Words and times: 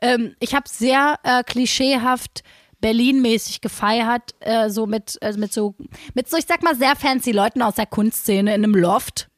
ähm, 0.00 0.34
ich 0.40 0.54
habe 0.54 0.68
sehr 0.68 1.18
äh, 1.22 1.42
klischeehaft 1.42 2.42
Berlin-mäßig 2.80 3.60
gefeiert, 3.60 4.34
äh, 4.40 4.70
so 4.70 4.86
mit, 4.86 5.18
äh, 5.20 5.32
mit 5.34 5.52
so, 5.52 5.74
mit 6.14 6.28
so, 6.30 6.36
ich 6.36 6.46
sag 6.46 6.62
mal, 6.62 6.74
sehr 6.74 6.96
fancy 6.96 7.32
Leuten 7.32 7.62
aus 7.62 7.74
der 7.74 7.86
Kunstszene 7.86 8.54
in 8.54 8.64
einem 8.64 8.74
Loft. 8.74 9.28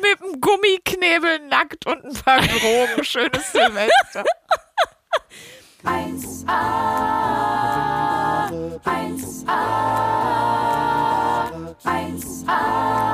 Mit 0.00 0.22
einem 0.22 0.40
Gummiknebel 0.40 1.46
nackt 1.48 1.86
und 1.86 2.04
ein 2.04 2.14
paar 2.14 2.40
Drogen. 2.40 3.02
Schönes 3.04 3.52
Silvester. 3.52 4.24
1a, 5.84 6.50
1a, 8.84 9.60
1a, 11.84 13.07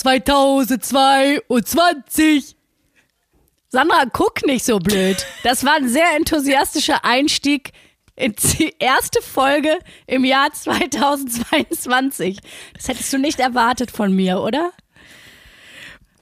2022. 0.00 2.56
Sandra, 3.68 4.04
guck 4.10 4.46
nicht 4.46 4.64
so 4.64 4.78
blöd. 4.78 5.26
Das 5.42 5.62
war 5.64 5.74
ein 5.74 5.90
sehr 5.90 6.16
enthusiastischer 6.16 7.04
Einstieg 7.04 7.72
in 8.16 8.34
die 8.58 8.74
erste 8.78 9.20
Folge 9.20 9.78
im 10.06 10.24
Jahr 10.24 10.50
2022. 10.52 12.38
Das 12.74 12.88
hättest 12.88 13.12
du 13.12 13.18
nicht 13.18 13.40
erwartet 13.40 13.90
von 13.90 14.16
mir, 14.16 14.40
oder? 14.40 14.70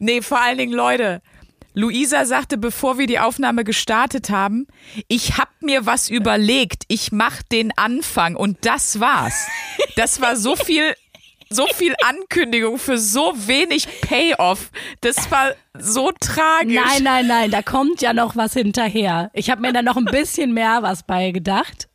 Nee, 0.00 0.22
vor 0.22 0.40
allen 0.40 0.58
Dingen, 0.58 0.72
Leute. 0.72 1.22
Luisa 1.74 2.24
sagte, 2.24 2.58
bevor 2.58 2.98
wir 2.98 3.06
die 3.06 3.20
Aufnahme 3.20 3.62
gestartet 3.62 4.30
haben, 4.30 4.66
ich 5.06 5.38
hab 5.38 5.62
mir 5.62 5.86
was 5.86 6.10
überlegt, 6.10 6.82
ich 6.88 7.12
mach 7.12 7.42
den 7.42 7.70
Anfang 7.78 8.34
und 8.34 8.66
das 8.66 8.98
war's. 8.98 9.46
Das 9.94 10.20
war 10.20 10.34
so 10.34 10.56
viel 10.56 10.96
so 11.50 11.66
viel 11.66 11.94
Ankündigung 12.04 12.78
für 12.78 12.98
so 12.98 13.32
wenig 13.34 13.88
Payoff. 14.02 14.70
Das 15.00 15.30
war 15.30 15.52
so 15.78 16.12
tragisch. 16.18 16.74
Nein, 16.74 17.02
nein, 17.02 17.26
nein, 17.26 17.50
da 17.50 17.62
kommt 17.62 18.02
ja 18.02 18.12
noch 18.12 18.36
was 18.36 18.52
hinterher. 18.52 19.30
Ich 19.32 19.50
habe 19.50 19.62
mir 19.62 19.72
da 19.72 19.82
noch 19.82 19.96
ein 19.96 20.04
bisschen 20.04 20.52
mehr 20.52 20.82
was 20.82 21.02
bei 21.02 21.30
gedacht. 21.30 21.88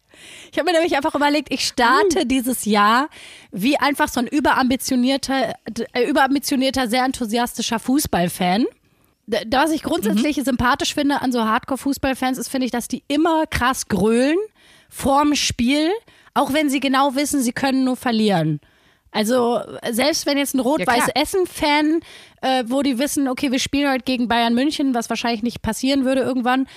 Ich 0.51 0.59
habe 0.59 0.69
mir 0.69 0.73
nämlich 0.73 0.95
einfach 0.95 1.15
überlegt, 1.15 1.51
ich 1.51 1.65
starte 1.65 2.21
uh. 2.21 2.25
dieses 2.25 2.65
Jahr 2.65 3.09
wie 3.51 3.77
einfach 3.77 4.07
so 4.07 4.19
ein 4.19 4.27
überambitionierter, 4.27 5.55
äh, 5.93 6.03
überambitionierter, 6.07 6.87
sehr 6.87 7.03
enthusiastischer 7.03 7.79
Fußballfan. 7.79 8.65
Was 9.25 9.71
ich 9.71 9.83
grundsätzlich 9.83 10.37
mhm. 10.37 10.43
sympathisch 10.43 10.93
finde 10.93 11.21
an 11.21 11.31
so 11.31 11.43
Hardcore-Fußballfans 11.45 12.37
ist, 12.37 12.49
finde 12.49 12.65
ich, 12.65 12.71
dass 12.71 12.87
die 12.87 13.03
immer 13.07 13.47
krass 13.47 13.87
grölen 13.87 14.37
vorm 14.89 15.35
Spiel, 15.35 15.91
auch 16.33 16.53
wenn 16.53 16.69
sie 16.69 16.79
genau 16.79 17.15
wissen, 17.15 17.41
sie 17.41 17.53
können 17.53 17.83
nur 17.83 17.95
verlieren. 17.95 18.59
Also 19.13 19.61
selbst 19.91 20.25
wenn 20.25 20.37
jetzt 20.37 20.55
ein 20.55 20.59
Rot-Weiß-Essen-Fan, 20.59 22.01
äh, 22.41 22.63
wo 22.67 22.81
die 22.81 22.97
wissen, 22.97 23.29
okay, 23.29 23.51
wir 23.51 23.59
spielen 23.59 23.89
heute 23.91 24.03
gegen 24.03 24.27
Bayern 24.27 24.55
München, 24.55 24.93
was 24.93 25.09
wahrscheinlich 25.09 25.43
nicht 25.43 25.61
passieren 25.61 26.03
würde 26.03 26.21
irgendwann, 26.21 26.67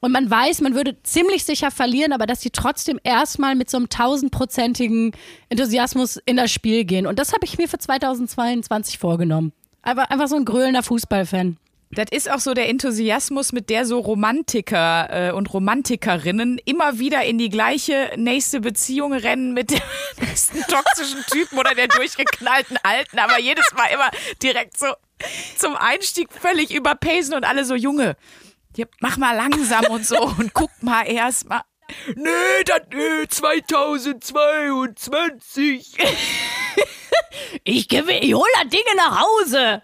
und 0.00 0.12
man 0.12 0.30
weiß, 0.30 0.60
man 0.60 0.74
würde 0.74 1.02
ziemlich 1.02 1.44
sicher 1.44 1.70
verlieren, 1.70 2.12
aber 2.12 2.26
dass 2.26 2.40
sie 2.40 2.50
trotzdem 2.50 3.00
erstmal 3.02 3.54
mit 3.54 3.68
so 3.68 3.78
einem 3.78 3.88
tausendprozentigen 3.88 5.12
Enthusiasmus 5.48 6.18
in 6.24 6.36
das 6.36 6.52
Spiel 6.52 6.84
gehen. 6.84 7.06
Und 7.06 7.18
das 7.18 7.32
habe 7.32 7.44
ich 7.44 7.58
mir 7.58 7.68
für 7.68 7.78
2022 7.78 8.98
vorgenommen. 8.98 9.52
Einfach, 9.82 10.08
einfach 10.10 10.28
so 10.28 10.36
ein 10.36 10.44
grölender 10.44 10.82
Fußballfan. 10.82 11.56
Das 11.90 12.06
ist 12.10 12.30
auch 12.30 12.40
so 12.40 12.52
der 12.52 12.68
Enthusiasmus, 12.68 13.52
mit 13.52 13.70
der 13.70 13.86
so 13.86 14.00
Romantiker 14.00 15.28
äh, 15.28 15.32
und 15.32 15.52
Romantikerinnen 15.52 16.60
immer 16.66 16.98
wieder 16.98 17.24
in 17.24 17.38
die 17.38 17.48
gleiche 17.48 18.12
nächste 18.16 18.60
Beziehung 18.60 19.14
rennen 19.14 19.54
mit 19.54 19.70
dem 19.70 19.80
nächsten 20.20 20.60
toxischen 20.62 21.24
Typen 21.30 21.58
oder 21.58 21.74
der 21.74 21.88
durchgeknallten 21.88 22.76
Alten, 22.82 23.18
aber 23.18 23.40
jedes 23.40 23.72
Mal 23.74 23.86
immer 23.86 24.10
direkt 24.42 24.78
so 24.78 24.88
zum 25.56 25.74
Einstieg 25.76 26.30
völlig 26.32 26.74
überpacen 26.74 27.34
und 27.34 27.44
alle 27.44 27.64
so 27.64 27.74
Junge. 27.74 28.16
Mach 29.00 29.16
mal 29.16 29.34
langsam 29.34 29.86
und 29.86 30.06
so 30.06 30.22
und 30.38 30.54
guck 30.54 30.70
mal 30.82 31.02
erst 31.04 31.48
mal. 31.48 31.62
Nee, 32.14 32.62
das 32.66 32.82
nee, 32.92 33.26
2022. 33.26 35.96
ich 37.64 37.88
gebe, 37.88 38.12
ich 38.12 38.34
hol 38.34 38.46
da 38.54 38.64
Dinge 38.64 38.94
nach 38.96 39.22
Hause. 39.22 39.82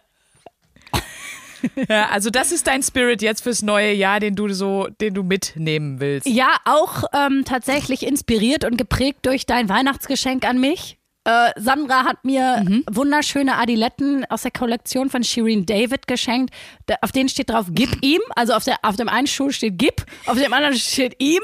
Ja, 1.89 2.09
also 2.11 2.31
das 2.31 2.53
ist 2.53 2.67
dein 2.67 2.83
Spirit 2.83 3.23
jetzt 3.23 3.43
fürs 3.43 3.63
neue 3.63 3.93
Jahr, 3.93 4.21
den 4.21 4.35
du 4.35 4.53
so, 4.53 4.89
den 5.01 5.15
du 5.15 5.23
mitnehmen 5.23 6.01
willst. 6.01 6.27
Ja, 6.27 6.57
auch 6.65 7.05
ähm, 7.13 7.45
tatsächlich 7.45 8.07
inspiriert 8.07 8.65
und 8.65 8.79
geprägt 8.79 9.21
durch 9.23 9.47
dein 9.47 9.69
Weihnachtsgeschenk 9.69 10.47
an 10.47 10.61
mich. 10.61 10.99
Äh, 11.25 11.51
Sandra 11.57 12.05
hat 12.05 12.25
mir 12.25 12.63
mhm. 12.65 12.85
wunderschöne 12.91 13.57
Adiletten 13.57 14.25
aus 14.27 14.43
der 14.43 14.51
Kollektion 14.51 15.09
von 15.09 15.25
Shireen 15.25 15.65
David 15.65 16.07
geschenkt. 16.07 16.55
Da, 16.87 16.97
auf 17.01 17.13
denen 17.13 17.31
steht 17.31 17.49
drauf, 17.51 17.67
gib 17.71 18.03
ihm. 18.03 18.21
Also 18.37 18.53
auf, 18.53 18.65
der, 18.65 18.77
auf 18.83 18.97
dem 18.97 19.09
einen 19.09 19.27
Schuh 19.27 19.51
steht 19.51 19.79
gib, 19.79 20.05
auf 20.27 20.39
dem 20.39 20.53
anderen 20.53 20.77
steht 20.77 21.23
ihm. 21.23 21.41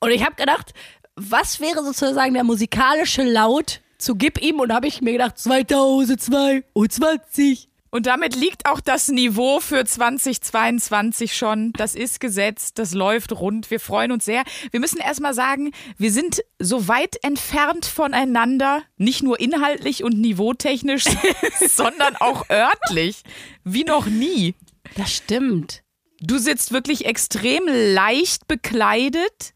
Und 0.00 0.10
ich 0.10 0.24
habe 0.24 0.34
gedacht, 0.34 0.74
was 1.14 1.60
wäre 1.60 1.84
sozusagen 1.84 2.34
der 2.34 2.44
musikalische 2.44 3.22
Laut 3.22 3.80
zu 3.96 4.16
gib 4.16 4.42
ihm? 4.42 4.58
Und 4.58 4.70
da 4.70 4.74
habe 4.76 4.88
ich 4.88 5.00
mir 5.00 5.12
gedacht, 5.12 5.38
2022. 5.38 7.68
Und 7.96 8.04
damit 8.04 8.36
liegt 8.36 8.66
auch 8.66 8.80
das 8.80 9.08
Niveau 9.08 9.58
für 9.58 9.82
2022 9.82 11.34
schon. 11.34 11.72
Das 11.72 11.94
ist 11.94 12.20
gesetzt, 12.20 12.78
das 12.78 12.92
läuft 12.92 13.32
rund. 13.32 13.70
Wir 13.70 13.80
freuen 13.80 14.12
uns 14.12 14.26
sehr. 14.26 14.44
Wir 14.70 14.80
müssen 14.80 14.98
erstmal 14.98 15.32
sagen, 15.32 15.70
wir 15.96 16.12
sind 16.12 16.44
so 16.58 16.88
weit 16.88 17.16
entfernt 17.24 17.86
voneinander, 17.86 18.82
nicht 18.98 19.22
nur 19.22 19.40
inhaltlich 19.40 20.04
und 20.04 20.20
niveautechnisch, 20.20 21.04
sondern 21.68 22.16
auch 22.16 22.50
örtlich, 22.50 23.22
wie 23.64 23.84
noch 23.84 24.04
nie. 24.04 24.54
Das 24.98 25.14
stimmt. 25.14 25.82
Du 26.20 26.36
sitzt 26.36 26.72
wirklich 26.72 27.06
extrem 27.06 27.62
leicht 27.66 28.46
bekleidet 28.46 29.54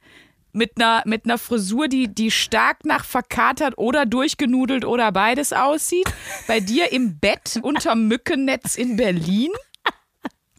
mit 0.52 0.72
einer, 0.76 1.02
mit 1.06 1.24
einer 1.24 1.38
Frisur, 1.38 1.88
die, 1.88 2.12
die 2.12 2.30
stark 2.30 2.84
nach 2.84 3.04
verkatert 3.04 3.78
oder 3.78 4.06
durchgenudelt 4.06 4.84
oder 4.84 5.12
beides 5.12 5.52
aussieht. 5.52 6.12
Bei 6.46 6.60
dir 6.60 6.92
im 6.92 7.18
Bett 7.18 7.58
unter 7.62 7.94
Mückennetz 7.94 8.76
in 8.76 8.96
Berlin. 8.96 9.50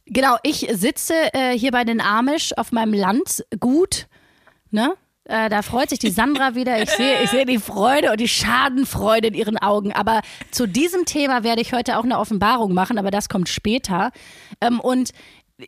Genau, 0.06 0.36
ich 0.44 0.68
sitze 0.74 1.14
äh, 1.34 1.58
hier 1.58 1.72
bei 1.72 1.86
den 1.86 2.02
Amish 2.02 2.52
auf 2.58 2.74
meinem 2.74 2.94
Landgut. 2.94 4.08
Ne? 4.70 4.96
Äh, 5.24 5.50
da 5.50 5.62
freut 5.62 5.90
sich 5.90 6.00
die 6.00 6.10
Sandra 6.10 6.56
wieder. 6.56 6.82
Ich 6.82 6.90
sehe, 6.90 7.24
ich 7.24 7.30
sehe 7.30 7.46
die 7.46 7.60
Freude 7.60 8.12
und 8.12 8.20
die 8.20 8.28
Schadenfreude 8.28 9.28
in 9.28 9.34
ihren 9.34 9.58
Augen. 9.58 9.94
Aber 9.94 10.22
zu 10.52 10.68
diesem 10.68 11.06
Thema 11.06 11.44
werde 11.44 11.62
ich 11.62 11.72
heute 11.72 11.98
auch 11.98 12.04
eine 12.04 12.20
Offenbarung 12.20 12.74
machen, 12.74 12.98
aber 12.98 13.12
das 13.12 13.30
kommt 13.30 13.48
später. 13.48 14.12
Ähm, 14.60 14.82
und 14.82 15.12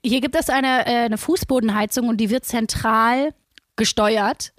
hier 0.03 0.19
gibt 0.21 0.35
es 0.35 0.49
eine, 0.49 0.85
äh, 0.87 1.05
eine 1.05 1.17
Fußbodenheizung 1.17 2.09
und 2.09 2.17
die 2.17 2.29
wird 2.29 2.45
zentral 2.45 3.33
gesteuert. 3.75 4.53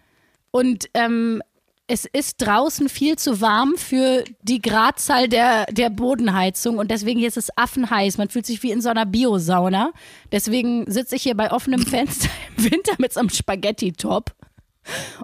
Und 0.51 0.89
ähm, 0.95 1.43
es 1.87 2.07
ist 2.07 2.39
draußen 2.39 2.89
viel 2.89 3.17
zu 3.17 3.41
warm 3.41 3.77
für 3.77 4.25
die 4.43 4.63
Gradzahl 4.63 5.29
der, 5.29 5.67
der 5.67 5.91
Bodenheizung 5.91 6.79
und 6.79 6.91
deswegen 6.91 7.19
hier 7.19 7.29
ist 7.29 7.37
es 7.37 7.57
affenheiß. 7.57 8.17
Man 8.17 8.31
fühlt 8.31 8.47
sich 8.47 8.63
wie 8.63 8.71
in 8.71 8.81
so 8.81 8.89
einer 8.89 9.05
Biosauna. 9.05 9.93
Deswegen 10.33 10.91
sitze 10.91 11.17
ich 11.17 11.25
hier 11.25 11.37
bei 11.37 11.53
offenem 11.53 11.81
Fenster 11.87 12.31
im 12.57 12.73
Winter 12.73 12.95
mit 12.99 13.13
so 13.13 13.21
einem 13.21 13.29
Spaghetti-Top. 13.29 14.33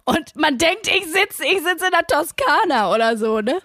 Und 0.05 0.37
man 0.37 0.59
denkt, 0.59 0.89
ich 0.89 1.05
sitze 1.07 1.45
ich 1.45 1.63
sitz 1.63 1.83
in 1.83 1.93
der 1.93 2.07
Toskana 2.07 2.95
oder 2.95 3.17
so, 3.17 3.41
ne? 3.41 3.61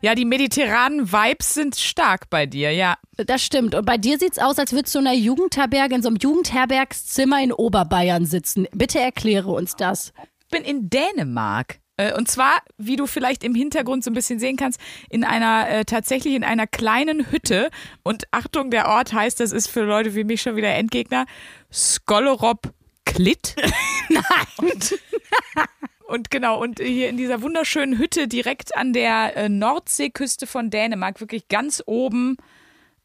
Ja, 0.00 0.14
die 0.14 0.24
mediterranen 0.24 1.12
Vibes 1.12 1.54
sind 1.54 1.76
stark 1.76 2.30
bei 2.30 2.46
dir, 2.46 2.72
ja. 2.72 2.96
Das 3.16 3.42
stimmt. 3.42 3.74
Und 3.74 3.86
bei 3.86 3.98
dir 3.98 4.18
sieht 4.18 4.32
es 4.32 4.38
aus, 4.38 4.58
als 4.58 4.72
würdest 4.72 4.94
du 4.94 4.98
in 4.98 5.06
einer 5.06 5.16
Jugendherberge, 5.16 5.94
in 5.94 6.02
so 6.02 6.08
einem 6.08 6.18
Jugendherbergszimmer 6.18 7.42
in 7.42 7.52
Oberbayern 7.52 8.26
sitzen. 8.26 8.66
Bitte 8.72 9.00
erkläre 9.00 9.50
uns 9.50 9.76
das. 9.76 10.12
Ich 10.40 10.48
bin 10.48 10.62
in 10.62 10.90
Dänemark. 10.90 11.80
Äh, 11.96 12.14
und 12.14 12.28
zwar, 12.28 12.62
wie 12.76 12.96
du 12.96 13.06
vielleicht 13.06 13.42
im 13.42 13.54
Hintergrund 13.54 14.04
so 14.04 14.10
ein 14.10 14.14
bisschen 14.14 14.38
sehen 14.38 14.56
kannst, 14.56 14.80
in 15.08 15.24
einer, 15.24 15.68
äh, 15.68 15.84
tatsächlich 15.84 16.34
in 16.34 16.44
einer 16.44 16.66
kleinen 16.66 17.30
Hütte. 17.30 17.70
Und 18.02 18.24
Achtung, 18.30 18.70
der 18.70 18.88
Ort 18.88 19.12
heißt, 19.12 19.40
das 19.40 19.52
ist 19.52 19.68
für 19.68 19.82
Leute 19.82 20.14
wie 20.14 20.24
mich 20.24 20.42
schon 20.42 20.56
wieder 20.56 20.74
Endgegner, 20.74 21.26
Skolorop 21.72 22.72
Klit. 23.04 23.56
Nein. 24.08 24.80
Und 26.06 26.30
genau, 26.30 26.60
und 26.60 26.80
hier 26.80 27.08
in 27.08 27.16
dieser 27.16 27.42
wunderschönen 27.42 27.98
Hütte 27.98 28.28
direkt 28.28 28.76
an 28.76 28.92
der 28.92 29.36
äh, 29.36 29.48
Nordseeküste 29.48 30.46
von 30.46 30.70
Dänemark, 30.70 31.20
wirklich 31.20 31.48
ganz 31.48 31.82
oben 31.84 32.36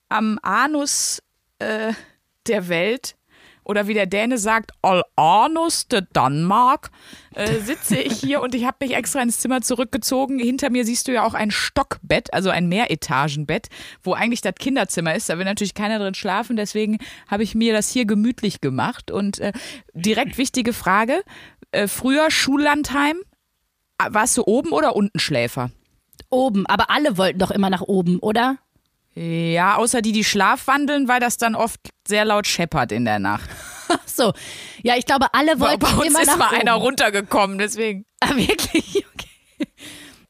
am 0.07 0.37
Anus 0.43 1.23
äh, 1.59 1.93
der 2.47 2.69
Welt, 2.69 3.15
oder 3.63 3.87
wie 3.87 3.93
der 3.93 4.07
Däne 4.07 4.37
sagt, 4.37 4.71
All 4.81 5.03
Anus 5.15 5.87
de 5.87 6.01
Danmark, 6.13 6.89
äh, 7.35 7.59
sitze 7.59 7.97
ich 7.99 8.19
hier 8.19 8.41
und 8.41 8.55
ich 8.55 8.65
habe 8.65 8.77
mich 8.81 8.95
extra 8.95 9.21
ins 9.21 9.39
Zimmer 9.39 9.61
zurückgezogen. 9.61 10.39
Hinter 10.39 10.69
mir 10.69 10.85
siehst 10.85 11.07
du 11.07 11.13
ja 11.13 11.23
auch 11.23 11.33
ein 11.33 11.51
Stockbett, 11.51 12.33
also 12.33 12.49
ein 12.49 12.67
Mehretagenbett, 12.67 13.67
wo 14.03 14.13
eigentlich 14.13 14.41
das 14.41 14.55
Kinderzimmer 14.55 15.15
ist. 15.15 15.29
Da 15.29 15.37
will 15.37 15.45
natürlich 15.45 15.75
keiner 15.75 15.99
drin 15.99 16.15
schlafen, 16.15 16.55
deswegen 16.55 16.97
habe 17.27 17.43
ich 17.43 17.55
mir 17.55 17.73
das 17.73 17.89
hier 17.89 18.05
gemütlich 18.05 18.61
gemacht. 18.61 19.11
Und 19.11 19.39
äh, 19.39 19.53
direkt 19.93 20.37
wichtige 20.37 20.73
Frage, 20.73 21.23
äh, 21.71 21.87
früher 21.87 22.31
Schullandheim, 22.31 23.21
warst 24.09 24.37
du 24.37 24.43
oben 24.45 24.71
oder 24.71 24.95
unten 24.95 25.19
Schläfer? 25.19 25.71
Oben, 26.29 26.65
aber 26.67 26.89
alle 26.89 27.17
wollten 27.17 27.39
doch 27.39 27.51
immer 27.51 27.69
nach 27.69 27.81
oben, 27.81 28.19
oder? 28.19 28.57
Ja, 29.13 29.75
außer 29.75 30.01
die, 30.01 30.13
die 30.13 30.23
schlafwandeln, 30.23 31.07
weil 31.07 31.19
das 31.19 31.37
dann 31.37 31.55
oft 31.55 31.81
sehr 32.07 32.23
laut 32.23 32.47
scheppert 32.47 32.91
in 32.93 33.03
der 33.03 33.19
Nacht. 33.19 33.49
Ach 33.89 34.07
so. 34.07 34.33
Ja, 34.83 34.95
ich 34.95 35.05
glaube, 35.05 35.33
alle 35.33 35.59
wollten 35.59 35.79
bei 35.79 35.91
uns 35.91 36.07
immer 36.07 36.21
ist 36.21 36.27
nach 36.27 36.37
mal 36.37 36.47
oben. 36.47 36.61
einer 36.61 36.73
runtergekommen, 36.73 37.57
deswegen. 37.57 38.05
Ah, 38.19 38.35
wirklich? 38.35 39.05
Okay. 39.13 39.67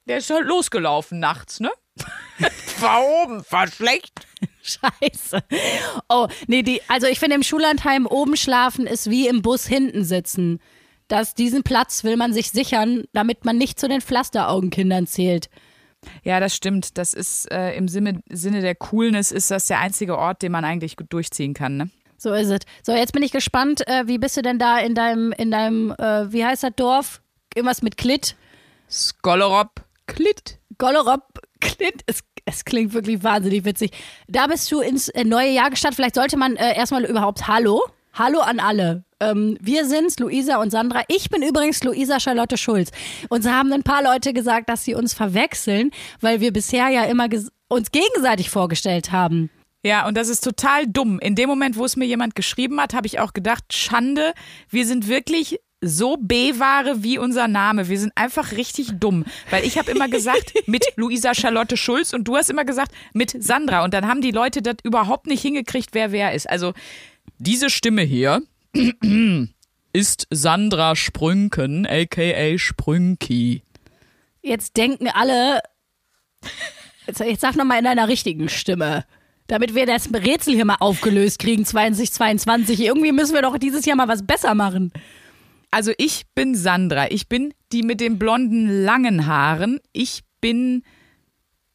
Der 0.07 0.17
ist 0.17 0.29
halt 0.29 0.45
losgelaufen 0.45 1.19
nachts, 1.19 1.59
ne? 1.59 1.71
war 2.79 3.01
oben, 3.23 3.45
war 3.49 3.67
schlecht. 3.67 4.27
Scheiße. 4.61 5.43
Oh, 6.09 6.27
nee, 6.47 6.63
die, 6.63 6.81
also 6.89 7.07
ich 7.07 7.19
finde 7.19 7.35
im 7.35 7.43
Schullandheim 7.43 8.07
oben 8.07 8.35
schlafen 8.35 8.87
ist 8.87 9.09
wie 9.09 9.27
im 9.27 9.41
Bus 9.41 9.67
hinten 9.67 10.03
sitzen. 10.03 10.59
Das, 11.11 11.35
diesen 11.35 11.63
Platz 11.63 12.05
will 12.05 12.15
man 12.15 12.31
sich 12.31 12.51
sichern, 12.51 13.03
damit 13.11 13.43
man 13.43 13.57
nicht 13.57 13.77
zu 13.77 13.89
den 13.89 13.99
Pflasteraugenkindern 13.99 15.07
zählt. 15.07 15.49
Ja, 16.23 16.39
das 16.39 16.55
stimmt. 16.55 16.97
Das 16.97 17.13
ist 17.13 17.51
äh, 17.51 17.75
im 17.75 17.89
Sinne, 17.89 18.21
Sinne 18.29 18.61
der 18.61 18.75
Coolness 18.75 19.33
ist 19.33 19.51
das 19.51 19.67
der 19.67 19.79
einzige 19.79 20.17
Ort, 20.17 20.41
den 20.41 20.53
man 20.53 20.63
eigentlich 20.63 20.95
gut 20.95 21.11
durchziehen 21.11 21.53
kann, 21.53 21.75
ne? 21.75 21.89
So 22.17 22.33
ist 22.33 22.49
es. 22.49 22.61
So, 22.83 22.93
jetzt 22.93 23.11
bin 23.11 23.23
ich 23.23 23.33
gespannt, 23.33 23.85
äh, 23.89 24.07
wie 24.07 24.19
bist 24.19 24.37
du 24.37 24.41
denn 24.41 24.57
da 24.57 24.79
in 24.79 24.95
deinem, 24.95 25.33
in 25.33 25.51
deinem, 25.51 25.91
äh, 25.91 26.31
wie 26.31 26.45
heißt 26.45 26.63
das 26.63 26.71
Dorf? 26.77 27.21
Irgendwas 27.53 27.81
mit 27.81 27.97
Klit? 27.97 28.37
Skolorop 28.89 29.83
Klit. 30.07 30.59
Gollerop 30.77 31.41
Klit? 31.59 32.03
Es, 32.05 32.21
es 32.45 32.63
klingt 32.63 32.93
wirklich 32.93 33.21
wahnsinnig 33.21 33.65
witzig. 33.65 33.91
Da 34.29 34.47
bist 34.47 34.71
du 34.71 34.79
ins 34.79 35.09
äh, 35.09 35.25
neue 35.25 35.51
Jahr 35.51 35.71
gestartet. 35.71 35.97
Vielleicht 35.97 36.15
sollte 36.15 36.37
man 36.37 36.55
äh, 36.55 36.73
erstmal 36.73 37.03
überhaupt 37.03 37.49
Hallo. 37.49 37.81
Hallo 38.13 38.39
an 38.39 38.61
alle. 38.61 39.03
Ähm, 39.21 39.57
wir 39.61 39.85
sind's, 39.85 40.19
Luisa 40.19 40.57
und 40.57 40.71
Sandra. 40.71 41.03
Ich 41.07 41.29
bin 41.29 41.43
übrigens 41.43 41.83
Luisa 41.83 42.19
Charlotte 42.19 42.57
Schulz. 42.57 42.91
Uns 43.29 43.47
haben 43.47 43.71
ein 43.71 43.83
paar 43.83 44.03
Leute 44.03 44.33
gesagt, 44.33 44.67
dass 44.67 44.83
sie 44.83 44.95
uns 44.95 45.13
verwechseln, 45.13 45.91
weil 46.19 46.41
wir 46.41 46.51
bisher 46.51 46.89
ja 46.89 47.03
immer 47.05 47.29
uns 47.69 47.91
gegenseitig 47.91 48.49
vorgestellt 48.49 49.11
haben. 49.11 49.49
Ja, 49.83 50.07
und 50.07 50.15
das 50.15 50.27
ist 50.27 50.43
total 50.43 50.85
dumm. 50.87 51.19
In 51.19 51.35
dem 51.35 51.49
Moment, 51.49 51.77
wo 51.77 51.85
es 51.85 51.95
mir 51.95 52.05
jemand 52.05 52.35
geschrieben 52.35 52.79
hat, 52.81 52.93
habe 52.93 53.07
ich 53.07 53.19
auch 53.19 53.33
gedacht, 53.33 53.73
Schande, 53.73 54.33
wir 54.69 54.85
sind 54.85 55.07
wirklich 55.07 55.59
so 55.83 56.17
B-Ware 56.17 57.03
wie 57.03 57.17
unser 57.17 57.47
Name. 57.47 57.89
Wir 57.89 57.99
sind 57.99 58.11
einfach 58.15 58.51
richtig 58.51 58.99
dumm. 58.99 59.25
Weil 59.49 59.65
ich 59.65 59.79
habe 59.79 59.89
immer 59.91 60.07
gesagt, 60.07 60.53
mit 60.67 60.85
Luisa 60.95 61.33
Charlotte 61.33 61.77
Schulz 61.77 62.13
und 62.13 62.27
du 62.27 62.37
hast 62.37 62.51
immer 62.51 62.65
gesagt, 62.65 62.91
mit 63.13 63.35
Sandra. 63.43 63.83
Und 63.83 63.93
dann 63.93 64.07
haben 64.07 64.21
die 64.21 64.31
Leute 64.31 64.61
das 64.61 64.75
überhaupt 64.83 65.25
nicht 65.25 65.41
hingekriegt, 65.41 65.89
wer 65.93 66.11
wer 66.11 66.33
ist. 66.33 66.47
Also 66.47 66.73
diese 67.39 67.71
Stimme 67.71 68.03
hier 68.03 68.43
ist 69.93 70.27
Sandra 70.29 70.95
Sprünken, 70.95 71.85
aka 71.85 72.57
Sprünki. 72.57 73.63
Jetzt 74.41 74.77
denken 74.77 75.07
alle, 75.07 75.61
jetzt, 77.07 77.19
jetzt 77.19 77.41
sag 77.41 77.55
nochmal 77.55 77.79
in 77.79 77.87
einer 77.87 78.07
richtigen 78.07 78.49
Stimme. 78.49 79.05
Damit 79.47 79.75
wir 79.75 79.85
das 79.85 80.09
Rätsel 80.13 80.55
hier 80.55 80.65
mal 80.65 80.77
aufgelöst 80.79 81.39
kriegen, 81.39 81.65
2022. 81.65 82.79
Irgendwie 82.79 83.11
müssen 83.11 83.33
wir 83.33 83.41
doch 83.41 83.57
dieses 83.57 83.85
Jahr 83.85 83.97
mal 83.97 84.07
was 84.07 84.25
besser 84.25 84.55
machen. 84.55 84.93
Also 85.71 85.91
ich 85.97 86.23
bin 86.35 86.55
Sandra. 86.55 87.11
Ich 87.11 87.27
bin 87.27 87.53
die 87.71 87.83
mit 87.83 87.99
den 87.99 88.17
blonden 88.17 88.83
langen 88.83 89.25
Haaren. 89.27 89.79
Ich 89.91 90.21
bin 90.39 90.83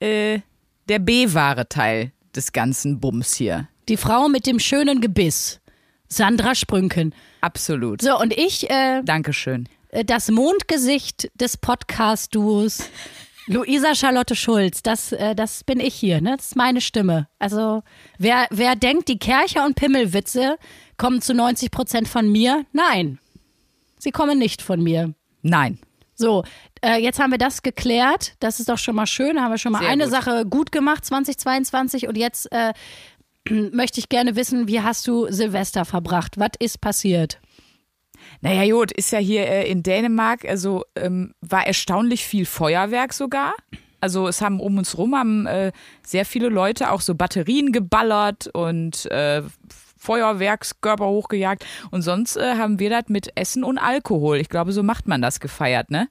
äh, 0.01 0.41
der 0.89 0.99
B-wahre 1.01 1.69
Teil 1.69 2.13
des 2.35 2.53
ganzen 2.53 3.01
Bums 3.01 3.35
hier. 3.35 3.69
Die 3.89 3.97
Frau 3.97 4.29
mit 4.29 4.47
dem 4.47 4.59
schönen 4.59 5.01
Gebiss. 5.01 5.61
Sandra 6.09 6.55
Sprünken. 6.55 7.15
Absolut. 7.41 8.03
So, 8.03 8.19
und 8.19 8.33
ich, 8.37 8.69
äh, 8.71 9.03
Dankeschön. 9.05 9.69
äh, 9.91 10.05
das 10.05 10.31
Mondgesicht 10.31 11.31
des 11.35 11.57
Podcast-Duos. 11.57 12.89
Luisa 13.49 13.95
Charlotte 13.95 14.35
Schulz, 14.35 14.83
das, 14.83 15.13
äh, 15.13 15.37
das 15.37 15.63
bin 15.63 15.79
ich 15.79 15.95
hier, 15.95 16.21
ne? 16.21 16.37
Das 16.37 16.47
ist 16.47 16.57
meine 16.57 16.81
Stimme. 16.81 17.29
Also, 17.39 17.85
wer, 18.19 18.49
wer 18.51 18.75
denkt, 18.75 19.07
die 19.09 19.19
Kercher- 19.21 19.65
und 19.65 19.77
Pimmelwitze 19.77 20.57
kommen 20.97 21.23
zu 21.23 21.33
90 21.33 21.71
Prozent 21.71 22.09
von 22.09 22.31
mir? 22.31 22.65
Nein. 22.73 23.21
Sie 23.99 24.11
kommen 24.11 24.39
nicht 24.39 24.63
von 24.63 24.83
mir. 24.83 25.15
Nein. 25.43 25.79
So, 26.17 26.43
äh, 26.83 26.97
jetzt 26.97 27.21
haben 27.21 27.31
wir 27.31 27.39
das 27.39 27.63
geklärt. 27.63 28.35
Das 28.41 28.59
ist 28.59 28.69
doch 28.69 28.79
schon 28.79 28.97
mal 28.97 29.07
schön. 29.07 29.41
Haben 29.41 29.53
wir 29.53 29.59
schon 29.59 29.73
mal 29.73 29.81
Sehr 29.81 29.91
eine 29.91 30.05
gut. 30.05 30.13
Sache 30.13 30.45
gut 30.47 30.73
gemacht 30.73 31.05
2022. 31.05 32.09
Und 32.09 32.17
jetzt 32.17 32.51
äh, 32.51 32.73
möchte 33.73 34.01
ich 34.01 34.09
gerne 34.09 34.37
wissen, 34.37 34.69
wie 34.69 34.81
hast 34.81 35.07
du 35.07 35.27
Silvester 35.31 35.85
verbracht? 35.85 36.39
Was 36.39 36.51
ist 36.59 36.81
passiert? 36.81 37.41
Naja, 38.41 38.73
gut, 38.73 38.93
ist 38.93 39.13
ja 39.13 39.19
hier 39.19 39.47
äh, 39.47 39.71
in 39.71 39.83
Dänemark, 39.83 40.45
also 40.45 40.85
ähm, 40.95 41.35
war 41.41 41.67
erstaunlich 41.67 42.25
viel 42.25 42.45
Feuerwerk 42.45 43.13
sogar. 43.13 43.55
Also 44.01 44.29
es 44.29 44.43
haben 44.43 44.61
um 44.61 44.79
uns 44.79 44.99
rum 44.99 45.15
haben 45.15 45.47
äh, 45.47 45.73
sehr 46.03 46.25
viele 46.25 46.49
Leute 46.49 46.91
auch 46.91 47.01
so 47.01 47.15
Batterien 47.15 47.73
geballert 47.73 48.49
und 48.49 49.07
äh, 49.11 49.43
Feuerwerkskörper 49.97 51.07
hochgejagt. 51.07 51.65
Und 51.91 52.03
sonst 52.03 52.37
äh, 52.37 52.57
haben 52.57 52.79
wir 52.79 52.91
das 52.91 53.05
mit 53.09 53.31
Essen 53.35 53.65
und 53.65 53.79
Alkohol. 53.79 54.37
Ich 54.37 54.49
glaube, 54.49 54.73
so 54.73 54.83
macht 54.83 55.09
man 55.09 55.23
das 55.23 55.41
gefeiert, 55.41 55.91
ne? 55.91 56.09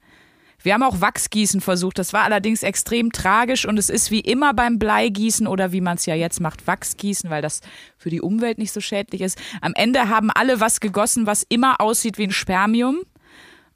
Wir 0.66 0.74
haben 0.74 0.84
auch 0.84 1.00
Wachsgießen 1.00 1.62
versucht. 1.62 1.98
Das 2.00 2.12
war 2.12 2.24
allerdings 2.24 2.64
extrem 2.64 3.12
tragisch 3.12 3.68
und 3.68 3.78
es 3.78 3.92
ist 3.92 4.10
wie 4.10 4.22
immer 4.22 4.56
beim 4.56 4.80
Bleigießen 4.80 5.46
oder 5.46 5.72
wie 5.72 5.82
man 5.82 5.98
es 5.98 6.08
ja 6.08 6.16
jetzt 6.16 6.42
macht, 6.42 6.66
Wachsgießen, 6.66 7.30
weil 7.30 7.44
das 7.44 7.62
für 7.98 8.10
die 8.10 8.20
Umwelt 8.20 8.58
nicht 8.58 8.72
so 8.72 8.82
schädlich 8.82 9.22
ist. 9.22 9.40
Am 9.62 9.74
Ende 9.76 10.10
haben 10.10 10.32
alle 10.32 10.60
was 10.60 10.80
gegossen, 10.80 11.28
was 11.28 11.46
immer 11.48 11.80
aussieht 11.80 12.18
wie 12.18 12.24
ein 12.24 12.32
Spermium. 12.32 13.04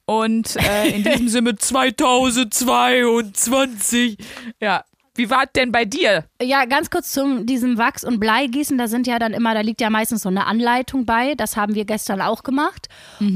Und 0.06 0.56
äh, 0.56 0.90
in 0.90 1.04
diesem 1.04 1.28
Sinne 1.30 1.58
2022. 1.58 4.18
Ja. 4.60 4.84
Wie 5.20 5.30
war 5.30 5.44
es 5.44 5.50
denn 5.54 5.74
bei 5.74 5.84
dir? 5.84 6.24
Ja, 6.42 6.64
ganz 6.64 6.90
kurz 6.90 7.12
zum 7.12 7.46
diesem 7.46 7.78
Wachs- 7.78 8.06
und 8.06 8.22
Bleigießen. 8.22 8.78
Da 8.78 8.88
sind 8.88 9.06
ja 9.06 9.20
dann 9.20 9.34
immer, 9.34 9.54
da 9.54 9.60
liegt 9.60 9.82
ja 9.82 9.90
meistens 9.90 10.22
so 10.22 10.30
eine 10.30 10.46
Anleitung 10.46 11.06
bei. 11.06 11.36
Das 11.36 11.58
haben 11.58 11.76
wir 11.76 11.84
gestern 11.84 12.22
auch 12.22 12.42
gemacht. 12.44 12.88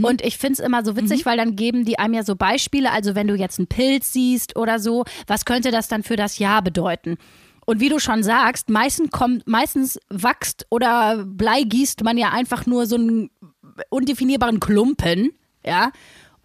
Und 0.01 0.21
ich 0.21 0.37
finde 0.37 0.53
es 0.53 0.59
immer 0.61 0.85
so 0.85 0.95
witzig, 0.95 1.25
weil 1.25 1.35
dann 1.35 1.57
geben 1.57 1.83
die 1.83 1.99
einem 1.99 2.13
ja 2.13 2.23
so 2.23 2.37
Beispiele. 2.37 2.89
Also 2.89 3.15
wenn 3.15 3.27
du 3.27 3.35
jetzt 3.35 3.59
einen 3.59 3.67
Pilz 3.67 4.13
siehst 4.13 4.55
oder 4.55 4.79
so, 4.79 5.03
was 5.27 5.43
könnte 5.43 5.71
das 5.71 5.89
dann 5.89 6.03
für 6.03 6.15
das 6.15 6.39
Jahr 6.39 6.61
bedeuten? 6.61 7.17
Und 7.65 7.81
wie 7.81 7.89
du 7.89 7.99
schon 7.99 8.23
sagst, 8.23 8.69
meistens 8.69 9.11
kommt, 9.11 9.45
meistens 9.45 9.99
wächst 10.09 10.65
oder 10.69 11.25
Bleigießt 11.25 12.01
man 12.05 12.17
ja 12.17 12.29
einfach 12.29 12.65
nur 12.65 12.85
so 12.85 12.95
einen 12.95 13.29
undefinierbaren 13.89 14.61
Klumpen, 14.61 15.31
ja. 15.65 15.91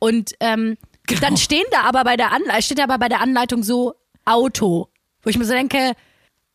Und 0.01 0.33
ähm, 0.41 0.77
dann 1.21 1.37
stehen 1.37 1.65
da 1.71 1.83
aber 1.83 2.03
bei 2.03 2.17
der 2.17 2.33
Anleitung, 2.33 2.63
steht 2.63 2.81
aber 2.81 2.99
bei 2.99 3.09
der 3.09 3.21
Anleitung 3.21 3.63
so 3.63 3.95
Auto. 4.25 4.89
Wo 5.29 5.31
ich 5.31 5.37
mir 5.37 5.45
so 5.45 5.53
denke, 5.53 5.93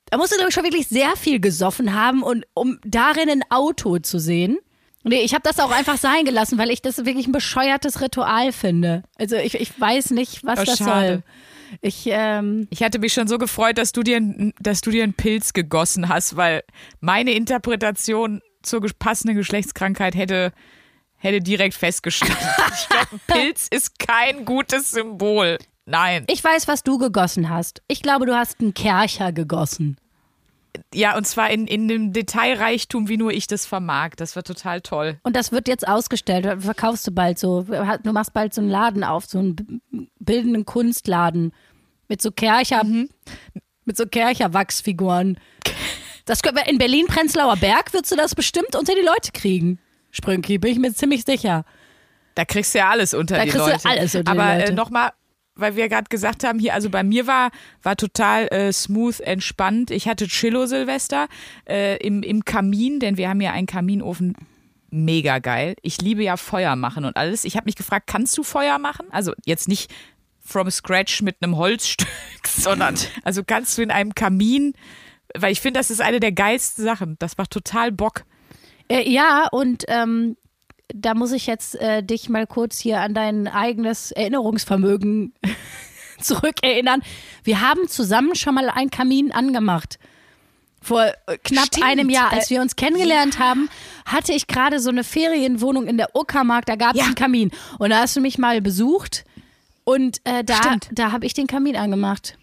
da 0.08 0.18
musst 0.18 0.32
du 0.34 0.38
doch 0.44 0.50
schon 0.50 0.64
wirklich 0.64 0.88
sehr 0.88 1.16
viel 1.16 1.40
gesoffen 1.40 1.94
haben, 1.94 2.24
und, 2.24 2.44
um 2.56 2.80
darin 2.84 3.30
ein 3.30 3.44
Auto 3.52 4.00
zu 4.00 4.18
sehen. 4.18 4.58
Nee, 5.04 5.22
ich 5.22 5.36
habe 5.36 5.44
das 5.44 5.60
auch 5.60 5.70
einfach 5.70 5.98
sein 6.00 6.26
gelassen, 6.26 6.58
weil 6.58 6.72
ich 6.72 6.82
das 6.82 7.06
wirklich 7.06 7.28
ein 7.28 7.32
bescheuertes 7.34 8.02
Ritual 8.02 8.52
finde. 8.52 9.04
Also 9.20 9.36
ich, 9.36 9.54
ich 9.54 9.80
weiß 9.80 10.10
nicht, 10.10 10.44
was 10.44 10.60
Oh, 10.62 10.64
das 10.64 10.78
schade. 10.80 11.08
soll. 11.08 11.24
Ich, 11.82 12.06
ähm, 12.08 12.68
Ich 12.72 12.82
hatte 12.82 12.98
mich 12.98 13.14
schon 13.14 13.28
so 13.28 13.38
gefreut, 13.38 13.78
dass 13.78 13.92
du 13.92 14.02
dir, 14.02 14.20
dass 14.60 14.82
du 14.82 14.90
dir 14.90 15.04
einen 15.04 15.14
Pilz 15.14 15.54
gegossen 15.54 16.10
hast, 16.10 16.36
weil 16.36 16.64
meine 17.00 17.34
Interpretation 17.34 18.42
zur 18.64 18.82
passenden 18.98 19.38
Geschlechtskrankheit 19.38 20.16
hätte, 20.16 20.52
hätte 21.18 21.42
direkt 21.42 21.76
festgestellt. 21.76 22.36
ich 22.74 22.90
glaube, 22.90 23.20
Pilz 23.28 23.68
ist 23.70 24.00
kein 24.00 24.46
gutes 24.46 24.90
Symbol. 24.90 25.60
Nein. 25.86 26.26
ich 26.30 26.44
weiß, 26.44 26.68
was 26.68 26.84
du 26.84 26.98
gegossen 26.98 27.50
hast. 27.50 27.82
Ich 27.88 28.02
glaube, 28.02 28.26
du 28.26 28.36
hast 28.36 28.60
einen 28.62 28.74
Kercher 28.74 29.32
gegossen. 29.32 29.98
Ja, 30.94 31.16
und 31.16 31.28
zwar 31.28 31.52
in, 31.52 31.68
in 31.68 31.88
dem 31.88 32.14
Detailreichtum, 32.14 33.08
wie 33.08 33.18
nur 33.18 33.32
ich 33.32 33.46
das 33.48 33.66
vermag. 33.66 34.12
Das 34.18 34.36
war 34.36 34.44
total 34.44 34.82
toll. 34.82 35.20
Und 35.24 35.36
das 35.36 35.52
wird 35.52 35.68
jetzt 35.68 35.88
ausgestellt. 35.88 36.48
Verkaufst 36.64 37.06
du 37.06 37.12
bald 37.12 37.38
so. 37.38 37.62
Du 38.04 38.12
machst 38.12 38.34
bald 38.34 38.54
so 38.54 38.62
einen 38.62 38.70
Laden 38.72 39.04
auf, 39.04 39.26
so 39.26 39.38
einen 39.40 39.82
bildenden 40.20 40.66
Kunstladen. 40.66 41.54
Mit 42.08 42.22
so 42.22 42.32
Kercher, 42.32 42.84
mit 43.86 43.98
so 43.98 44.06
Kercher-Wachsfiguren. 44.06 45.38
Das 46.26 46.42
können 46.42 46.58
wir 46.58 46.68
in 46.68 46.78
Berlin-Prenzlauer 46.78 47.58
Berg 47.58 47.94
würdest 47.94 48.12
du 48.12 48.16
das 48.16 48.34
bestimmt 48.34 48.76
unter 48.76 48.96
die 48.96 49.02
Leute 49.06 49.32
kriegen. 49.34 49.80
Sprünki, 50.12 50.58
bin 50.58 50.72
ich 50.72 50.80
mir 50.80 50.94
ziemlich 50.94 51.24
sicher. 51.26 51.66
Da 52.36 52.46
kriegst 52.46 52.74
du 52.74 52.80
ja 52.80 52.90
alles 52.90 53.14
unter 53.14 53.36
Da 53.38 53.44
die 53.44 53.50
kriegst 53.52 53.68
du 53.68 53.72
Leute. 53.72 53.90
alles 53.90 54.16
unter 54.16 54.34
die 54.34 54.40
Aber 54.40 54.58
Leute. 54.58 54.72
äh, 54.72 54.76
nochmal, 54.76 55.12
weil 55.56 55.76
wir 55.76 55.90
gerade 55.90 56.10
gesagt 56.10 56.44
haben, 56.44 56.60
hier, 56.60 56.74
also 56.74 56.90
bei 56.90 57.04
mir 57.04 57.28
war, 57.28 57.52
war 57.82 57.96
total 57.96 58.48
äh, 58.48 58.74
smooth, 58.74 59.20
entspannt. 59.20 59.92
Ich 59.92 60.08
hatte 60.08 60.28
Chillo-Silvester 60.28 61.28
äh, 61.68 61.98
im, 61.98 62.24
im 62.24 62.46
Kamin, 62.46 63.00
denn 63.00 63.18
wir 63.18 63.30
haben 63.30 63.42
ja 63.42 63.52
einen 63.52 63.68
Kaminofen. 63.68 64.36
Mega 64.90 65.40
geil. 65.40 65.76
Ich 65.82 66.02
liebe 66.02 66.24
ja 66.24 66.38
Feuer 66.38 66.76
machen 66.76 67.06
und 67.06 67.18
alles. 67.18 67.46
Ich 67.46 67.56
habe 67.56 67.66
mich 67.66 67.76
gefragt, 67.76 68.08
kannst 68.08 68.38
du 68.38 68.44
Feuer 68.44 68.78
machen? 68.78 69.08
Also 69.12 69.34
jetzt 69.46 69.68
nicht 69.68 69.92
from 70.40 70.70
scratch 70.70 71.22
mit 71.22 71.38
einem 71.42 71.58
Holzstück, 71.58 72.08
sondern 72.48 72.96
also 73.24 73.44
kannst 73.46 73.78
du 73.78 73.82
in 73.82 73.92
einem 73.92 74.14
Kamin, 74.14 74.74
weil 75.36 75.52
ich 75.52 75.62
finde, 75.62 75.80
das 75.80 75.90
ist 75.90 76.02
eine 76.02 76.20
der 76.20 76.32
geilsten 76.32 76.84
Sachen. 76.84 77.16
Das 77.20 77.38
macht 77.38 77.52
total 77.52 77.92
Bock. 77.92 78.24
Äh, 78.88 79.10
ja, 79.10 79.48
und 79.52 79.86
ähm, 79.88 80.36
da 80.94 81.14
muss 81.14 81.32
ich 81.32 81.48
jetzt 81.48 81.76
äh, 81.76 82.04
dich 82.04 82.30
mal 82.30 82.48
kurz 82.48 82.80
hier 82.80 83.02
an 83.02 83.14
dein 83.14 83.48
eigenes 83.48 84.12
Erinnerungsvermögen 84.12 85.34
zurückerinnern. 86.20 87.02
Wir 87.44 87.62
haben 87.62 87.88
zusammen 87.88 88.36
schon 88.36 88.56
mal 88.56 88.70
einen 88.70 88.90
Kamin 88.92 89.32
angemacht. 89.32 90.00
Vor 90.82 91.04
äh, 91.28 91.38
knapp 91.44 91.68
Stimmt. 91.68 91.86
einem 91.86 92.10
Jahr, 92.10 92.32
Äh, 92.34 92.36
als 92.38 92.50
wir 92.50 92.62
uns 92.62 92.76
kennengelernt 92.76 93.40
haben, 93.40 93.70
hatte 94.06 94.34
ich 94.34 94.48
gerade 94.48 94.80
so 94.80 94.90
eine 94.90 95.04
Ferienwohnung 95.04 95.88
in 95.88 95.98
der 95.98 96.16
Uckermark, 96.16 96.66
da 96.66 96.76
gab 96.76 96.94
es 96.96 97.00
Ja. 97.00 97.06
einen 97.06 97.16
Kamin. 97.16 97.52
Und 97.80 97.92
da 97.92 98.00
hast 98.00 98.16
du 98.16 98.22
mich 98.22 98.38
mal 98.38 98.62
besucht 98.62 99.24
und 99.86 100.20
äh, 100.26 100.44
da, 100.44 100.56
Stimmt. 100.56 100.90
da 100.92 101.12
habe 101.12 101.26
ich 101.26 101.34
den 101.34 101.48
Kamin 101.48 101.76
angemacht. 101.78 102.38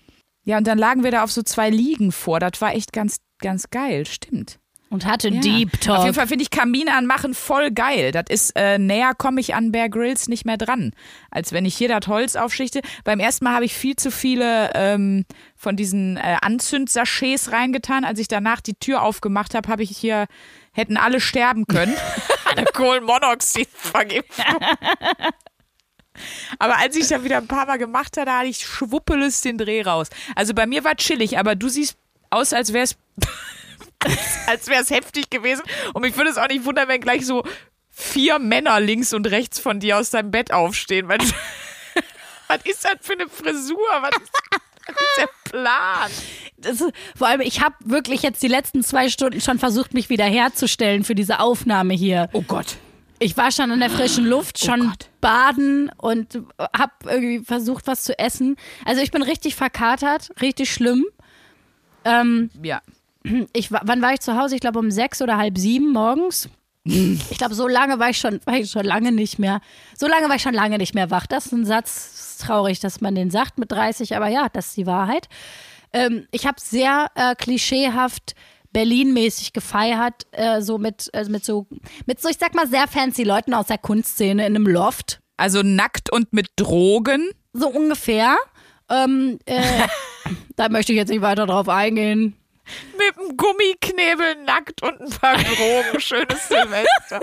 Ja, 0.44 0.56
und 0.56 0.66
dann 0.66 0.78
lagen 0.78 1.04
wir 1.04 1.10
da 1.10 1.22
auf 1.22 1.30
so 1.32 1.42
zwei 1.42 1.68
Liegen 1.68 2.12
vor. 2.12 2.40
Das 2.40 2.60
war 2.62 2.74
echt 2.74 2.92
ganz, 2.94 3.18
ganz 3.40 3.68
geil. 3.70 4.06
Stimmt. 4.06 4.58
Und 4.90 5.06
hatte 5.06 5.28
Ja. 5.28 5.40
Deep 5.40 5.68
Auf 5.68 5.80
jeden 5.80 5.80
Talk. 6.04 6.14
Fall 6.16 6.26
finde 6.26 6.42
ich 6.42 6.50
Kamin 6.50 6.88
anmachen 6.88 7.32
voll 7.32 7.70
geil. 7.70 8.10
Das 8.10 8.24
ist, 8.28 8.52
äh, 8.56 8.76
näher 8.76 9.14
komme 9.16 9.40
ich 9.40 9.54
an 9.54 9.70
Bear 9.70 9.88
Grylls 9.88 10.26
nicht 10.26 10.44
mehr 10.44 10.56
dran, 10.56 10.92
als 11.30 11.52
wenn 11.52 11.64
ich 11.64 11.76
hier 11.76 11.88
das 11.88 12.08
Holz 12.08 12.34
aufschichte. 12.34 12.80
Beim 13.04 13.20
ersten 13.20 13.44
Mal 13.44 13.54
habe 13.54 13.64
ich 13.64 13.72
viel 13.72 13.94
zu 13.94 14.10
viele 14.10 14.72
ähm, 14.74 15.24
von 15.54 15.76
diesen 15.76 16.16
äh, 16.16 16.38
Anzündsachets 16.42 17.52
reingetan. 17.52 18.04
Als 18.04 18.18
ich 18.18 18.26
danach 18.26 18.60
die 18.60 18.74
Tür 18.74 19.02
aufgemacht 19.02 19.54
habe, 19.54 19.68
habe 19.68 19.84
ich 19.84 19.96
hier, 19.96 20.26
hätten 20.72 20.96
alle 20.96 21.20
sterben 21.20 21.66
können. 21.66 21.94
Eine 22.56 22.64
Kohlenmonoxidvergiftung. 22.64 24.44
Aber 26.58 26.78
als 26.78 26.96
ich 26.96 27.06
da 27.06 27.22
wieder 27.22 27.38
ein 27.38 27.46
paar 27.46 27.66
Mal 27.66 27.78
gemacht 27.78 28.16
habe, 28.16 28.26
da 28.26 28.38
hatte 28.38 28.48
ich 28.48 28.66
schwuppeles 28.66 29.40
den 29.42 29.56
Dreh 29.56 29.82
raus. 29.82 30.08
Also 30.34 30.52
bei 30.52 30.66
mir 30.66 30.82
war 30.82 30.96
chillig, 30.96 31.38
aber 31.38 31.54
du 31.54 31.68
siehst 31.68 31.96
aus, 32.30 32.52
als 32.52 32.72
wäre 32.72 32.84
es 32.84 32.96
als 34.46 34.68
wäre 34.68 34.82
es 34.82 34.90
heftig 34.90 35.30
gewesen. 35.30 35.62
Und 35.94 36.02
mich 36.02 36.16
würde 36.16 36.30
es 36.30 36.38
auch 36.38 36.48
nicht 36.48 36.64
wundern, 36.64 36.88
wenn 36.88 37.00
gleich 37.00 37.26
so 37.26 37.44
vier 37.90 38.38
Männer 38.38 38.80
links 38.80 39.12
und 39.12 39.26
rechts 39.30 39.58
von 39.60 39.80
dir 39.80 39.98
aus 39.98 40.10
deinem 40.10 40.30
Bett 40.30 40.52
aufstehen. 40.52 41.08
Weil, 41.08 41.18
was 42.48 42.60
ist 42.64 42.84
das 42.84 42.92
für 43.02 43.12
eine 43.14 43.28
Frisur? 43.28 43.78
Was 44.00 44.10
ist, 44.22 44.32
was 44.86 44.96
ist 44.96 45.18
der 45.18 45.28
Plan? 45.50 46.10
Ist, 46.62 46.84
vor 47.16 47.28
allem, 47.28 47.40
ich 47.42 47.60
habe 47.60 47.74
wirklich 47.80 48.22
jetzt 48.22 48.42
die 48.42 48.48
letzten 48.48 48.82
zwei 48.82 49.08
Stunden 49.08 49.40
schon 49.40 49.58
versucht, 49.58 49.94
mich 49.94 50.08
wieder 50.08 50.24
herzustellen 50.24 51.04
für 51.04 51.14
diese 51.14 51.40
Aufnahme 51.40 51.94
hier. 51.94 52.28
Oh 52.32 52.42
Gott. 52.42 52.76
Ich 53.22 53.36
war 53.36 53.52
schon 53.52 53.70
in 53.70 53.80
der 53.80 53.90
frischen 53.90 54.24
Luft, 54.24 54.58
Oh 54.62 54.66
schon 54.66 54.80
Gott. 54.88 55.10
baden 55.20 55.90
und 55.98 56.38
habe 56.58 56.92
irgendwie 57.04 57.44
versucht, 57.44 57.86
was 57.86 58.02
zu 58.02 58.18
essen. 58.18 58.56
Also 58.86 59.02
ich 59.02 59.10
bin 59.10 59.20
richtig 59.22 59.56
verkatert, 59.56 60.30
richtig 60.40 60.72
schlimm. 60.72 61.04
Ähm, 62.06 62.50
Ja. 62.62 62.80
Ich, 63.52 63.70
wa- 63.72 63.82
wann 63.84 64.02
war 64.02 64.12
ich 64.14 64.20
zu 64.20 64.36
Hause? 64.36 64.54
Ich 64.54 64.60
glaube 64.60 64.78
um 64.78 64.90
sechs 64.90 65.20
oder 65.22 65.36
halb 65.36 65.58
sieben 65.58 65.92
morgens. 65.92 66.48
Ich 66.84 67.36
glaube, 67.36 67.54
so 67.54 67.68
lange 67.68 67.98
war 67.98 68.08
ich 68.10 68.16
schon, 68.18 68.40
war 68.46 68.54
ich 68.56 68.70
schon 68.70 68.84
lange 68.86 69.12
nicht 69.12 69.38
mehr. 69.38 69.60
So 69.96 70.06
lange 70.08 70.28
war 70.28 70.36
ich 70.36 70.42
schon 70.42 70.54
lange 70.54 70.78
nicht 70.78 70.94
mehr 70.94 71.10
wach. 71.10 71.26
Das 71.26 71.46
ist 71.46 71.52
ein 71.52 71.66
Satz, 71.66 72.10
ist 72.14 72.40
traurig, 72.40 72.80
dass 72.80 73.02
man 73.02 73.14
den 73.14 73.30
sagt 73.30 73.58
mit 73.58 73.70
30, 73.70 74.16
aber 74.16 74.28
ja, 74.28 74.48
das 74.50 74.68
ist 74.68 74.76
die 74.78 74.86
Wahrheit. 74.86 75.28
Ähm, 75.92 76.26
ich 76.30 76.46
habe 76.46 76.56
sehr 76.58 77.08
äh, 77.16 77.34
klischeehaft 77.34 78.34
Berlin-mäßig 78.72 79.52
gefeiert, 79.52 80.26
äh, 80.32 80.62
so 80.62 80.78
mit, 80.78 81.10
äh, 81.12 81.24
mit 81.28 81.44
so, 81.44 81.66
mit 82.06 82.20
so, 82.22 82.28
ich 82.30 82.38
sag 82.38 82.54
mal, 82.54 82.66
sehr 82.66 82.88
fancy 82.88 83.24
Leuten 83.24 83.52
aus 83.52 83.66
der 83.66 83.78
Kunstszene 83.78 84.46
in 84.46 84.54
einem 84.56 84.66
Loft. 84.66 85.20
Also 85.36 85.62
nackt 85.62 86.10
und 86.10 86.32
mit 86.32 86.48
Drogen. 86.56 87.28
So 87.52 87.68
ungefähr. 87.68 88.36
Ähm, 88.88 89.38
äh, 89.44 89.60
da 90.56 90.68
möchte 90.70 90.92
ich 90.92 90.96
jetzt 90.96 91.10
nicht 91.10 91.20
weiter 91.22 91.46
drauf 91.46 91.68
eingehen. 91.68 92.36
Mit 92.96 93.18
einem 93.18 93.36
Gummiknebel 93.36 94.44
nackt 94.44 94.82
und 94.82 95.00
ein 95.00 95.10
paar 95.10 95.36
Drogen. 95.36 95.98
Schönes 96.00 96.48
Silvester. 96.48 97.20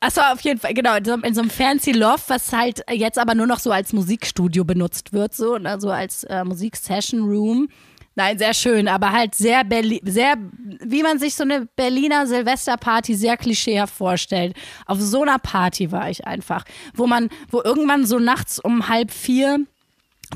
Achso, 0.00 0.20
auf 0.20 0.40
jeden 0.42 0.60
Fall, 0.60 0.74
genau, 0.74 0.94
in 0.94 1.04
so, 1.04 1.14
in 1.14 1.34
so 1.34 1.40
einem 1.40 1.50
fancy 1.50 1.90
Loft, 1.90 2.30
was 2.30 2.52
halt 2.52 2.84
jetzt 2.90 3.18
aber 3.18 3.34
nur 3.34 3.48
noch 3.48 3.58
so 3.58 3.72
als 3.72 3.92
Musikstudio 3.92 4.64
benutzt 4.64 5.12
wird, 5.12 5.34
so, 5.34 5.58
ne, 5.58 5.80
so 5.80 5.90
als 5.90 6.22
äh, 6.24 6.44
Musik-Session-Room. 6.44 7.68
Nein, 8.14 8.38
sehr 8.38 8.54
schön, 8.54 8.88
aber 8.88 9.12
halt 9.12 9.34
sehr, 9.36 9.64
Berli 9.64 10.00
sehr, 10.04 10.34
wie 10.80 11.04
man 11.04 11.20
sich 11.20 11.36
so 11.36 11.44
eine 11.44 11.66
Berliner 11.76 12.26
Silvesterparty 12.26 13.14
sehr 13.14 13.36
klischeehaft 13.36 13.94
vorstellt. 13.94 14.56
Auf 14.86 15.00
so 15.00 15.22
einer 15.22 15.38
Party 15.38 15.92
war 15.92 16.10
ich 16.10 16.26
einfach, 16.26 16.64
wo 16.94 17.06
man, 17.06 17.28
wo 17.48 17.62
irgendwann 17.62 18.06
so 18.06 18.18
nachts 18.18 18.58
um 18.58 18.88
halb 18.88 19.12
vier 19.12 19.60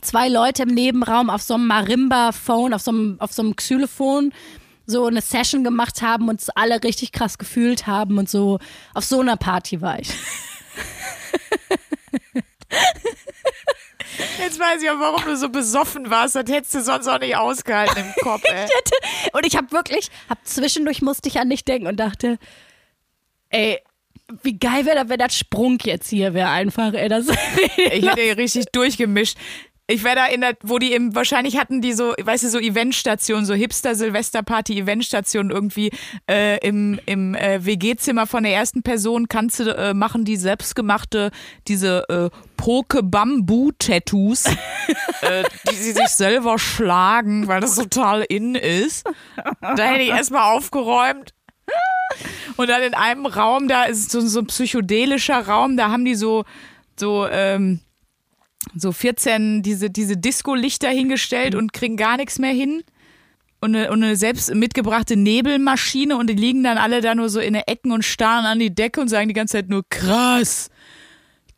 zwei 0.00 0.28
Leute 0.28 0.62
im 0.64 0.70
Nebenraum 0.70 1.30
auf 1.30 1.42
so 1.42 1.54
einem 1.54 1.66
Marimba-Phone, 1.66 2.74
auf 2.74 2.82
so 2.82 2.90
einem, 2.90 3.16
auf 3.20 3.32
so 3.32 3.42
einem 3.42 3.56
Xylophon 3.56 4.32
so 4.86 5.06
eine 5.06 5.20
Session 5.20 5.64
gemacht 5.64 6.02
haben 6.02 6.28
und 6.28 6.40
es 6.40 6.50
alle 6.50 6.82
richtig 6.82 7.12
krass 7.12 7.38
gefühlt 7.38 7.86
haben 7.86 8.18
und 8.18 8.28
so. 8.28 8.58
Auf 8.94 9.04
so 9.04 9.20
einer 9.20 9.36
Party 9.36 9.80
war 9.80 9.98
ich. 9.98 10.08
Jetzt 14.38 14.58
weiß 14.58 14.82
ich 14.82 14.90
auch, 14.90 14.98
warum 14.98 15.24
du 15.24 15.36
so 15.36 15.48
besoffen 15.48 16.10
warst. 16.10 16.34
Das 16.34 16.44
hättest 16.48 16.74
du 16.74 16.82
sonst 16.82 17.06
auch 17.06 17.20
nicht 17.20 17.36
ausgehalten 17.36 17.98
im 18.04 18.12
Kopf, 18.22 18.42
ey. 18.52 18.66
Und 19.32 19.46
ich 19.46 19.56
habe 19.56 19.70
wirklich, 19.70 20.10
hab 20.28 20.44
zwischendurch 20.44 21.00
musste 21.00 21.28
ich 21.28 21.38
an 21.38 21.48
dich 21.48 21.64
denken 21.64 21.86
und 21.86 21.96
dachte, 21.96 22.38
ey, 23.50 23.80
wie 24.42 24.58
geil 24.58 24.86
wäre 24.86 24.96
das, 24.96 25.08
wenn 25.08 25.18
das 25.18 25.36
Sprung 25.36 25.78
jetzt 25.82 26.08
hier 26.08 26.34
wäre 26.34 26.48
einfach, 26.48 26.92
ey, 26.92 27.08
das 27.08 27.26
Ich 27.76 28.06
hätte 28.06 28.20
hier 28.22 28.36
richtig 28.36 28.66
durchgemischt. 28.72 29.36
Ich 29.92 30.04
wäre 30.04 30.16
da 30.16 30.26
in 30.26 30.40
der, 30.40 30.56
wo 30.62 30.78
die 30.78 30.94
im, 30.94 31.14
wahrscheinlich 31.14 31.58
hatten 31.58 31.82
die 31.82 31.92
so, 31.92 32.14
weißt 32.20 32.44
du, 32.44 32.48
so 32.48 32.58
Eventstationen, 32.58 33.44
so 33.44 33.52
Hipster-Silvesterparty-Eventstationen 33.52 35.52
irgendwie 35.52 35.90
äh, 36.30 36.58
im, 36.66 36.98
im 37.04 37.34
äh, 37.34 37.64
WG-Zimmer 37.64 38.26
von 38.26 38.42
der 38.42 38.54
ersten 38.54 38.82
Person 38.82 39.28
kannst 39.28 39.60
du 39.60 39.76
äh, 39.76 39.92
machen 39.92 40.24
die 40.24 40.36
selbstgemachte, 40.36 41.30
diese 41.68 42.08
äh, 42.08 42.30
Poke-Bambu-Tattoos, 42.56 44.46
äh, 45.20 45.44
die 45.70 45.74
sie 45.74 45.92
sich 45.92 46.08
selber 46.08 46.58
schlagen, 46.58 47.46
weil 47.46 47.60
das 47.60 47.76
total 47.76 48.22
in 48.22 48.54
ist. 48.54 49.06
Da 49.60 49.76
hätte 49.76 50.02
ich 50.02 50.08
erstmal 50.08 50.56
aufgeräumt. 50.56 51.34
Und 52.56 52.68
dann 52.68 52.82
in 52.82 52.94
einem 52.94 53.26
Raum, 53.26 53.68
da 53.68 53.84
ist 53.84 54.10
so, 54.10 54.20
so 54.20 54.40
ein 54.40 54.46
psychedelischer 54.46 55.46
Raum, 55.46 55.76
da 55.76 55.90
haben 55.90 56.04
die 56.04 56.14
so, 56.14 56.44
so, 56.96 57.26
ähm, 57.28 57.80
so 58.74 58.92
14 58.92 59.62
diese, 59.62 59.90
diese 59.90 60.16
Disco-Lichter 60.16 60.88
hingestellt 60.88 61.54
und 61.54 61.72
kriegen 61.72 61.96
gar 61.96 62.16
nichts 62.16 62.38
mehr 62.38 62.52
hin. 62.52 62.82
Und 63.60 63.76
eine, 63.76 63.92
und 63.92 64.02
eine 64.02 64.16
selbst 64.16 64.52
mitgebrachte 64.52 65.16
Nebelmaschine 65.16 66.16
und 66.16 66.28
die 66.28 66.34
liegen 66.34 66.64
dann 66.64 66.78
alle 66.78 67.00
da 67.00 67.14
nur 67.14 67.28
so 67.28 67.38
in 67.38 67.54
den 67.54 67.62
Ecken 67.64 67.92
und 67.92 68.04
starren 68.04 68.44
an 68.44 68.58
die 68.58 68.74
Decke 68.74 69.00
und 69.00 69.08
sagen 69.08 69.28
die 69.28 69.34
ganze 69.34 69.52
Zeit 69.52 69.68
nur 69.68 69.84
krass. 69.88 70.68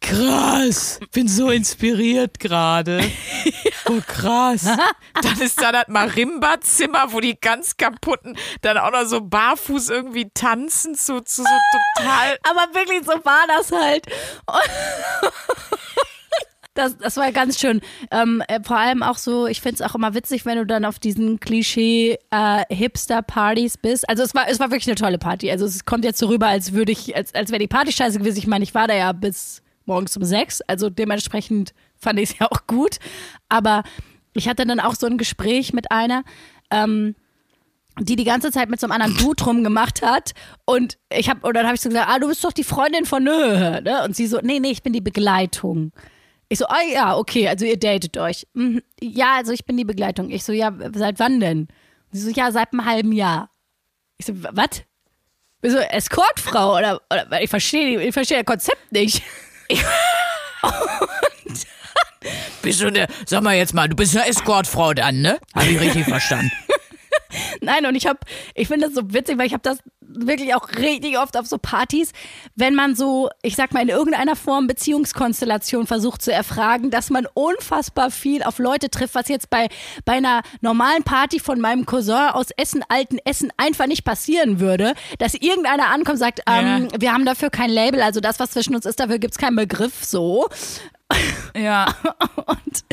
Krass, 0.04 1.00
bin 1.12 1.28
so 1.28 1.50
inspiriert 1.50 2.38
gerade. 2.38 3.00
Oh, 3.86 4.00
krass. 4.06 4.64
Dann 5.22 5.40
ist 5.42 5.60
da 5.60 5.70
das 5.70 5.88
Marimba-Zimmer, 5.88 7.12
wo 7.12 7.20
die 7.20 7.38
ganz 7.38 7.76
kaputten 7.76 8.34
dann 8.62 8.78
auch 8.78 8.90
noch 8.92 9.04
so 9.04 9.20
barfuß 9.20 9.90
irgendwie 9.90 10.30
tanzen 10.32 10.94
zu, 10.94 11.20
zu 11.20 11.42
so 11.42 11.48
total 11.98 12.38
Aber 12.44 12.74
wirklich, 12.74 13.04
so 13.04 13.12
war 13.24 13.44
das 13.46 13.70
halt. 13.70 14.06
Das, 16.74 16.98
das 16.98 17.16
war 17.16 17.30
ganz 17.30 17.60
schön. 17.60 17.80
Ähm, 18.10 18.42
äh, 18.48 18.58
vor 18.62 18.76
allem 18.76 19.04
auch 19.04 19.16
so, 19.16 19.46
ich 19.46 19.60
finde 19.60 19.76
es 19.76 19.82
auch 19.82 19.94
immer 19.94 20.14
witzig, 20.14 20.44
wenn 20.44 20.58
du 20.58 20.66
dann 20.66 20.84
auf 20.84 20.98
diesen 20.98 21.38
Klischee-Hipster-Partys 21.38 23.78
bist. 23.78 24.08
Also 24.08 24.24
es 24.24 24.34
war, 24.34 24.48
es 24.48 24.58
war 24.58 24.72
wirklich 24.72 24.88
eine 24.88 24.96
tolle 24.96 25.18
Party. 25.18 25.52
Also 25.52 25.66
es 25.66 25.84
kommt 25.84 26.04
jetzt 26.04 26.18
so 26.18 26.26
rüber, 26.26 26.48
als 26.48 26.72
würde 26.72 26.90
ich, 26.90 27.14
als, 27.14 27.32
als 27.32 27.50
wäre 27.50 27.60
die 27.60 27.68
Party 27.68 27.92
scheiße 27.92 28.18
gewesen. 28.18 28.38
Ich 28.38 28.48
meine, 28.48 28.64
ich 28.64 28.74
war 28.74 28.88
da 28.88 28.94
ja 28.94 29.12
bis 29.12 29.62
morgens 29.86 30.16
um 30.16 30.24
sechs. 30.24 30.62
Also 30.62 30.90
dementsprechend 30.90 31.74
fand 31.96 32.18
ich 32.18 32.30
es 32.30 32.38
ja 32.40 32.48
auch 32.50 32.66
gut. 32.66 32.98
Aber 33.48 33.84
ich 34.32 34.48
hatte 34.48 34.66
dann 34.66 34.80
auch 34.80 34.96
so 34.96 35.06
ein 35.06 35.16
Gespräch 35.16 35.72
mit 35.72 35.92
einer, 35.92 36.24
ähm, 36.70 37.14
die 38.00 38.16
die 38.16 38.24
ganze 38.24 38.50
Zeit 38.50 38.68
mit 38.68 38.80
so 38.80 38.88
einem 38.88 39.00
anderen 39.00 39.16
Dude 39.16 39.44
rumgemacht 39.44 40.02
hat 40.02 40.32
und 40.64 40.98
ich 41.16 41.30
habe 41.30 41.46
und 41.46 41.54
dann 41.54 41.66
habe 41.66 41.76
ich 41.76 41.80
so 41.80 41.88
gesagt, 41.88 42.08
ah, 42.10 42.18
du 42.18 42.26
bist 42.26 42.42
doch 42.42 42.50
die 42.50 42.64
Freundin 42.64 43.04
von 43.04 43.22
Nö, 43.22 43.80
ne? 43.80 44.02
Und 44.04 44.16
sie 44.16 44.26
so, 44.26 44.40
nee, 44.42 44.58
nee, 44.58 44.72
ich 44.72 44.82
bin 44.82 44.92
die 44.92 45.00
Begleitung. 45.00 45.92
Ich 46.48 46.58
so, 46.58 46.66
ah 46.66 46.82
ja, 46.92 47.16
okay, 47.16 47.48
also 47.48 47.64
ihr 47.64 47.78
datet 47.78 48.16
euch. 48.18 48.46
Mhm. 48.54 48.82
Ja, 49.00 49.36
also 49.36 49.52
ich 49.52 49.64
bin 49.64 49.76
die 49.76 49.84
Begleitung. 49.84 50.30
Ich 50.30 50.44
so, 50.44 50.52
ja, 50.52 50.72
seit 50.94 51.18
wann 51.18 51.40
denn? 51.40 51.68
Sie 52.12 52.20
so, 52.20 52.30
ja, 52.30 52.52
seit 52.52 52.72
einem 52.72 52.84
halben 52.84 53.12
Jahr. 53.12 53.50
Ich 54.18 54.26
so, 54.26 54.32
was? 54.36 54.82
So, 55.62 55.78
Escortfrau 55.78 56.76
oder, 56.76 57.00
oder 57.10 57.40
ich 57.40 57.48
verstehe 57.48 58.00
ich 58.00 58.12
verstehe 58.12 58.38
das 58.38 58.46
Konzept 58.46 58.92
nicht. 58.92 59.22
Bist 62.62 62.80
du 62.80 62.86
eine, 62.86 63.06
sag 63.26 63.42
mal 63.42 63.54
jetzt 63.56 63.74
mal, 63.74 63.88
du 63.88 63.96
bist 63.96 64.16
eine 64.16 64.26
Escortfrau 64.26 64.94
dann, 64.94 65.20
ne? 65.20 65.38
Habe 65.54 65.66
ich 65.66 65.80
richtig 65.80 66.04
verstanden. 66.04 66.50
Nein, 67.60 67.86
und 67.86 67.94
ich 67.94 68.06
habe, 68.06 68.18
ich 68.54 68.68
finde 68.68 68.86
das 68.86 68.94
so 68.94 69.12
witzig, 69.12 69.38
weil 69.38 69.46
ich 69.46 69.52
habe 69.52 69.62
das 69.62 69.78
wirklich 70.00 70.54
auch 70.54 70.68
richtig 70.76 71.18
oft 71.18 71.36
auf 71.36 71.46
so 71.46 71.58
Partys, 71.58 72.12
wenn 72.54 72.74
man 72.74 72.94
so, 72.94 73.30
ich 73.42 73.56
sag 73.56 73.72
mal, 73.72 73.82
in 73.82 73.88
irgendeiner 73.88 74.36
Form 74.36 74.66
Beziehungskonstellation 74.66 75.86
versucht 75.86 76.22
zu 76.22 76.32
erfragen, 76.32 76.90
dass 76.90 77.10
man 77.10 77.26
unfassbar 77.34 78.10
viel 78.10 78.42
auf 78.42 78.58
Leute 78.58 78.90
trifft, 78.90 79.14
was 79.14 79.28
jetzt 79.28 79.50
bei, 79.50 79.68
bei 80.04 80.14
einer 80.14 80.42
normalen 80.60 81.02
Party 81.02 81.40
von 81.40 81.60
meinem 81.60 81.86
Cousin 81.86 82.30
aus 82.32 82.46
Essen, 82.56 82.84
alten 82.88 83.18
Essen 83.24 83.52
einfach 83.56 83.86
nicht 83.86 84.04
passieren 84.04 84.60
würde, 84.60 84.94
dass 85.18 85.34
irgendeiner 85.34 85.86
ankommt 85.86 86.14
und 86.14 86.18
sagt, 86.18 86.42
ähm, 86.46 86.88
wir 86.98 87.12
haben 87.12 87.24
dafür 87.24 87.50
kein 87.50 87.70
Label, 87.70 88.00
also 88.00 88.20
das, 88.20 88.38
was 88.38 88.52
zwischen 88.52 88.74
uns 88.74 88.86
ist, 88.86 89.00
dafür 89.00 89.18
gibt's 89.18 89.38
keinen 89.38 89.56
Begriff 89.56 90.04
so. 90.04 90.48
Ja. 91.56 91.94
Und 92.46 92.84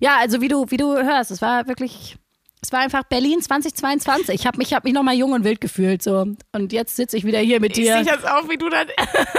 ja, 0.00 0.16
also 0.18 0.40
wie 0.40 0.48
du, 0.48 0.66
wie 0.70 0.76
du 0.76 0.94
hörst, 0.94 1.30
es 1.30 1.42
war 1.42 1.66
wirklich 1.66 2.16
Es 2.60 2.72
war 2.72 2.80
einfach 2.80 3.04
Berlin 3.04 3.40
2022. 3.40 4.34
Ich 4.34 4.46
habe 4.46 4.58
mich, 4.58 4.74
hab 4.74 4.84
mich 4.84 4.92
nochmal 4.92 5.14
jung 5.14 5.32
und 5.32 5.44
wild 5.44 5.60
gefühlt. 5.60 6.02
So. 6.02 6.26
Und 6.52 6.72
jetzt 6.72 6.96
sitze 6.96 7.16
ich 7.16 7.24
wieder 7.24 7.38
hier 7.38 7.60
mit 7.60 7.76
Ich 7.78 7.84
dir. 7.84 7.94
sehe 7.94 8.04
das 8.04 8.24
auch, 8.24 8.48
wie 8.48 8.56
du 8.56 8.68
dann 8.68 8.88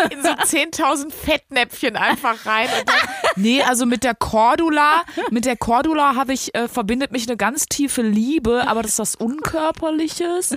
in 0.09 0.21
so 0.23 0.29
10.000 0.29 1.11
Fettnäpfchen 1.11 1.95
einfach 1.95 2.45
rein. 2.45 2.67
Und 2.79 2.87
dann, 2.87 3.09
nee, 3.35 3.61
also 3.61 3.85
mit 3.85 4.03
der 4.03 4.15
Cordula, 4.15 5.03
mit 5.31 5.45
der 5.45 5.57
Cordula 5.57 6.15
habe 6.15 6.33
ich, 6.33 6.55
äh, 6.55 6.67
verbindet 6.67 7.11
mich 7.11 7.27
eine 7.27 7.37
ganz 7.37 7.65
tiefe 7.65 8.01
Liebe, 8.01 8.67
aber 8.67 8.81
das 8.83 8.93
ist 8.93 8.99
was 8.99 9.15
Unkörperliches. 9.15 10.55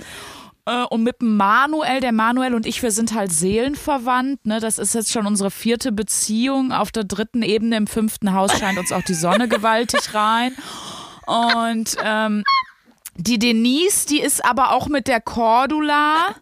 Äh, 0.65 0.83
Und 0.89 1.03
mit 1.03 1.19
dem 1.21 1.35
Manuel, 1.35 1.99
der 1.99 2.13
Manuel 2.13 2.53
und 2.55 2.65
ich, 2.65 2.81
wir 2.81 2.91
sind 2.91 3.13
halt 3.13 3.33
seelenverwandt. 3.33 4.45
Ne? 4.45 4.61
Das 4.61 4.77
ist 4.77 4.95
jetzt 4.95 5.11
schon 5.11 5.27
unsere 5.27 5.51
vierte 5.51 5.91
Beziehung. 5.91 6.71
Auf 6.71 6.91
der 6.93 7.03
dritten 7.03 7.41
Ebene 7.41 7.75
im 7.75 7.87
fünften 7.87 8.33
Haus 8.33 8.57
scheint 8.57 8.77
uns 8.79 8.93
auch 8.93 9.03
die 9.03 9.13
Sonne 9.13 9.49
gewaltig 9.49 10.13
rein. 10.13 10.55
Und 11.25 11.95
ähm, 12.03 12.43
die 13.15 13.39
Denise, 13.39 14.05
die 14.07 14.21
ist 14.21 14.43
aber 14.43 14.71
auch 14.71 14.87
mit 14.87 15.07
der 15.07 15.21
Cordula 15.21 16.35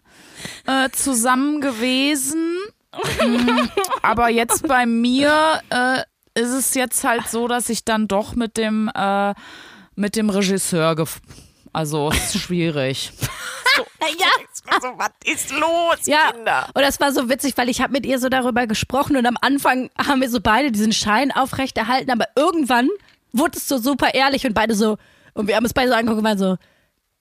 äh, 0.66 0.90
zusammen 0.90 1.60
gewesen. 1.60 2.56
Mm, 3.20 3.68
aber 4.02 4.28
jetzt 4.28 4.66
bei 4.66 4.86
mir 4.86 5.60
äh, 5.70 6.02
ist 6.40 6.50
es 6.50 6.74
jetzt 6.74 7.04
halt 7.04 7.28
so, 7.28 7.48
dass 7.48 7.68
ich 7.68 7.84
dann 7.84 8.08
doch 8.08 8.34
mit 8.34 8.56
dem 8.56 8.90
äh, 8.94 9.34
mit 9.94 10.16
dem 10.16 10.30
Regisseur 10.30 10.96
gef 10.96 11.20
also 11.74 12.10
ist 12.10 12.38
schwierig. 12.38 13.12
ja. 14.18 14.26
Also, 14.66 14.88
was 14.96 15.10
ist 15.24 15.50
los, 15.50 16.06
Ja, 16.06 16.32
und 16.74 16.82
das 16.82 17.00
war 17.00 17.12
so 17.12 17.30
witzig, 17.30 17.56
weil 17.56 17.70
ich 17.70 17.80
habe 17.80 17.92
mit 17.92 18.04
ihr 18.04 18.18
so 18.18 18.28
darüber 18.28 18.66
gesprochen 18.66 19.16
und 19.16 19.24
am 19.24 19.38
Anfang 19.40 19.90
haben 19.98 20.20
wir 20.20 20.28
so 20.28 20.40
beide 20.40 20.70
diesen 20.70 20.92
Schein 20.92 21.32
aufrechterhalten, 21.32 22.10
aber 22.10 22.26
irgendwann 22.36 22.88
wurde 23.32 23.58
es 23.58 23.68
so 23.68 23.78
super 23.78 24.14
ehrlich 24.14 24.46
und 24.46 24.54
beide 24.54 24.74
so, 24.74 24.98
und 25.34 25.48
wir 25.48 25.56
haben 25.56 25.64
es 25.64 25.72
beide 25.72 25.88
so 25.88 25.94
angeguckt 25.94 26.18
und 26.18 26.24
waren 26.24 26.38
so, 26.38 26.56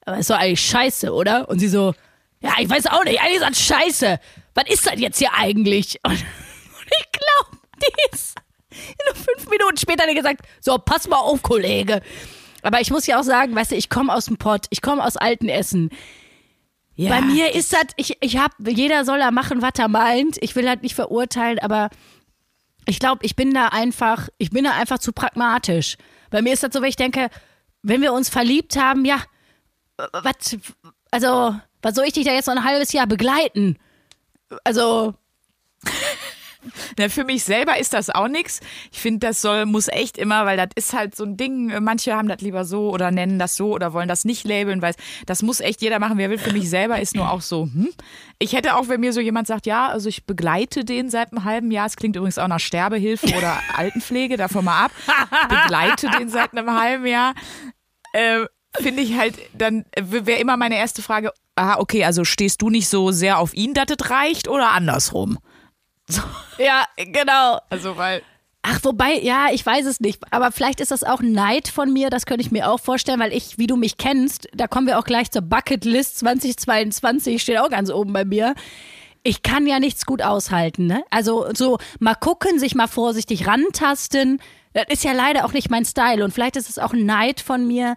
aber 0.05 0.17
ist 0.17 0.29
doch 0.29 0.37
eigentlich 0.37 0.61
scheiße, 0.61 1.13
oder? 1.13 1.47
Und 1.49 1.59
sie 1.59 1.67
so, 1.67 1.93
ja, 2.41 2.53
ich 2.59 2.69
weiß 2.69 2.87
auch 2.87 3.03
nicht, 3.03 3.21
eigentlich 3.21 3.41
ist 3.41 3.49
das 3.49 3.61
scheiße. 3.61 4.19
Was 4.55 4.63
ist 4.67 4.85
das 4.85 4.99
jetzt 4.99 5.19
hier 5.19 5.33
eigentlich? 5.33 5.99
Und, 6.03 6.11
und 6.13 6.19
ich 6.19 7.11
glaube, 7.11 7.61
die 7.77 8.15
ist 8.15 8.35
nur 9.05 9.15
fünf 9.15 9.49
Minuten 9.49 9.77
später 9.77 10.05
hat 10.07 10.15
gesagt, 10.15 10.41
so, 10.59 10.77
pass 10.77 11.07
mal 11.07 11.17
auf, 11.17 11.41
Kollege. 11.41 12.01
Aber 12.63 12.79
ich 12.79 12.91
muss 12.91 13.07
ja 13.07 13.19
auch 13.19 13.23
sagen, 13.23 13.55
weißt 13.55 13.71
du, 13.71 13.75
ich 13.75 13.89
komme 13.89 14.13
aus 14.13 14.25
dem 14.25 14.37
Pott, 14.37 14.67
ich 14.69 14.81
komme 14.81 15.03
aus 15.03 15.17
Altenessen. 15.17 15.89
Ja, 16.95 17.09
Bei 17.09 17.21
mir 17.21 17.55
ist 17.55 17.73
das, 17.73 17.85
ich, 17.95 18.17
ich 18.21 18.37
hab, 18.37 18.51
jeder 18.59 19.05
soll 19.05 19.19
da 19.19 19.31
machen, 19.31 19.61
was 19.61 19.71
er 19.77 19.87
meint. 19.87 20.37
Ich 20.41 20.55
will 20.55 20.67
halt 20.67 20.83
nicht 20.83 20.95
verurteilen, 20.95 21.59
aber 21.59 21.89
ich 22.91 22.99
glaube, 22.99 23.25
ich 23.25 23.37
bin 23.37 23.53
da 23.53 23.67
einfach, 23.67 24.27
ich 24.37 24.49
bin 24.49 24.65
da 24.65 24.71
einfach 24.71 24.99
zu 24.99 25.13
pragmatisch. 25.13 25.95
Bei 26.29 26.41
mir 26.41 26.51
ist 26.51 26.61
das 26.61 26.73
so, 26.73 26.81
wenn 26.81 26.89
ich 26.89 26.97
denke, 26.97 27.29
wenn 27.83 28.01
wir 28.01 28.11
uns 28.11 28.27
verliebt 28.27 28.75
haben, 28.75 29.05
ja, 29.05 29.23
was, 30.11 30.57
also, 31.09 31.55
was 31.81 31.95
soll 31.95 32.03
ich 32.03 32.11
dich 32.11 32.25
da 32.25 32.33
jetzt 32.33 32.47
noch 32.47 32.57
ein 32.57 32.65
halbes 32.65 32.91
Jahr 32.91 33.07
begleiten? 33.07 33.77
Also, 34.65 35.15
Na, 36.97 37.09
für 37.09 37.23
mich 37.23 37.43
selber 37.43 37.77
ist 37.77 37.93
das 37.93 38.09
auch 38.09 38.27
nichts. 38.27 38.59
Ich 38.91 38.99
finde, 38.99 39.27
das 39.27 39.41
soll, 39.41 39.65
muss 39.65 39.87
echt 39.87 40.17
immer, 40.17 40.45
weil 40.45 40.57
das 40.57 40.69
ist 40.75 40.93
halt 40.93 41.15
so 41.15 41.23
ein 41.23 41.37
Ding. 41.37 41.73
Manche 41.81 42.15
haben 42.15 42.27
das 42.27 42.41
lieber 42.41 42.65
so 42.65 42.91
oder 42.91 43.11
nennen 43.11 43.39
das 43.39 43.55
so 43.55 43.73
oder 43.73 43.93
wollen 43.93 44.07
das 44.07 44.25
nicht 44.25 44.45
labeln, 44.45 44.81
weil 44.81 44.93
das 45.25 45.41
muss 45.41 45.59
echt 45.59 45.81
jeder 45.81 45.99
machen, 45.99 46.17
wer 46.17 46.29
will. 46.29 46.37
Für 46.37 46.53
mich 46.53 46.69
selber 46.69 46.99
ist 46.99 47.15
nur 47.15 47.31
auch 47.31 47.41
so, 47.41 47.63
hm. 47.63 47.89
Ich 48.39 48.53
hätte 48.53 48.75
auch, 48.75 48.87
wenn 48.87 48.99
mir 48.99 49.13
so 49.13 49.19
jemand 49.19 49.47
sagt, 49.47 49.67
ja, 49.67 49.87
also 49.89 50.09
ich 50.09 50.25
begleite 50.25 50.83
den 50.83 51.09
seit 51.09 51.31
einem 51.31 51.43
halben 51.43 51.69
Jahr. 51.69 51.85
Es 51.85 51.95
klingt 51.95 52.15
übrigens 52.15 52.39
auch 52.39 52.47
nach 52.47 52.59
Sterbehilfe 52.59 53.27
oder 53.37 53.59
Altenpflege, 53.75 54.37
davon 54.37 54.65
mal 54.65 54.85
ab. 54.85 54.91
Begleite 55.47 56.09
den 56.09 56.29
seit 56.29 56.51
einem 56.51 56.71
halben 56.71 57.05
Jahr. 57.05 57.33
Äh, 58.13 58.45
Finde 58.79 59.01
ich 59.01 59.17
halt, 59.17 59.35
dann 59.53 59.85
wäre 59.99 60.39
immer 60.39 60.55
meine 60.55 60.77
erste 60.77 61.01
Frage, 61.01 61.33
ah, 61.55 61.77
okay, 61.77 62.05
also 62.05 62.23
stehst 62.23 62.61
du 62.61 62.69
nicht 62.69 62.87
so 62.87 63.11
sehr 63.11 63.37
auf 63.37 63.53
ihn, 63.53 63.73
dass 63.73 63.87
es 63.89 64.09
reicht 64.09 64.47
oder 64.47 64.71
andersrum? 64.71 65.39
ja, 66.57 66.85
genau. 66.97 67.59
Also, 67.69 67.97
weil. 67.97 68.21
Ach, 68.63 68.79
wobei, 68.83 69.19
ja, 69.19 69.47
ich 69.51 69.65
weiß 69.65 69.85
es 69.87 69.99
nicht. 69.99 70.21
Aber 70.29 70.51
vielleicht 70.51 70.81
ist 70.81 70.91
das 70.91 71.03
auch 71.03 71.21
Neid 71.21 71.67
von 71.67 71.91
mir, 71.91 72.11
das 72.11 72.27
könnte 72.27 72.45
ich 72.45 72.51
mir 72.51 72.69
auch 72.69 72.79
vorstellen, 72.79 73.19
weil 73.19 73.33
ich, 73.33 73.57
wie 73.57 73.65
du 73.65 73.75
mich 73.75 73.97
kennst, 73.97 74.47
da 74.53 74.67
kommen 74.67 74.85
wir 74.85 74.99
auch 74.99 75.03
gleich 75.03 75.31
zur 75.31 75.41
Bucketlist 75.41 76.19
2022, 76.19 77.41
steht 77.41 77.57
auch 77.57 77.69
ganz 77.69 77.89
oben 77.89 78.13
bei 78.13 78.23
mir. 78.23 78.53
Ich 79.23 79.41
kann 79.41 79.65
ja 79.65 79.79
nichts 79.79 80.05
gut 80.05 80.21
aushalten, 80.21 80.85
ne? 80.85 81.03
Also 81.09 81.47
so 81.53 81.79
mal 81.99 82.15
gucken, 82.15 82.59
sich 82.59 82.75
mal 82.75 82.87
vorsichtig 82.87 83.47
rantasten, 83.47 84.39
das 84.73 84.85
ist 84.89 85.03
ja 85.03 85.11
leider 85.11 85.45
auch 85.45 85.53
nicht 85.53 85.69
mein 85.69 85.85
Style. 85.85 86.23
Und 86.23 86.31
vielleicht 86.31 86.55
ist 86.55 86.69
es 86.69 86.79
auch 86.79 86.93
ein 86.93 87.05
Neid 87.05 87.41
von 87.41 87.67
mir, 87.67 87.95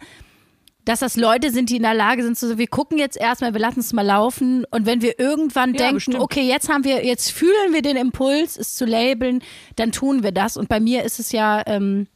dass 0.84 1.00
das 1.00 1.16
Leute 1.16 1.50
sind, 1.50 1.70
die 1.70 1.76
in 1.76 1.82
der 1.82 1.94
Lage 1.94 2.22
sind, 2.22 2.36
so, 2.38 2.58
wir 2.58 2.66
gucken 2.66 2.98
jetzt 2.98 3.16
erstmal, 3.16 3.52
wir 3.54 3.60
lassen 3.60 3.80
es 3.80 3.92
mal 3.92 4.02
laufen. 4.06 4.64
Und 4.70 4.84
wenn 4.86 5.00
wir 5.02 5.18
irgendwann 5.18 5.70
Ja, 5.72 5.78
denken, 5.78 5.94
bestimmt. 5.94 6.20
okay, 6.20 6.42
jetzt 6.42 6.68
haben 6.68 6.84
wir, 6.84 7.04
jetzt 7.04 7.30
fühlen 7.30 7.72
wir 7.72 7.82
den 7.82 7.96
Impuls, 7.96 8.56
es 8.58 8.74
zu 8.74 8.84
labeln, 8.84 9.42
dann 9.76 9.92
tun 9.92 10.22
wir 10.22 10.32
das. 10.32 10.56
Und 10.56 10.68
bei 10.68 10.80
mir 10.80 11.02
ist 11.04 11.18
es 11.18 11.32
ja, 11.32 11.62
ähm, 11.66 12.06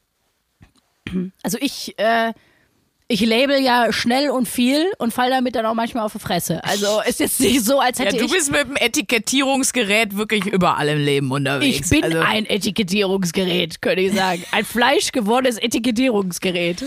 also 1.43 1.57
ich, 1.61 1.99
äh, 1.99 2.33
ich 3.11 3.21
label 3.23 3.59
ja 3.59 3.91
schnell 3.91 4.29
und 4.29 4.47
viel 4.47 4.85
und 4.99 5.15
fall 5.15 5.31
damit 5.31 5.55
dann 5.55 5.65
auch 5.65 5.73
manchmal 5.73 6.05
auf 6.05 6.13
die 6.13 6.19
Fresse. 6.19 6.63
Also 6.63 7.01
ist 7.09 7.21
jetzt 7.21 7.41
nicht 7.41 7.65
so, 7.65 7.81
als 7.81 7.99
Ja, 7.99 8.05
hätte 8.05 8.19
du 8.19 8.27
ich. 8.27 8.33
bist 8.33 8.51
mit 8.53 8.65
dem 8.69 8.77
Etikettierungsgerät 8.77 10.15
wirklich 10.17 10.45
überall 10.45 10.89
im 10.89 10.99
Leben 10.99 11.31
unterwegs. 11.33 11.91
Ich 11.91 12.03
bin 12.03 12.05
also, 12.05 12.19
ein 12.21 12.45
Etikettierungsgerät, 12.45 13.81
könnte 13.81 14.03
ich 14.03 14.13
sagen. 14.13 14.45
Ein 14.53 14.65
fleischgewordenes 14.67 15.57
Etikettierungsgerät. 15.57 16.85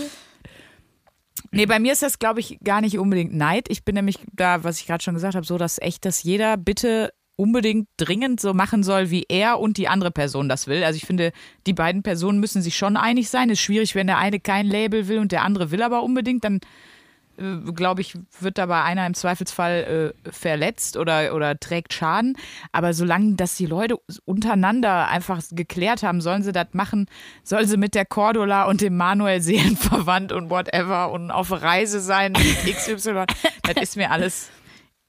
Nee, 1.54 1.66
bei 1.66 1.78
mir 1.78 1.92
ist 1.92 2.02
das, 2.02 2.18
glaube 2.18 2.40
ich, 2.40 2.58
gar 2.64 2.80
nicht 2.80 2.98
unbedingt 2.98 3.34
Neid. 3.34 3.66
Ich 3.68 3.84
bin 3.84 3.94
nämlich 3.94 4.18
da, 4.32 4.64
was 4.64 4.80
ich 4.80 4.86
gerade 4.86 5.04
schon 5.04 5.14
gesagt 5.14 5.34
habe, 5.34 5.46
so, 5.46 5.58
dass 5.58 5.78
echt, 5.78 6.06
dass 6.06 6.22
jeder 6.22 6.56
bitte 6.56 7.12
unbedingt 7.36 7.88
dringend 7.98 8.40
so 8.40 8.54
machen 8.54 8.82
soll, 8.82 9.10
wie 9.10 9.26
er 9.28 9.60
und 9.60 9.76
die 9.76 9.88
andere 9.88 10.10
Person 10.10 10.48
das 10.48 10.66
will. 10.66 10.82
Also 10.82 10.96
ich 10.96 11.04
finde, 11.04 11.32
die 11.66 11.74
beiden 11.74 12.02
Personen 12.02 12.40
müssen 12.40 12.62
sich 12.62 12.76
schon 12.76 12.96
einig 12.96 13.28
sein. 13.28 13.50
Ist 13.50 13.60
schwierig, 13.60 13.94
wenn 13.94 14.06
der 14.06 14.18
eine 14.18 14.40
kein 14.40 14.66
Label 14.66 15.08
will 15.08 15.18
und 15.18 15.30
der 15.32 15.42
andere 15.42 15.70
will 15.70 15.82
aber 15.82 16.02
unbedingt, 16.02 16.44
dann 16.44 16.60
glaube 17.36 18.00
ich, 18.00 18.14
wird 18.40 18.58
dabei 18.58 18.82
einer 18.82 19.06
im 19.06 19.14
Zweifelsfall 19.14 20.14
äh, 20.24 20.30
verletzt 20.30 20.96
oder, 20.96 21.34
oder 21.34 21.58
trägt 21.58 21.92
Schaden. 21.92 22.36
Aber 22.72 22.94
solange 22.94 23.34
das 23.34 23.56
die 23.56 23.66
Leute 23.66 23.98
untereinander 24.24 25.08
einfach 25.08 25.42
geklärt 25.50 26.02
haben, 26.02 26.20
sollen 26.20 26.42
sie 26.42 26.52
das 26.52 26.68
machen, 26.72 27.06
sollen 27.42 27.66
sie 27.66 27.76
mit 27.76 27.94
der 27.94 28.04
Cordula 28.04 28.64
und 28.64 28.80
dem 28.80 28.96
Manuel 28.96 29.40
seelenverwandt 29.40 30.32
und 30.32 30.50
whatever 30.50 31.10
und 31.10 31.30
auf 31.30 31.50
Reise 31.50 32.00
sein 32.00 32.32
mit 32.32 32.76
XY. 32.76 33.24
das 33.62 33.82
ist 33.82 33.96
mir 33.96 34.10
alles, 34.10 34.50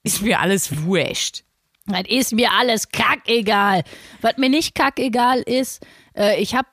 ist 0.04 0.22
mir 0.22 0.40
alles 0.40 0.84
wurscht. 0.84 1.44
Das 1.86 2.04
ist 2.08 2.34
mir 2.34 2.52
alles 2.52 2.90
kackegal. 2.90 3.84
Was 4.22 4.38
mir 4.38 4.50
nicht 4.50 4.74
kackegal 4.74 5.42
ist, 5.42 5.86
äh, 6.16 6.42
ich 6.42 6.56
habe 6.56 6.68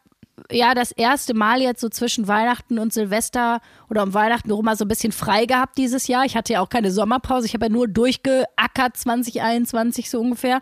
ja 0.50 0.74
das 0.74 0.92
erste 0.92 1.34
Mal 1.34 1.60
jetzt 1.60 1.80
so 1.80 1.88
zwischen 1.88 2.28
Weihnachten 2.28 2.78
und 2.78 2.92
Silvester 2.92 3.60
oder 3.88 4.02
um 4.02 4.14
Weihnachten 4.14 4.50
rum 4.50 4.64
mal 4.64 4.76
so 4.76 4.84
ein 4.84 4.88
bisschen 4.88 5.12
frei 5.12 5.46
gehabt 5.46 5.78
dieses 5.78 6.06
Jahr. 6.06 6.24
Ich 6.24 6.36
hatte 6.36 6.54
ja 6.54 6.60
auch 6.60 6.68
keine 6.68 6.90
Sommerpause. 6.90 7.46
Ich 7.46 7.54
habe 7.54 7.66
ja 7.66 7.72
nur 7.72 7.88
durchgeackert 7.88 8.96
2021 8.96 10.10
so 10.10 10.20
ungefähr. 10.20 10.60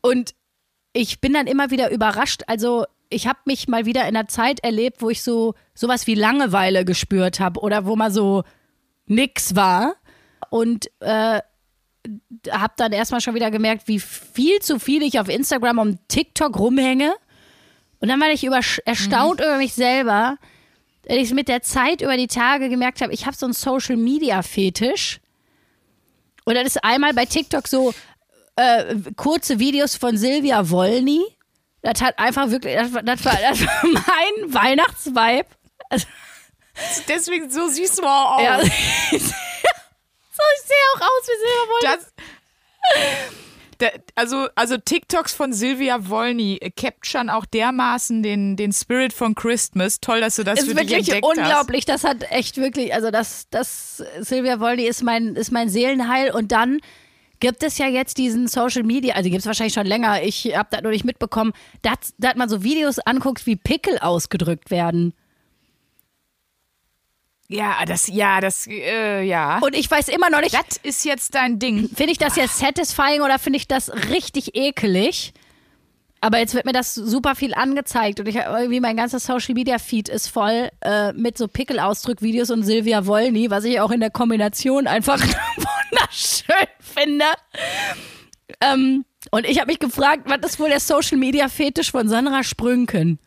Und 0.00 0.34
ich 0.92 1.20
bin 1.20 1.32
dann 1.32 1.46
immer 1.46 1.70
wieder 1.70 1.90
überrascht. 1.90 2.42
Also 2.46 2.86
ich 3.10 3.26
habe 3.26 3.38
mich 3.44 3.68
mal 3.68 3.86
wieder 3.86 4.02
in 4.02 4.16
einer 4.16 4.28
Zeit 4.28 4.60
erlebt, 4.60 5.02
wo 5.02 5.10
ich 5.10 5.22
so 5.22 5.54
sowas 5.74 6.06
wie 6.06 6.14
Langeweile 6.14 6.84
gespürt 6.84 7.40
habe 7.40 7.60
oder 7.60 7.86
wo 7.86 7.96
mal 7.96 8.10
so 8.10 8.44
nix 9.06 9.54
war. 9.54 9.96
Und 10.50 10.90
äh, 11.00 11.40
habe 12.50 12.74
dann 12.76 12.92
erstmal 12.92 13.20
schon 13.20 13.34
wieder 13.34 13.50
gemerkt, 13.50 13.88
wie 13.88 14.00
viel 14.00 14.60
zu 14.60 14.78
viel 14.78 15.02
ich 15.02 15.18
auf 15.18 15.28
Instagram 15.28 15.78
und 15.78 16.08
TikTok 16.08 16.58
rumhänge. 16.58 17.14
Und 18.00 18.08
dann 18.08 18.20
war 18.20 18.30
ich 18.30 18.44
über, 18.44 18.60
erstaunt 18.84 19.40
über 19.40 19.56
mich 19.56 19.74
selber, 19.74 20.38
dass 21.04 21.16
ich 21.16 21.32
mit 21.32 21.48
der 21.48 21.62
Zeit 21.62 22.00
über 22.02 22.16
die 22.16 22.26
Tage 22.26 22.68
gemerkt 22.68 23.00
habe, 23.00 23.12
ich 23.12 23.26
habe 23.26 23.36
so 23.36 23.46
einen 23.46 23.52
Social 23.52 23.96
Media 23.96 24.42
Fetisch. 24.42 25.20
Und 26.44 26.54
dann 26.54 26.66
ist 26.66 26.82
einmal 26.84 27.12
bei 27.14 27.24
TikTok 27.24 27.66
so 27.68 27.94
äh, 28.56 28.94
kurze 29.16 29.58
Videos 29.58 29.96
von 29.96 30.16
Silvia 30.16 30.68
Wolny. 30.70 31.22
Das 31.82 32.00
hat 32.00 32.18
einfach 32.18 32.50
wirklich, 32.50 32.74
das 32.74 32.92
war, 32.92 33.02
das 33.02 33.24
war, 33.24 33.36
das 33.36 33.60
war 33.60 33.82
mein 33.84 34.54
Weihnachtsvibe. 34.54 35.46
Also, 35.88 36.06
Deswegen 37.08 37.50
so 37.50 37.68
siehst 37.68 37.98
du 37.98 38.02
auch 38.04 38.36
aus. 38.36 38.42
ja. 38.42 38.58
so, 38.62 38.68
ich 39.10 39.22
sehe 40.62 40.86
auch 40.94 41.00
aus 41.00 41.22
wie 41.22 41.36
Silvia 41.38 41.68
Wolny. 41.68 41.96
Das, 41.96 42.12
da, 43.78 43.88
also, 44.14 44.48
also 44.54 44.76
TikToks 44.76 45.34
von 45.34 45.52
Silvia 45.52 46.08
Wolny 46.08 46.58
capturen 46.76 47.30
auch 47.30 47.46
dermaßen 47.46 48.22
den, 48.22 48.56
den 48.56 48.72
Spirit 48.72 49.12
von 49.12 49.34
Christmas. 49.34 50.00
Toll, 50.00 50.20
dass 50.20 50.36
du 50.36 50.44
das 50.44 50.60
ist 50.60 50.68
für 50.68 50.74
dich 50.74 50.90
wirklich 50.90 51.08
entdeckt 51.08 51.26
unglaublich. 51.26 51.84
Das 51.84 52.04
hat 52.04 52.30
echt 52.30 52.56
wirklich, 52.56 52.94
also 52.94 53.10
das, 53.10 53.46
das 53.50 54.02
Silvia 54.20 54.60
Wolny 54.60 54.84
ist 54.84 55.02
mein, 55.02 55.36
ist 55.36 55.52
mein 55.52 55.68
Seelenheil. 55.68 56.30
Und 56.30 56.52
dann 56.52 56.80
gibt 57.40 57.62
es 57.62 57.78
ja 57.78 57.86
jetzt 57.86 58.18
diesen 58.18 58.48
Social 58.48 58.82
Media, 58.82 59.14
also 59.14 59.28
gibt 59.28 59.40
es 59.40 59.46
wahrscheinlich 59.46 59.74
schon 59.74 59.86
länger, 59.86 60.22
ich 60.22 60.56
habe 60.56 60.68
das 60.70 60.82
noch 60.82 60.90
nicht 60.90 61.04
mitbekommen, 61.04 61.52
dass, 61.82 62.14
dass 62.18 62.34
man 62.36 62.48
so 62.48 62.62
Videos 62.62 62.98
anguckt, 62.98 63.46
wie 63.46 63.56
Pickel 63.56 63.98
ausgedrückt 63.98 64.70
werden. 64.70 65.12
Ja, 67.48 67.84
das, 67.86 68.08
ja, 68.08 68.40
das, 68.40 68.66
äh, 68.66 69.22
ja. 69.22 69.58
Und 69.60 69.76
ich 69.76 69.90
weiß 69.90 70.08
immer 70.08 70.30
noch 70.30 70.40
nicht, 70.40 70.54
das 70.54 70.78
ist 70.82 71.04
jetzt 71.04 71.34
dein 71.34 71.58
Ding. 71.58 71.88
finde 71.94 72.12
ich 72.12 72.18
das 72.18 72.36
jetzt 72.36 72.58
satisfying 72.58 73.22
oder 73.22 73.38
finde 73.38 73.58
ich 73.58 73.68
das 73.68 73.92
richtig 74.10 74.56
ekelig? 74.56 75.32
Aber 76.20 76.38
jetzt 76.38 76.54
wird 76.54 76.64
mir 76.64 76.72
das 76.72 76.94
super 76.94 77.34
viel 77.36 77.54
angezeigt 77.54 78.18
und 78.18 78.26
ich 78.26 78.36
irgendwie 78.36 78.80
mein 78.80 78.96
ganzer 78.96 79.20
Social 79.20 79.54
Media 79.54 79.78
Feed 79.78 80.08
ist 80.08 80.28
voll 80.28 80.70
äh, 80.80 81.12
mit 81.12 81.38
so 81.38 81.46
Pickelausdrückvideos 81.46 82.50
und 82.50 82.64
Silvia 82.64 83.06
Wollny, 83.06 83.50
was 83.50 83.64
ich 83.64 83.80
auch 83.80 83.90
in 83.90 84.00
der 84.00 84.10
Kombination 84.10 84.86
einfach 84.86 85.20
wunderschön 85.90 86.66
finde. 86.80 87.26
Ähm, 88.60 89.04
und 89.30 89.46
ich 89.46 89.58
habe 89.58 89.68
mich 89.68 89.78
gefragt, 89.78 90.22
was 90.26 90.50
ist 90.50 90.58
wohl 90.58 90.70
der 90.70 90.80
Social 90.80 91.18
Media 91.18 91.48
Fetisch 91.48 91.90
von 91.90 92.08
Sandra 92.08 92.42
Sprünken? 92.42 93.18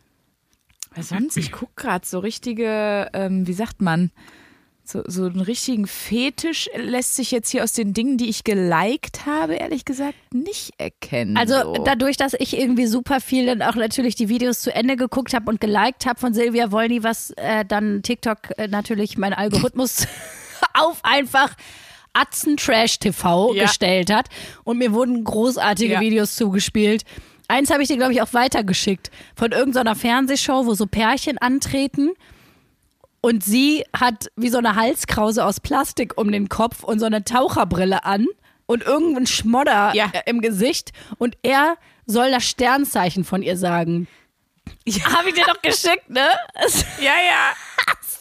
Was 0.99 1.09
sonst? 1.09 1.37
Ich 1.37 1.51
guck 1.51 1.75
gerade 1.75 2.05
so 2.05 2.19
richtige, 2.19 3.09
ähm, 3.13 3.47
wie 3.47 3.53
sagt 3.53 3.81
man, 3.81 4.11
so, 4.83 5.03
so 5.05 5.25
einen 5.25 5.39
richtigen 5.41 5.85
Fetisch 5.85 6.67
lässt 6.75 7.15
sich 7.15 7.29
jetzt 7.29 7.49
hier 7.51 7.63
aus 7.63 7.73
den 7.73 7.93
Dingen, 7.93 8.17
die 8.17 8.27
ich 8.27 8.43
geliked 8.43 9.27
habe, 9.27 9.53
ehrlich 9.53 9.85
gesagt 9.85 10.15
nicht 10.33 10.71
erkennen. 10.79 11.37
Also 11.37 11.75
so. 11.75 11.83
dadurch, 11.83 12.17
dass 12.17 12.33
ich 12.33 12.57
irgendwie 12.57 12.87
super 12.87 13.21
viel 13.21 13.45
dann 13.45 13.61
auch 13.61 13.75
natürlich 13.75 14.15
die 14.15 14.29
Videos 14.29 14.61
zu 14.61 14.73
Ende 14.73 14.95
geguckt 14.95 15.35
habe 15.35 15.49
und 15.51 15.61
geliked 15.61 16.07
habe 16.07 16.19
von 16.19 16.33
Silvia 16.33 16.71
Wollny, 16.71 17.03
was 17.03 17.29
äh, 17.37 17.65
dann 17.65 18.01
TikTok 18.01 18.57
äh, 18.57 18.67
natürlich 18.67 19.15
mein 19.17 19.33
Algorithmus 19.33 20.07
auf 20.73 20.99
einfach 21.03 21.55
Atzen 22.13 22.57
Trash 22.57 22.97
TV 22.97 23.53
Ja. 23.53 23.65
gestellt 23.65 24.11
hat 24.11 24.27
und 24.63 24.79
mir 24.79 24.91
wurden 24.91 25.23
großartige 25.23 25.93
Ja. 25.93 25.99
Videos 26.01 26.35
zugespielt. 26.35 27.03
Eins 27.49 27.69
habe 27.71 27.81
ich 27.81 27.89
dir, 27.89 27.97
glaube 27.97 28.13
ich, 28.13 28.21
auch 28.21 28.33
weitergeschickt 28.33 29.11
von 29.35 29.51
irgendeiner 29.51 29.95
Fernsehshow, 29.95 30.65
wo 30.65 30.73
so 30.75 30.85
Pärchen 30.85 31.37
antreten 31.39 32.11
und 33.21 33.43
sie 33.43 33.83
hat 33.97 34.27
wie 34.37 34.49
so 34.49 34.59
eine 34.59 34.75
Halskrause 34.75 35.43
aus 35.43 35.59
Plastik 35.59 36.17
um 36.17 36.31
den 36.31 36.47
Kopf 36.47 36.83
und 36.83 36.99
so 36.99 37.05
eine 37.05 37.23
Taucherbrille 37.23 38.05
an 38.05 38.27
und 38.65 38.83
irgendein 38.83 39.27
Schmodder 39.27 39.91
Ja. 39.95 40.09
äh, 40.13 40.21
im 40.27 40.41
Gesicht 40.41 40.91
und 41.17 41.35
er 41.41 41.75
soll 42.05 42.31
das 42.31 42.45
Sternzeichen 42.45 43.23
von 43.25 43.41
ihr 43.41 43.57
sagen. 43.57 44.07
Ja, 44.85 45.03
habe 45.17 45.29
ich 45.29 45.35
dir 45.35 45.45
doch 45.45 45.61
geschickt, 45.61 46.09
ne? 46.09 46.27
Ja, 46.99 47.05
ja. 47.05 47.51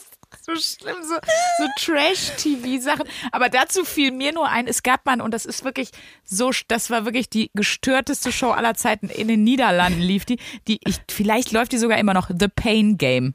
So 0.48 0.54
schlimm, 0.56 0.96
so, 1.02 1.14
so 1.58 1.68
Trash-TV-Sachen. 1.76 3.06
Aber 3.32 3.50
dazu 3.50 3.84
fiel 3.84 4.12
mir 4.12 4.32
nur 4.32 4.48
ein, 4.48 4.66
es 4.66 4.82
gab 4.82 5.04
mal, 5.04 5.20
und 5.20 5.34
das 5.34 5.44
ist 5.44 5.62
wirklich 5.62 5.90
so, 6.24 6.50
das 6.68 6.88
war 6.88 7.04
wirklich 7.04 7.28
die 7.28 7.50
gestörteste 7.52 8.32
Show 8.32 8.50
aller 8.52 8.72
Zeiten. 8.72 9.10
In 9.10 9.28
den 9.28 9.44
Niederlanden 9.44 10.00
lief 10.00 10.24
die. 10.24 10.38
die 10.66 10.80
ich, 10.86 11.00
vielleicht 11.10 11.52
läuft 11.52 11.72
die 11.72 11.78
sogar 11.78 11.98
immer 11.98 12.14
noch, 12.14 12.30
The 12.30 12.48
Pain 12.48 12.96
Game. 12.96 13.34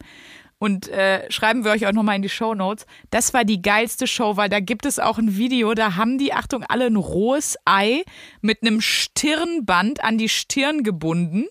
Und 0.57 0.87
äh, 0.87 1.29
schreiben 1.31 1.63
wir 1.65 1.71
euch 1.71 1.85
auch 1.85 1.91
nochmal 1.91 2.15
in 2.15 2.23
die 2.23 2.29
Show 2.29 2.55
Notes. 2.55 2.87
Das 3.11 3.31
war 3.35 3.43
die 3.43 3.61
geilste 3.61 4.07
Show, 4.07 4.35
weil 4.37 4.49
da 4.49 4.59
gibt 4.59 4.87
es 4.87 4.97
auch 4.97 5.19
ein 5.19 5.37
Video, 5.37 5.75
da 5.75 5.95
haben 5.95 6.17
die, 6.17 6.33
Achtung, 6.33 6.63
alle 6.67 6.87
ein 6.87 6.95
rohes 6.95 7.57
Ei 7.65 8.03
mit 8.41 8.63
einem 8.63 8.81
Stirnband 8.81 10.03
an 10.03 10.17
die 10.17 10.29
Stirn 10.29 10.81
gebunden. 10.81 11.45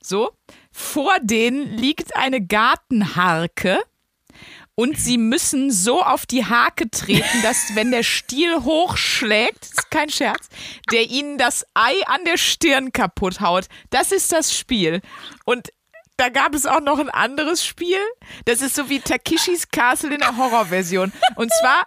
So. 0.00 0.30
Vor 0.70 1.14
denen 1.20 1.78
liegt 1.78 2.14
eine 2.14 2.46
Gartenharke 2.46 3.80
und 4.76 4.98
sie 4.98 5.18
müssen 5.18 5.72
so 5.72 6.02
auf 6.02 6.26
die 6.26 6.44
Hake 6.44 6.90
treten, 6.90 7.42
dass 7.42 7.74
wenn 7.74 7.90
der 7.90 8.02
Stiel 8.02 8.62
hochschlägt, 8.62 9.64
ist 9.64 9.90
kein 9.90 10.10
Scherz, 10.10 10.48
der 10.92 11.10
ihnen 11.10 11.38
das 11.38 11.66
Ei 11.74 11.94
an 12.06 12.24
der 12.24 12.36
Stirn 12.36 12.92
kaputt 12.92 13.40
haut. 13.40 13.66
Das 13.90 14.12
ist 14.12 14.30
das 14.32 14.56
Spiel. 14.56 15.00
Und 15.46 15.70
da 16.18 16.28
gab 16.28 16.54
es 16.54 16.66
auch 16.66 16.80
noch 16.80 16.98
ein 16.98 17.10
anderes 17.10 17.64
Spiel. 17.64 17.98
Das 18.44 18.60
ist 18.60 18.76
so 18.76 18.88
wie 18.88 19.00
Takishis 19.00 19.68
Castle 19.70 20.14
in 20.14 20.20
der 20.20 20.36
Horrorversion. 20.36 21.12
Und 21.36 21.50
zwar, 21.60 21.86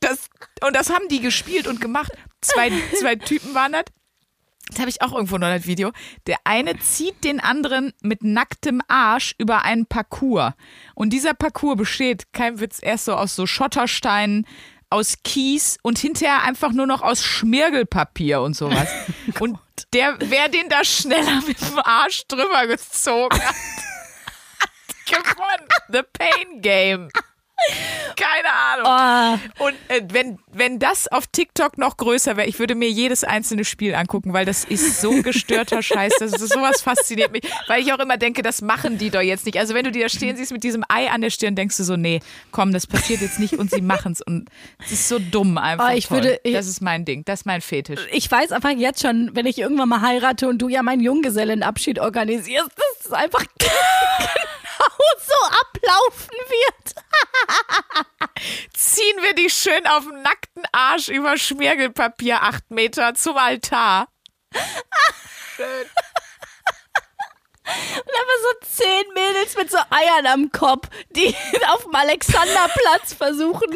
das, 0.00 0.28
und 0.66 0.74
das 0.74 0.90
haben 0.90 1.08
die 1.08 1.20
gespielt 1.20 1.66
und 1.66 1.80
gemacht. 1.80 2.12
Zwei, 2.40 2.72
zwei 2.98 3.16
Typen 3.16 3.54
waren 3.54 3.72
das. 3.72 3.84
Das 4.70 4.80
habe 4.80 4.90
ich 4.90 5.02
auch 5.02 5.12
irgendwo 5.12 5.36
noch 5.36 5.48
das 5.48 5.66
Video. 5.66 5.90
Der 6.26 6.38
eine 6.44 6.78
zieht 6.78 7.24
den 7.24 7.40
anderen 7.40 7.92
mit 8.02 8.22
nacktem 8.22 8.80
Arsch 8.88 9.34
über 9.38 9.62
einen 9.62 9.86
Parcours. 9.86 10.52
Und 10.94 11.12
dieser 11.12 11.34
Parcours 11.34 11.76
besteht, 11.76 12.32
kein 12.32 12.60
Witz, 12.60 12.78
erst 12.80 13.06
so 13.06 13.14
aus 13.14 13.34
so 13.34 13.46
Schottersteinen, 13.46 14.46
aus 14.90 15.16
Kies 15.22 15.78
und 15.82 15.98
hinterher 15.98 16.42
einfach 16.42 16.72
nur 16.72 16.86
noch 16.86 17.02
aus 17.02 17.24
Schmirgelpapier 17.24 18.40
und 18.40 18.54
sowas. 18.54 18.88
und 19.40 19.58
der, 19.92 20.16
wer 20.20 20.48
den 20.48 20.68
da 20.68 20.84
schneller 20.84 21.42
mit 21.46 21.60
dem 21.60 21.78
Arsch 21.78 22.24
drüber 22.28 22.66
gezogen 22.66 23.40
hat, 23.40 23.54
hat 25.12 25.24
gewonnen. 25.24 25.68
The 25.88 26.02
Pain 26.12 26.60
Game. 26.60 27.08
Keine 28.16 28.52
Ahnung. 28.52 29.40
Oh, 29.58 29.64
Und 29.66 29.74
äh, 29.88 30.02
wenn, 30.12 30.38
wenn 30.52 30.78
das 30.78 31.08
auf 31.08 31.26
TikTok 31.26 31.78
noch 31.78 31.96
größer 31.96 32.36
wäre, 32.36 32.46
ich 32.48 32.58
würde 32.58 32.74
mir 32.74 32.88
jedes 32.90 33.24
einzelne 33.24 33.64
Spiel 33.64 33.94
angucken, 33.94 34.32
weil 34.32 34.44
das 34.44 34.64
ist 34.64 35.00
so 35.00 35.22
gestörter 35.22 35.82
Scheiß. 35.82 36.14
Das 36.18 36.32
ist 36.32 36.52
sowas 36.52 36.80
fasziniert 36.82 37.32
mich, 37.32 37.42
weil 37.68 37.82
ich 37.82 37.92
auch 37.92 37.98
immer 37.98 38.16
denke, 38.16 38.42
das 38.42 38.62
machen 38.62 38.98
die 38.98 39.10
doch 39.10 39.20
jetzt 39.20 39.46
nicht. 39.46 39.58
Also 39.58 39.74
wenn 39.74 39.84
du 39.84 39.90
die 39.92 40.00
da 40.00 40.08
stehen 40.08 40.36
siehst 40.36 40.52
mit 40.52 40.64
diesem 40.64 40.84
Ei 40.88 41.10
an 41.10 41.20
der 41.20 41.30
Stirn, 41.30 41.54
denkst 41.54 41.76
du 41.76 41.84
so, 41.84 41.96
nee, 41.96 42.20
komm, 42.50 42.72
das 42.72 42.86
passiert 42.86 43.20
jetzt 43.20 43.38
nicht 43.38 43.54
und 43.54 43.70
sie 43.70 43.80
machen's 43.82 44.20
und 44.20 44.48
es 44.84 44.92
ist 44.92 45.08
so 45.08 45.18
dumm 45.18 45.56
einfach. 45.58 45.90
Oh, 45.90 45.94
ich 45.94 46.06
toll. 46.06 46.18
würde- 46.18 46.40
ich- 46.42 46.54
das 46.54 46.66
ist 46.66 46.80
mein 46.82 47.04
Ding, 47.04 47.24
das 47.24 47.40
ist 47.40 47.46
mein 47.46 47.60
Fetisch. 47.60 48.00
ich 48.12 48.30
weiß 48.30 48.52
einfach 48.52 48.70
jetzt 48.70 49.02
schon, 49.02 49.30
wenn 49.34 49.46
ich 49.46 49.58
irgendwann 49.58 49.88
mal 49.88 50.00
heirate 50.00 50.48
und 50.48 50.58
du 50.60 50.68
ja 50.68 50.82
meinen 50.82 51.00
Junggesellenabschied 51.00 51.98
organisierst, 51.98 52.70
dass 52.76 53.06
es 53.06 53.12
einfach 53.12 53.44
so 55.18 55.34
ablaufen 55.60 56.36
wird. 56.48 56.94
Ziehen 58.74 59.22
wir 59.22 59.34
dich 59.34 59.52
schön 59.52 59.86
auf 59.86 60.04
dem 60.04 60.22
nackten 60.22 60.62
Arsch 60.72 61.08
über 61.08 61.36
Schmirgelpapier 61.36 62.42
acht 62.42 62.70
Meter 62.70 63.14
zum 63.14 63.36
Altar. 63.36 64.08
Schön. 65.56 65.86
Und 67.96 68.14
aber 68.14 68.36
so 68.42 68.66
zehn 68.82 69.04
Mädels 69.14 69.56
mit 69.56 69.70
so 69.70 69.78
Eiern 69.90 70.26
am 70.26 70.50
Kopf, 70.52 70.88
die 71.16 71.34
auf 71.72 71.84
dem 71.84 71.94
Alexanderplatz 71.94 73.12
versuchen, 73.16 73.70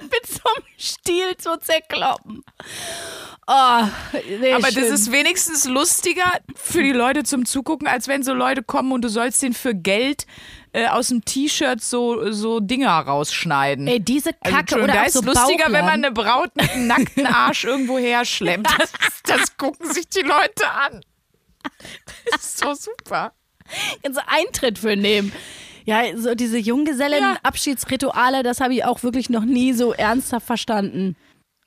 mit 0.00 0.26
so 0.26 0.40
einem 0.54 0.64
Stiel 0.78 1.36
zu 1.36 1.56
zerkloppen. 1.58 2.44
Oh, 3.46 3.82
nee, 4.40 4.52
Aber 4.54 4.68
schön. 4.70 4.82
das 4.82 4.90
ist 4.90 5.12
wenigstens 5.12 5.66
lustiger 5.66 6.32
für 6.56 6.82
die 6.82 6.92
Leute 6.92 7.24
zum 7.24 7.44
Zugucken, 7.44 7.86
als 7.86 8.08
wenn 8.08 8.22
so 8.22 8.32
Leute 8.32 8.62
kommen 8.62 8.92
und 8.92 9.02
du 9.02 9.08
sollst 9.08 9.42
den 9.42 9.52
für 9.52 9.74
Geld 9.74 10.26
äh, 10.72 10.86
aus 10.86 11.08
dem 11.08 11.24
T-Shirt 11.26 11.82
so, 11.82 12.32
so 12.32 12.58
Dinger 12.60 12.90
rausschneiden. 13.00 13.86
Ey, 13.86 14.00
diese 14.00 14.30
Also, 14.30 14.38
Kacke 14.44 14.60
Entschuldigung, 14.60 14.90
oder 14.90 15.00
da 15.00 15.06
ist 15.06 15.12
so 15.12 15.20
lustiger, 15.22 15.64
wenn 15.66 15.84
man 15.84 16.02
Bauchladen. 16.02 16.04
eine 16.04 16.10
Braut 16.12 16.56
mit 16.56 16.70
einem 16.70 16.86
nackten 16.86 17.26
Arsch 17.26 17.64
irgendwo 17.64 17.98
herschleppt. 17.98 18.66
Das, 18.78 18.92
das 19.24 19.56
gucken 19.58 19.92
sich 19.92 20.08
die 20.08 20.22
Leute 20.22 20.68
an. 20.70 21.04
Das 22.30 22.42
ist 22.42 22.58
so 22.58 22.74
super. 22.74 23.32
so 24.10 24.20
Eintritt 24.26 24.78
für 24.78 24.96
nehmen. 24.96 25.32
Ja, 25.84 26.16
so 26.16 26.34
diese 26.34 26.58
Junggesellen-Abschiedsrituale, 26.58 28.42
das 28.42 28.60
habe 28.60 28.74
ich 28.74 28.84
auch 28.84 29.02
wirklich 29.02 29.28
noch 29.28 29.44
nie 29.44 29.74
so 29.74 29.92
ernsthaft 29.92 30.46
verstanden. 30.46 31.16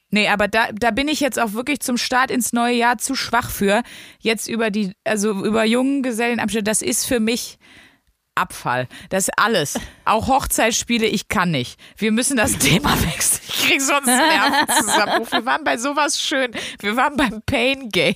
Nee, 0.09 0.29
aber 0.29 0.47
da, 0.47 0.71
da 0.71 0.91
bin 0.91 1.07
ich 1.07 1.19
jetzt 1.19 1.39
auch 1.39 1.53
wirklich 1.53 1.81
zum 1.81 1.97
Start 1.97 2.31
ins 2.31 2.53
neue 2.53 2.75
Jahr 2.75 2.97
zu 2.97 3.13
schwach 3.15 3.49
für. 3.49 3.83
Jetzt 4.19 4.47
über 4.47 4.71
die, 4.71 4.93
also 5.03 5.31
über 5.31 5.65
jungen 5.65 6.01
Gesellenabschiede, 6.01 6.63
das 6.63 6.81
ist 6.81 7.05
für 7.05 7.19
mich 7.19 7.59
Abfall. 8.37 8.87
Das 9.09 9.27
ist 9.27 9.33
alles. 9.37 9.79
Auch 10.05 10.27
Hochzeitsspiele, 10.27 11.07
ich 11.07 11.27
kann 11.27 11.51
nicht. 11.51 11.79
Wir 11.97 12.11
müssen 12.11 12.37
das 12.37 12.57
Thema 12.59 12.93
wechseln. 13.03 13.41
Ich 13.49 13.67
krieg 13.67 13.81
sonst 13.81 14.07
einen 14.07 14.27
Nervenzusammenbruch. 14.29 15.31
Wir 15.31 15.45
waren 15.45 15.63
bei 15.63 15.77
sowas 15.77 16.21
schön. 16.21 16.51
Wir 16.79 16.95
waren 16.95 17.17
beim 17.17 17.41
Pain 17.45 17.89
Game. 17.89 18.15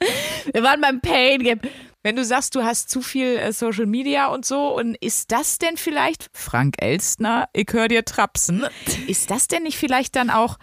Wir 0.52 0.62
waren 0.62 0.80
beim 0.80 1.00
Pain 1.00 1.42
Game. 1.42 1.60
Wenn 2.02 2.16
du 2.16 2.24
sagst, 2.24 2.54
du 2.54 2.62
hast 2.62 2.90
zu 2.90 3.02
viel 3.02 3.36
äh, 3.36 3.52
Social 3.52 3.86
Media 3.86 4.28
und 4.28 4.44
so, 4.44 4.76
und 4.76 4.94
ist 4.96 5.32
das 5.32 5.58
denn 5.58 5.76
vielleicht, 5.76 6.28
Frank 6.32 6.76
Elstner, 6.80 7.48
ich 7.52 7.66
höre 7.70 7.88
dir 7.88 8.04
trapsen, 8.04 8.64
ist 9.06 9.30
das 9.30 9.48
denn 9.48 9.64
nicht 9.64 9.78
vielleicht 9.78 10.16
dann 10.16 10.30
auch 10.30 10.58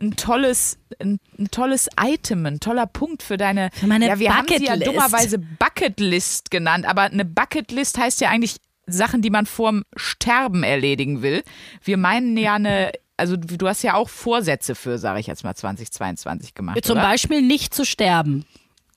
ein 0.00 0.16
tolles, 0.16 0.78
ein, 0.98 1.20
ein 1.38 1.50
tolles 1.50 1.88
Item, 2.00 2.46
ein 2.46 2.60
toller 2.60 2.86
Punkt 2.86 3.22
für 3.22 3.36
deine, 3.36 3.70
Für 3.72 3.86
meine 3.86 4.08
ja, 4.08 4.18
wir 4.18 4.36
haben 4.36 4.48
sie 4.48 4.64
ja 4.64 4.76
dummerweise 4.76 5.38
Bucketlist 5.38 6.50
genannt, 6.50 6.86
aber 6.86 7.02
eine 7.02 7.24
Bucketlist 7.24 7.98
heißt 7.98 8.20
ja 8.20 8.30
eigentlich 8.30 8.56
Sachen, 8.86 9.22
die 9.22 9.30
man 9.30 9.46
vorm 9.46 9.84
Sterben 9.96 10.62
erledigen 10.62 11.22
will. 11.22 11.42
Wir 11.84 11.96
meinen 11.96 12.36
ja 12.36 12.54
eine, 12.54 12.92
also 13.16 13.36
du 13.36 13.68
hast 13.68 13.82
ja 13.82 13.94
auch 13.94 14.08
Vorsätze 14.08 14.74
für, 14.74 14.98
sage 14.98 15.20
ich 15.20 15.26
jetzt 15.26 15.44
mal, 15.44 15.54
2022 15.54 16.54
gemacht. 16.54 16.84
Zum 16.84 16.98
oder? 16.98 17.02
Beispiel 17.02 17.42
nicht 17.42 17.74
zu 17.74 17.84
sterben. 17.84 18.44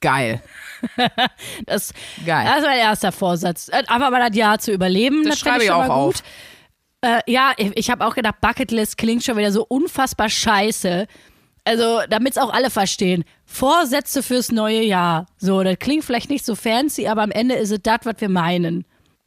Geil. 0.04 0.42
Das, 1.66 1.94
Geil. 2.26 2.46
das 2.46 2.58
ist 2.60 2.66
mein 2.66 2.78
erster 2.80 3.12
Vorsatz. 3.14 3.70
Äh, 3.70 3.84
Aber 3.88 4.10
mal 4.12 4.28
das 4.30 4.38
Jahr 4.38 4.60
zu 4.60 4.72
überleben, 4.74 5.24
Das 5.24 5.32
das, 5.36 5.40
schreibe 5.40 5.64
ich 5.64 5.72
auch 5.72 5.88
auf. 5.88 6.16
gut. 6.16 6.24
Äh, 7.02 7.20
ja, 7.26 7.54
ich, 7.58 7.72
ich 7.78 7.90
habe 7.90 8.06
auch 8.06 8.14
gedacht, 8.16 8.42
Bucketlist 8.42 8.98
klingt 8.98 9.24
schon 9.24 9.38
wieder 9.38 9.52
so 9.54 9.66
unfassbar 9.68 10.30
scheiße. 10.30 11.08
Also, 11.66 12.02
damit 12.10 12.34
es 12.34 12.38
auch 12.38 12.52
alle 12.54 12.70
verstehen. 12.70 13.24
Vorsätze 13.46 14.22
fürs 14.24 14.52
neue 14.52 14.82
Jahr. 14.82 15.26
So, 15.38 15.64
das 15.64 15.80
klingt 15.80 16.04
vielleicht 16.04 16.30
nicht 16.30 16.46
so 16.46 16.56
fancy, 16.56 17.08
aber 17.08 17.22
am 17.24 17.32
Ende 17.32 17.56
ist 17.56 17.72
es 17.72 17.80
das, 17.82 18.00
was 18.04 18.16
wir 18.20 18.28
meinen. 18.30 18.86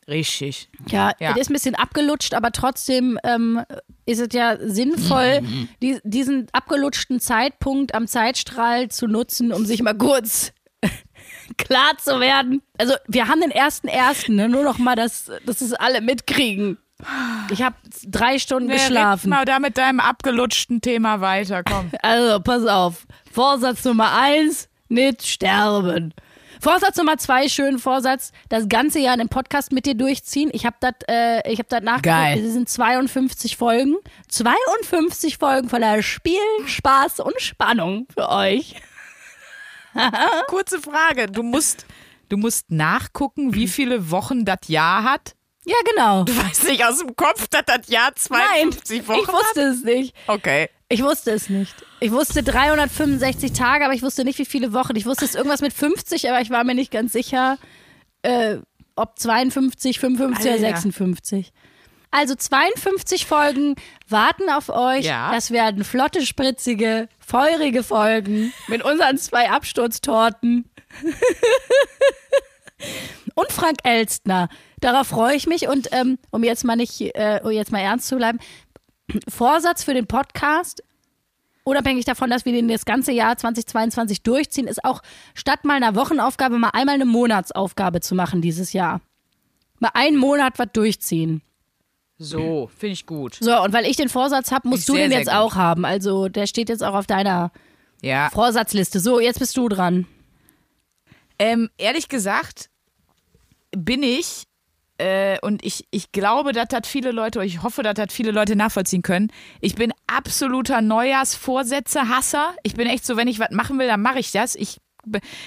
Richtig. 0.09 0.69
Ja, 0.89 1.13
Ja. 1.19 1.31
es 1.33 1.39
ist 1.39 1.51
ein 1.51 1.55
bisschen 1.55 1.75
abgelutscht, 1.75 2.35
aber 2.35 2.53
trotzdem 2.53 3.19
ähm, 3.25 3.63
ist 4.05 4.21
es 4.21 4.29
ja 4.33 4.57
sinnvoll, 4.61 5.41
die, 5.83 5.99
diesen 6.05 6.47
abgelutschten 6.53 7.19
Zeitpunkt 7.19 7.95
am 7.95 8.07
Zeitstrahl 8.07 8.89
zu 8.89 9.07
nutzen, 9.09 9.53
um 9.53 9.65
sich 9.67 9.83
mal 9.83 9.97
kurz 9.97 10.53
klar 11.59 11.93
zu 11.99 12.21
werden. 12.21 12.63
Also 12.79 12.95
wir 13.07 13.29
haben 13.29 13.41
den 13.41 13.51
ersten 13.51 13.89
ersten, 13.89 14.37
ne? 14.37 14.49
nur 14.49 14.63
noch 14.65 14.79
mal, 14.79 14.97
dass, 14.97 15.31
dass 15.45 15.61
es 15.61 15.73
alle 15.73 16.01
mitkriegen. 16.01 16.79
Ich 17.51 17.63
habe 17.63 17.77
drei 18.07 18.39
Stunden 18.39 18.69
Nee, 18.69 18.75
geschlafen. 18.77 19.29
mal 19.29 19.45
da 19.45 19.59
mit 19.59 19.77
deinem 19.77 20.01
abgelutschten 20.01 20.81
Thema 20.81 21.21
weiter, 21.21 21.63
komm. 21.63 21.91
Also, 22.03 22.41
pass 22.41 22.65
auf. 22.65 23.07
Vorsatz 23.31 23.85
Nummer 23.85 24.17
eins, 24.19 24.69
nicht 24.89 25.27
sterben. 25.27 26.15
Vorsatz 26.59 26.97
Nummer 26.97 27.19
zwei, 27.19 27.51
schönen 27.51 27.79
Vorsatz, 27.79 28.33
das 28.49 28.67
ganze 28.71 28.99
Jahr 28.99 29.13
einen 29.13 29.29
Podcast 29.29 29.73
mit 29.73 29.85
dir 29.85 29.95
durchziehen. 29.95 30.49
Ich 30.55 30.65
habe 30.65 30.77
das 30.81 30.95
äh, 31.07 31.53
ich 31.53 31.59
hab 31.59 31.69
das 31.69 31.83
nachgeguckt. 31.83 32.47
Es 32.47 32.55
sind 32.55 32.67
52 32.67 33.59
Folgen. 33.59 33.97
52 34.29 35.37
Folgen 35.37 35.69
voller 35.69 36.03
Spiel, 36.03 36.41
Spaß 36.67 37.21
und 37.21 37.39
Spannung 37.43 38.07
für 38.15 38.31
euch. 38.31 38.75
Kurze 40.49 40.81
Frage. 40.81 41.27
Du 41.27 41.43
musst, 41.43 41.87
du 42.29 42.37
musst 42.37 42.71
nachgucken, 42.71 43.55
wie 43.55 43.69
viele 43.69 44.11
Wochen 44.11 44.45
das 44.45 44.69
Jahr 44.69 45.05
hat. 45.05 45.35
Ja, 45.65 45.75
genau. 45.91 46.25
Du 46.25 46.37
weißt 46.37 46.69
nicht 46.69 46.85
aus 46.85 46.99
dem 46.99 47.17
Kopf, 47.17 47.49
dass 47.49 47.65
das 47.67 47.89
Jahr 47.89 48.13
Nein, 48.31 48.71
52 48.73 49.09
Wochen 49.09 49.19
ich 49.21 49.29
wusste 49.29 49.61
es 49.63 49.83
nicht. 49.83 50.15
hat? 50.29 50.37
Okay. 50.37 50.69
Ich 50.89 51.03
wusste 51.03 51.33
es 51.33 51.49
nicht. 51.49 51.75
Ich 51.99 52.13
wusste 52.13 52.45
365 52.45 53.53
Tage, 53.53 53.85
aber 53.85 53.95
ich 53.95 54.03
wusste 54.03 54.25
nicht, 54.25 54.39
wie 54.39 54.45
viele 54.45 54.73
Wochen. 54.73 54.95
Ich 54.95 55.07
wusste 55.07 55.25
es 55.25 55.35
irgendwas 55.35 55.61
mit 55.61 55.73
50, 55.73 56.31
aber 56.31 56.41
ich 56.41 56.51
war 56.51 56.63
mir 56.63 56.77
nicht 56.77 56.93
ganz 56.93 57.13
sicher, 57.13 57.59
äh, 58.23 58.59
ob 58.95 59.19
52, 59.19 59.99
55 59.99 60.45
oder 60.47 60.53
Alter. 60.53 60.67
56. 60.81 61.53
Also 62.11 62.35
52 62.35 63.27
Folgen 63.27 63.75
warten 64.09 64.49
auf 64.51 64.69
euch. 64.69 65.05
Ja. 65.05 65.33
Das 65.33 65.51
werden 65.51 65.85
flotte, 65.85 66.25
spritzige, 66.25 67.09
feurige 67.19 67.83
Folgen 67.83 68.53
mit 68.69 68.85
unseren 68.85 69.19
zwei 69.19 69.51
Absturztorten. 69.51 70.71
und 73.35 73.53
Frank 73.53 73.79
Elstner. 73.85 74.49
Darauf 74.81 75.09
freue 75.09 75.37
ich 75.37 75.47
mich 75.47 75.69
und 75.69 75.91
um, 75.93 76.19
um 76.31 76.45
jetzt 76.45 76.65
mal 76.65 76.77
nicht, 76.77 77.01
äh, 77.01 77.41
um 77.43 77.51
jetzt 77.51 77.73
mal 77.73 77.81
ernst 77.81 78.09
zu 78.09 78.17
bleiben, 78.17 78.39
Vorsatz 79.29 79.85
für 79.85 79.95
den 79.95 80.07
Podcast, 80.07 80.83
unabhängig 81.65 82.05
davon, 82.05 82.31
dass 82.31 82.45
wir 82.45 82.53
den 82.53 82.69
das 82.69 82.85
ganze 82.85 83.13
Jahr 83.13 83.37
2022 83.37 84.23
durchziehen, 84.23 84.67
ist 84.67 84.85
auch 84.85 85.03
statt 85.35 85.65
mal 85.65 85.75
einer 85.75 85.95
Wochenaufgabe 85.95 86.59
mal 86.59 86.71
einmal 86.71 86.97
eine 86.97 87.07
Monatsaufgabe 87.07 88.01
zu 88.01 88.15
machen 88.15 88.41
dieses 88.41 88.73
Jahr. 88.73 89.01
Mal 89.81 89.91
einen 89.95 90.17
Monat 90.17 90.59
was 90.59 90.69
durchziehen. 90.73 91.43
So, 92.19 92.71
finde 92.79 92.93
ich 92.95 93.07
gut. 93.07 93.37
So, 93.41 93.63
und 93.63 93.73
weil 93.73 93.85
ich 93.85 93.97
den 93.97 94.09
Vorsatz 94.09 94.51
habe, 94.51 94.69
musst 94.69 94.83
Ich 94.83 94.87
du 94.87 94.95
sehr, 94.95 95.09
den 95.09 95.19
jetzt 95.19 95.29
gut. 95.29 95.37
auch 95.37 95.55
haben. 95.55 95.85
Also 95.85 96.29
der 96.29 96.47
steht 96.47 96.69
jetzt 96.69 96.83
auch 96.83 96.95
auf 96.95 97.07
deiner 97.07 97.51
Ja. 98.03 98.31
Vorsatzliste. 98.31 99.01
So, 99.01 99.21
jetzt 99.21 99.39
bist 99.39 99.57
du 99.57 99.69
dran. 99.69 100.07
Ähm, 101.39 101.69
ehrlich 101.77 102.09
gesagt 102.09 102.71
bin 103.77 104.03
ich, 104.03 104.45
äh, 104.99 105.39
und 105.43 105.63
ich, 105.63 105.87
ich 105.91 106.11
glaube, 106.13 106.53
dass 106.53 106.69
das 106.69 106.87
viele 106.89 107.13
Leute, 107.13 107.45
ich 107.45 107.63
hoffe, 107.63 107.83
dass 107.83 107.93
das 107.95 108.11
viele 108.11 108.31
Leute 108.31 108.57
nachvollziehen 108.57 109.03
können. 109.03 109.31
Ich 109.61 109.75
bin 109.75 109.93
absoluter 110.07 110.81
Neujahrsvorsätze-Hasser. 110.81 112.55
Ich 112.63 112.75
bin 112.75 112.87
echt 112.87 113.05
so, 113.05 113.19
wenn 113.19 113.29
ich 113.29 113.39
was 113.39 113.51
machen 113.51 113.79
will, 113.79 113.87
dann 113.89 114.01
mache 114.01 114.19
ich 114.21 114.33
das. 114.33 114.55
Ich 114.55 114.79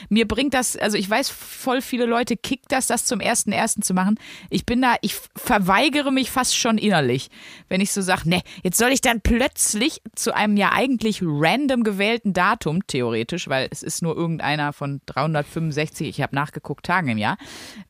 mir 0.10 0.28
bringt 0.28 0.54
das, 0.54 0.76
also 0.76 0.98
ich 0.98 1.10
weiß, 1.10 1.30
voll 1.30 1.82
viele 1.82 2.06
Leute 2.06 2.38
kickt 2.38 2.72
das, 2.72 2.88
das 2.88 3.06
zum 3.06 3.20
ersten 3.20 3.52
ersten 3.52 3.82
zu 3.82 3.94
machen. 3.94 4.20
Ich 4.50 4.66
bin 4.66 4.82
da, 4.82 4.96
ich 5.02 5.16
verweigere 5.36 6.12
mich 6.12 6.32
fast 6.32 6.58
schon 6.58 6.78
innerlich, 6.78 7.30
wenn 7.68 7.82
ich 7.82 7.92
so 7.92 8.02
sage, 8.02 8.30
ne, 8.30 8.42
jetzt 8.64 8.78
soll 8.78 8.90
ich 8.90 9.02
dann 9.02 9.22
plötzlich 9.22 10.02
zu 10.16 10.34
einem 10.34 10.58
ja 10.58 10.72
eigentlich 10.72 11.22
random 11.22 11.84
gewählten 11.84 12.34
Datum, 12.34 12.86
theoretisch, 12.88 13.48
weil 13.48 13.68
es 13.72 13.84
ist 13.84 14.02
nur 14.02 14.16
irgendeiner 14.16 14.74
von 14.74 15.02
365, 15.06 16.08
ich 16.08 16.22
habe 16.22 16.36
nachgeguckt, 16.36 16.86
Tagen 16.86 17.10
im 17.10 17.18
Jahr. 17.18 17.38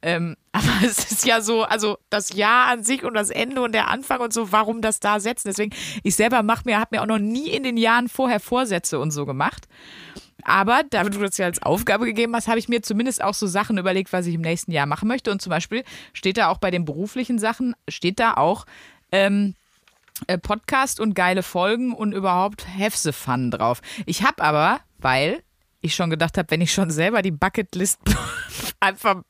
Ähm, 0.02 0.36
aber 0.52 0.68
es 0.84 1.12
ist 1.12 1.26
ja 1.26 1.42
so, 1.42 1.64
also 1.64 1.98
das 2.10 2.34
Jahr 2.34 2.68
an 2.68 2.84
sich 2.84 3.04
und 3.04 3.14
das 3.14 3.30
Ende 3.30 3.62
und 3.62 3.74
der 3.74 3.90
Anfang 3.90 4.20
und 4.20 4.34
so, 4.34 4.52
warum 4.52 4.82
das 4.82 5.00
da 5.00 5.20
setzen. 5.20 5.48
Deswegen, 5.48 5.76
ich 6.04 6.16
selber 6.16 6.42
mach 6.42 6.66
mir, 6.66 6.80
habe 6.80 6.96
mir 6.96 7.04
auch 7.04 7.08
noch 7.08 7.20
nie 7.20 7.50
in 7.50 7.64
den 7.64 7.78
Jahren 7.78 8.10
vorher 8.10 8.40
Vorsätze 8.40 9.00
und 9.00 9.12
so 9.12 9.26
gemacht. 9.26 9.68
Aber 10.44 10.84
da 10.90 11.04
du 11.04 11.20
das 11.20 11.38
ja 11.38 11.46
als 11.46 11.62
Aufgabe 11.62 12.06
gegeben 12.06 12.36
hast, 12.36 12.48
habe 12.48 12.60
ich 12.60 12.70
mir 12.70 12.82
zumindest 12.82 13.24
auch 13.24 13.34
so 13.34 13.48
Sachen 13.48 13.78
überlegt, 13.78 14.14
was 14.14 14.26
ich 14.26 14.36
im 14.36 14.42
nächsten 14.42 14.72
Jahr 14.72 14.86
machen 14.86 15.08
möchte. 15.08 15.32
Und 15.32 15.42
zum 15.42 15.50
Beispiel 15.50 15.84
steht 16.14 16.38
da 16.38 16.48
auch 16.48 16.58
bei 16.58 16.72
den 16.72 16.86
beruflichen 16.86 17.40
Sachen, 17.40 17.76
steht 17.88 18.20
da 18.20 18.36
auch 18.36 18.66
ähm, 19.12 19.56
äh, 20.28 20.38
Podcast 20.38 21.00
und 21.00 21.14
geile 21.14 21.44
Folgen 21.44 21.94
und 21.94 22.14
überhaupt 22.14 22.68
have 22.68 22.98
the 22.98 23.12
fun 23.12 23.52
drauf. 23.52 23.82
Ich 24.06 24.24
habe 24.24 24.44
aber, 24.44 24.82
weil 24.98 25.44
ich 25.82 25.96
schon 25.96 26.10
gedacht 26.10 26.38
habe, 26.38 26.52
wenn 26.52 26.62
ich 26.62 26.74
schon 26.74 26.92
selber 26.92 27.22
die 27.22 27.32
Bucketlist 27.32 28.00
einfach 28.80 29.24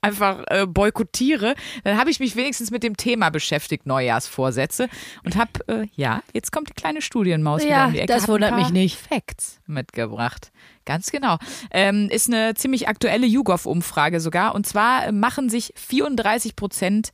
einfach 0.00 0.44
äh, 0.48 0.66
boykottiere, 0.66 1.54
dann 1.84 1.98
habe 1.98 2.10
ich 2.10 2.20
mich 2.20 2.36
wenigstens 2.36 2.70
mit 2.70 2.82
dem 2.82 2.96
Thema 2.96 3.30
beschäftigt, 3.30 3.86
Neujahrsvorsätze 3.86 4.88
und 5.24 5.36
habe, 5.36 5.50
äh, 5.68 5.86
ja, 5.94 6.22
jetzt 6.32 6.52
kommt 6.52 6.68
die 6.68 6.74
kleine 6.74 7.02
Studienmaus 7.02 7.62
wieder 7.62 7.70
Ja, 7.70 7.86
um 7.86 7.92
die 7.92 7.98
Ecke. 8.00 8.12
das 8.12 8.28
wundert 8.28 8.54
mich 8.56 8.70
nicht. 8.70 8.96
Facts 8.98 9.60
mitgebracht. 9.66 10.50
Ganz 10.84 11.10
genau. 11.10 11.36
Ähm, 11.70 12.08
ist 12.10 12.28
eine 12.28 12.54
ziemlich 12.54 12.88
aktuelle 12.88 13.26
YouGov-Umfrage 13.26 14.20
sogar. 14.20 14.54
Und 14.54 14.66
zwar 14.66 15.12
machen 15.12 15.50
sich 15.50 15.72
34 15.76 16.56
Prozent 16.56 17.10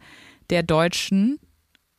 der 0.51 0.63
Deutschen 0.63 1.41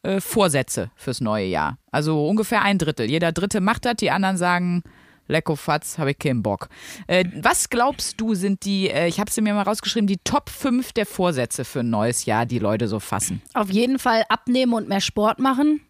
äh, 0.04 0.22
Vorsätze 0.22 0.92
fürs 0.96 1.20
neue 1.20 1.46
Jahr. 1.48 1.78
Also 1.92 2.28
ungefähr 2.28 2.62
ein 2.62 2.78
Drittel. 2.78 3.10
Jeder 3.10 3.32
Dritte 3.32 3.60
macht 3.60 3.86
das, 3.86 3.96
die 3.96 4.12
anderen 4.12 4.38
sagen, 4.38 4.84
Lecko 5.28 5.56
Fatz, 5.56 5.98
habe 5.98 6.12
ich 6.12 6.20
keinen 6.20 6.44
Bock. 6.44 6.70
Äh, 7.08 7.26
was 7.42 7.70
glaubst 7.70 8.22
du, 8.22 8.36
sind 8.36 8.66
die, 8.66 8.90
äh, 8.90 9.08
ich 9.08 9.20
habe 9.20 9.32
sie 9.32 9.42
mir 9.42 9.54
mal 9.54 9.64
rausgeschrieben, 9.64 10.08
die 10.08 10.20
Top 10.24 10.50
5 10.50 10.94
der 10.94 11.06
Vorsätze 11.06 11.66
für 11.66 11.80
ein 11.80 11.90
neues 11.90 12.26
Jahr, 12.26 12.46
die 12.46 12.60
Leute 12.60 12.88
so 12.88 13.00
fassen? 13.00 13.42
Auf 13.54 13.70
jeden 13.70 14.00
Fall 14.00 14.24
abnehmen 14.30 14.74
und 14.74 14.88
mehr 14.88 15.02
Sport 15.02 15.40
machen. 15.40 15.82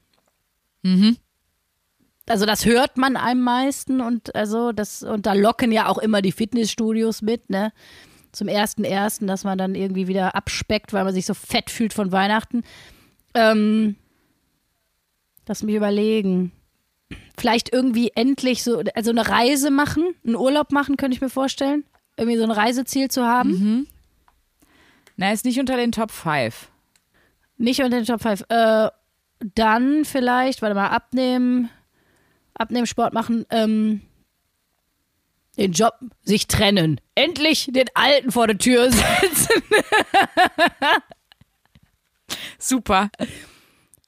Mhm. 0.83 1.17
Also 2.27 2.45
das 2.45 2.65
hört 2.65 2.97
man 2.97 3.17
am 3.17 3.41
meisten 3.41 4.01
und 4.01 4.33
also 4.35 4.71
das 4.71 5.03
und 5.03 5.27
da 5.27 5.33
locken 5.33 5.71
ja 5.71 5.87
auch 5.87 5.99
immer 5.99 6.23
die 6.23 6.31
Fitnessstudios 6.31 7.21
mit, 7.21 7.49
ne? 7.49 7.71
Zum 8.31 8.47
ersten 8.47 8.83
ersten, 8.83 9.27
dass 9.27 9.43
man 9.43 9.57
dann 9.57 9.75
irgendwie 9.75 10.07
wieder 10.07 10.35
abspeckt, 10.35 10.91
weil 10.91 11.03
man 11.03 11.13
sich 11.13 11.25
so 11.25 11.33
fett 11.33 11.69
fühlt 11.69 11.93
von 11.93 12.11
Weihnachten. 12.11 12.63
Ähm, 13.33 13.95
lass 15.47 15.63
mich 15.63 15.75
überlegen. 15.75 16.51
Vielleicht 17.37 17.71
irgendwie 17.71 18.11
endlich 18.15 18.63
so, 18.63 18.81
also 18.95 19.11
eine 19.11 19.27
Reise 19.27 19.69
machen, 19.71 20.15
einen 20.25 20.35
Urlaub 20.35 20.71
machen, 20.71 20.97
könnte 20.97 21.15
ich 21.15 21.21
mir 21.21 21.29
vorstellen. 21.29 21.83
Irgendwie 22.17 22.37
so 22.37 22.43
ein 22.43 22.51
Reiseziel 22.51 23.09
zu 23.09 23.25
haben. 23.25 23.87
Na, 25.17 25.31
ist 25.31 25.45
nicht 25.45 25.59
unter 25.59 25.75
den 25.77 25.91
Top 25.91 26.11
5. 26.11 26.69
Nicht 27.57 27.81
unter 27.81 27.97
den 27.97 28.05
Top 28.05 28.21
5. 28.21 28.43
Äh, 28.49 28.89
dann 29.53 30.05
vielleicht, 30.05 30.61
warte 30.61 30.75
mal, 30.75 30.87
abnehmen, 30.89 31.69
abnehmen, 32.53 32.87
Sport 32.87 33.13
machen, 33.13 33.45
ähm, 33.49 34.01
den 35.57 35.71
Job, 35.73 35.93
sich 36.23 36.47
trennen. 36.47 36.99
Endlich 37.15 37.69
den 37.71 37.87
Alten 37.93 38.31
vor 38.31 38.47
der 38.47 38.57
Tür 38.57 38.91
setzen. 38.91 39.61
Super. 42.57 43.09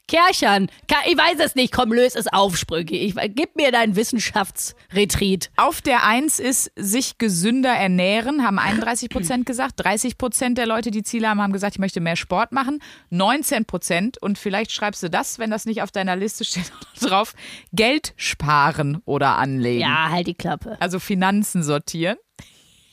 Kerchern, 0.07 0.69
ich 1.05 1.17
weiß 1.17 1.39
es 1.39 1.55
nicht, 1.55 1.73
komm, 1.73 1.91
löse 1.91 2.17
es 2.17 2.27
auf, 2.27 2.57
Sprüche. 2.57 2.95
Ich, 2.95 3.13
gib 3.35 3.57
mir 3.57 3.71
deinen 3.71 3.97
Wissenschaftsretreat. 3.97 5.49
Auf 5.57 5.81
der 5.81 6.05
Eins 6.05 6.39
ist 6.39 6.71
sich 6.77 7.17
gesünder 7.17 7.71
ernähren, 7.71 8.45
haben 8.45 8.57
31 8.57 9.09
Prozent 9.09 9.45
gesagt. 9.45 9.73
30 9.77 10.17
Prozent 10.17 10.57
der 10.57 10.65
Leute, 10.65 10.91
die 10.91 11.03
Ziele 11.03 11.27
haben, 11.27 11.41
haben 11.41 11.51
gesagt, 11.51 11.75
ich 11.75 11.79
möchte 11.79 11.99
mehr 11.99 12.15
Sport 12.15 12.53
machen. 12.53 12.79
19 13.09 13.65
Prozent, 13.65 14.21
und 14.21 14.37
vielleicht 14.37 14.71
schreibst 14.71 15.03
du 15.03 15.09
das, 15.09 15.39
wenn 15.39 15.51
das 15.51 15.65
nicht 15.65 15.81
auf 15.81 15.91
deiner 15.91 16.15
Liste 16.15 16.45
steht, 16.45 16.71
drauf, 17.01 17.33
Geld 17.73 18.13
sparen 18.15 19.01
oder 19.03 19.35
anlegen. 19.35 19.81
Ja, 19.81 20.09
halt 20.09 20.27
die 20.27 20.35
Klappe. 20.35 20.77
Also 20.79 20.99
Finanzen 20.99 21.63
sortieren. 21.63 22.17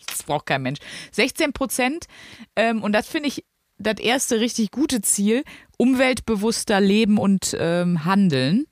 Das 0.09 0.23
braucht 0.25 0.47
kein 0.47 0.63
Mensch. 0.63 0.81
16 1.13 1.53
Prozent, 1.53 2.07
ähm, 2.57 2.83
und 2.83 2.93
das 2.93 3.07
finde 3.07 3.29
ich 3.29 3.45
das 3.79 3.99
erste 3.99 4.41
richtig 4.41 4.71
gute 4.71 5.01
Ziel, 5.03 5.45
umweltbewusster 5.77 6.81
leben 6.81 7.19
und 7.19 7.57
ähm, 7.59 8.05
handeln. 8.05 8.67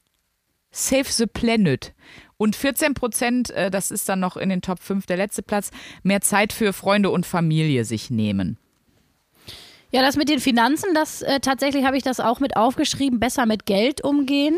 Save 0.71 1.11
the 1.11 1.27
Planet. 1.27 1.93
Und 2.38 2.57
14 2.57 2.95
Prozent, 2.95 3.51
äh, 3.51 3.71
das 3.71 3.91
ist 3.91 4.09
dann 4.09 4.21
noch 4.21 4.37
in 4.37 4.49
den 4.49 4.62
Top 4.62 4.81
5 4.81 5.07
der 5.07 5.17
letzte 5.17 5.43
Platz, 5.43 5.71
mehr 6.03 6.23
Zeit 6.23 6.53
für 6.53 6.73
Freunde 6.73 7.11
und 7.11 7.27
Familie 7.27 7.85
sich 7.85 8.11
nehmen. 8.11 8.59
Ja, 9.93 10.01
das 10.01 10.17
mit 10.17 10.31
den 10.31 10.41
Finanzen, 10.41 10.95
das 10.95 11.21
äh, 11.21 11.41
tatsächlich 11.41 11.85
habe 11.85 11.99
ich 11.99 12.03
das 12.03 12.19
auch 12.19 12.41
mit 12.41 12.57
aufgeschrieben, 12.57 13.21
besser 13.21 13.45
mit 13.45 13.67
Geld 13.67 14.03
umgehen. 14.03 14.57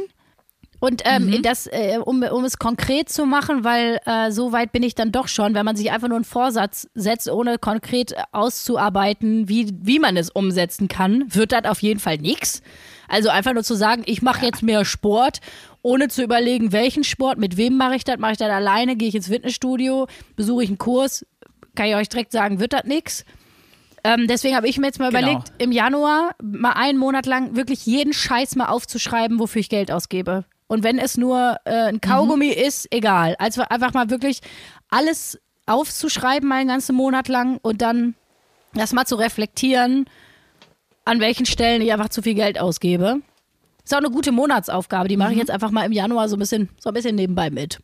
Und 0.85 1.01
ähm, 1.07 1.40
das, 1.40 1.66
äh, 1.66 1.99
um, 2.05 2.23
um 2.23 2.44
es 2.44 2.59
konkret 2.59 3.09
zu 3.09 3.25
machen, 3.25 3.64
weil 3.64 4.01
äh, 4.05 4.31
so 4.31 4.53
weit 4.53 4.70
bin 4.70 4.83
ich 4.83 4.94
dann 4.94 5.12
doch 5.12 5.29
schon, 5.29 5.55
wenn 5.55 5.64
man 5.64 5.77
sich 5.77 5.90
einfach 5.90 6.09
nur 6.09 6.16
einen 6.18 6.27
Vorsatz 6.27 6.90
setzt, 6.94 7.31
ohne 7.31 7.57
konkret 7.57 8.14
auszuarbeiten, 8.33 9.49
wie, 9.49 9.73
wie 9.81 9.99
man 9.99 10.18
es 10.18 10.29
umsetzen 10.29 10.88
kann, 10.88 11.25
wird 11.29 11.53
das 11.53 11.64
auf 11.64 11.81
jeden 11.81 12.01
Fall 12.01 12.18
nichts. 12.18 12.61
Also 13.09 13.31
einfach 13.31 13.55
nur 13.55 13.64
zu 13.64 13.75
sagen, 13.75 14.03
ich 14.05 14.20
mache 14.20 14.44
jetzt 14.44 14.62
mehr 14.62 14.85
Sport, 14.85 15.40
ohne 15.81 16.09
zu 16.09 16.23
überlegen, 16.23 16.73
welchen 16.73 17.03
Sport, 17.03 17.38
mit 17.38 17.57
wem 17.57 17.79
mache 17.79 17.97
ich 17.97 18.05
das, 18.05 18.18
mache 18.18 18.33
ich 18.33 18.38
das 18.38 18.51
alleine, 18.51 18.97
gehe 18.97 19.09
ich 19.09 19.14
ins 19.14 19.29
Fitnessstudio, 19.29 20.07
besuche 20.37 20.64
ich 20.64 20.68
einen 20.68 20.77
Kurs, 20.77 21.25
kann 21.75 21.87
ich 21.87 21.94
euch 21.94 22.11
direkt 22.11 22.33
sagen, 22.33 22.61
wird 22.61 22.75
das 22.75 22.85
nichts. 22.85 23.25
Ähm, 24.05 24.27
deswegen 24.29 24.55
habe 24.55 24.68
ich 24.68 24.77
mir 24.77 24.88
jetzt 24.88 24.99
mal 24.99 25.09
Genau. 25.11 25.23
überlegt, 25.23 25.53
im 25.57 25.73
Januar 25.73 26.35
mal 26.42 26.73
einen 26.73 26.99
Monat 26.99 27.25
lang 27.25 27.57
wirklich 27.57 27.87
jeden 27.87 28.12
Scheiß 28.12 28.55
mal 28.57 28.66
aufzuschreiben, 28.66 29.38
wofür 29.38 29.61
ich 29.61 29.70
Geld 29.70 29.90
ausgebe. 29.90 30.44
Und 30.74 30.82
wenn 30.82 30.98
es 30.98 31.16
nur 31.16 31.56
äh, 31.64 31.70
ein 31.88 32.00
Kaugummi 32.00 32.48
ist, 32.48 32.88
egal. 32.92 33.37
Also 33.38 33.62
einfach 33.62 33.94
mal 33.94 34.10
wirklich 34.10 34.40
alles 34.90 35.40
aufzuschreiben, 35.66 36.48
mal 36.48 36.56
einen 36.56 36.68
ganzen 36.68 36.94
Monat 36.96 37.28
lang 37.28 37.58
und 37.62 37.80
dann 37.80 38.14
das 38.74 38.92
mal 38.92 39.06
zu 39.06 39.14
reflektieren, 39.14 40.06
an 41.04 41.20
welchen 41.20 41.46
Stellen 41.46 41.80
ich 41.80 41.92
einfach 41.92 42.08
zu 42.08 42.22
viel 42.22 42.34
Geld 42.34 42.58
ausgebe. 42.60 43.20
Ist 43.84 43.94
auch 43.94 43.98
eine 43.98 44.10
gute 44.10 44.32
Monatsaufgabe. 44.32 45.08
Die 45.08 45.16
mache 45.16 45.32
ich 45.32 45.38
jetzt 45.38 45.50
einfach 45.52 45.70
mal 45.70 45.84
im 45.84 45.92
Januar 45.92 46.28
so 46.28 46.34
ein 46.37 46.40
bisschen, 46.40 46.68
so 46.80 46.90
ein 46.90 46.94
bisschen 46.94 47.14
nebenbei 47.14 47.50
mit. 47.50 47.78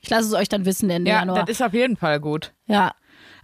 Ich 0.00 0.10
lasse 0.10 0.26
es 0.26 0.34
euch 0.34 0.48
dann 0.48 0.64
wissen 0.64 0.90
Ende 0.90 1.10
Ja, 1.10 1.20
Januar. 1.20 1.44
das 1.44 1.50
ist 1.50 1.62
auf 1.62 1.74
jeden 1.74 1.96
Fall 1.96 2.18
gut. 2.18 2.52
Ja, 2.66 2.92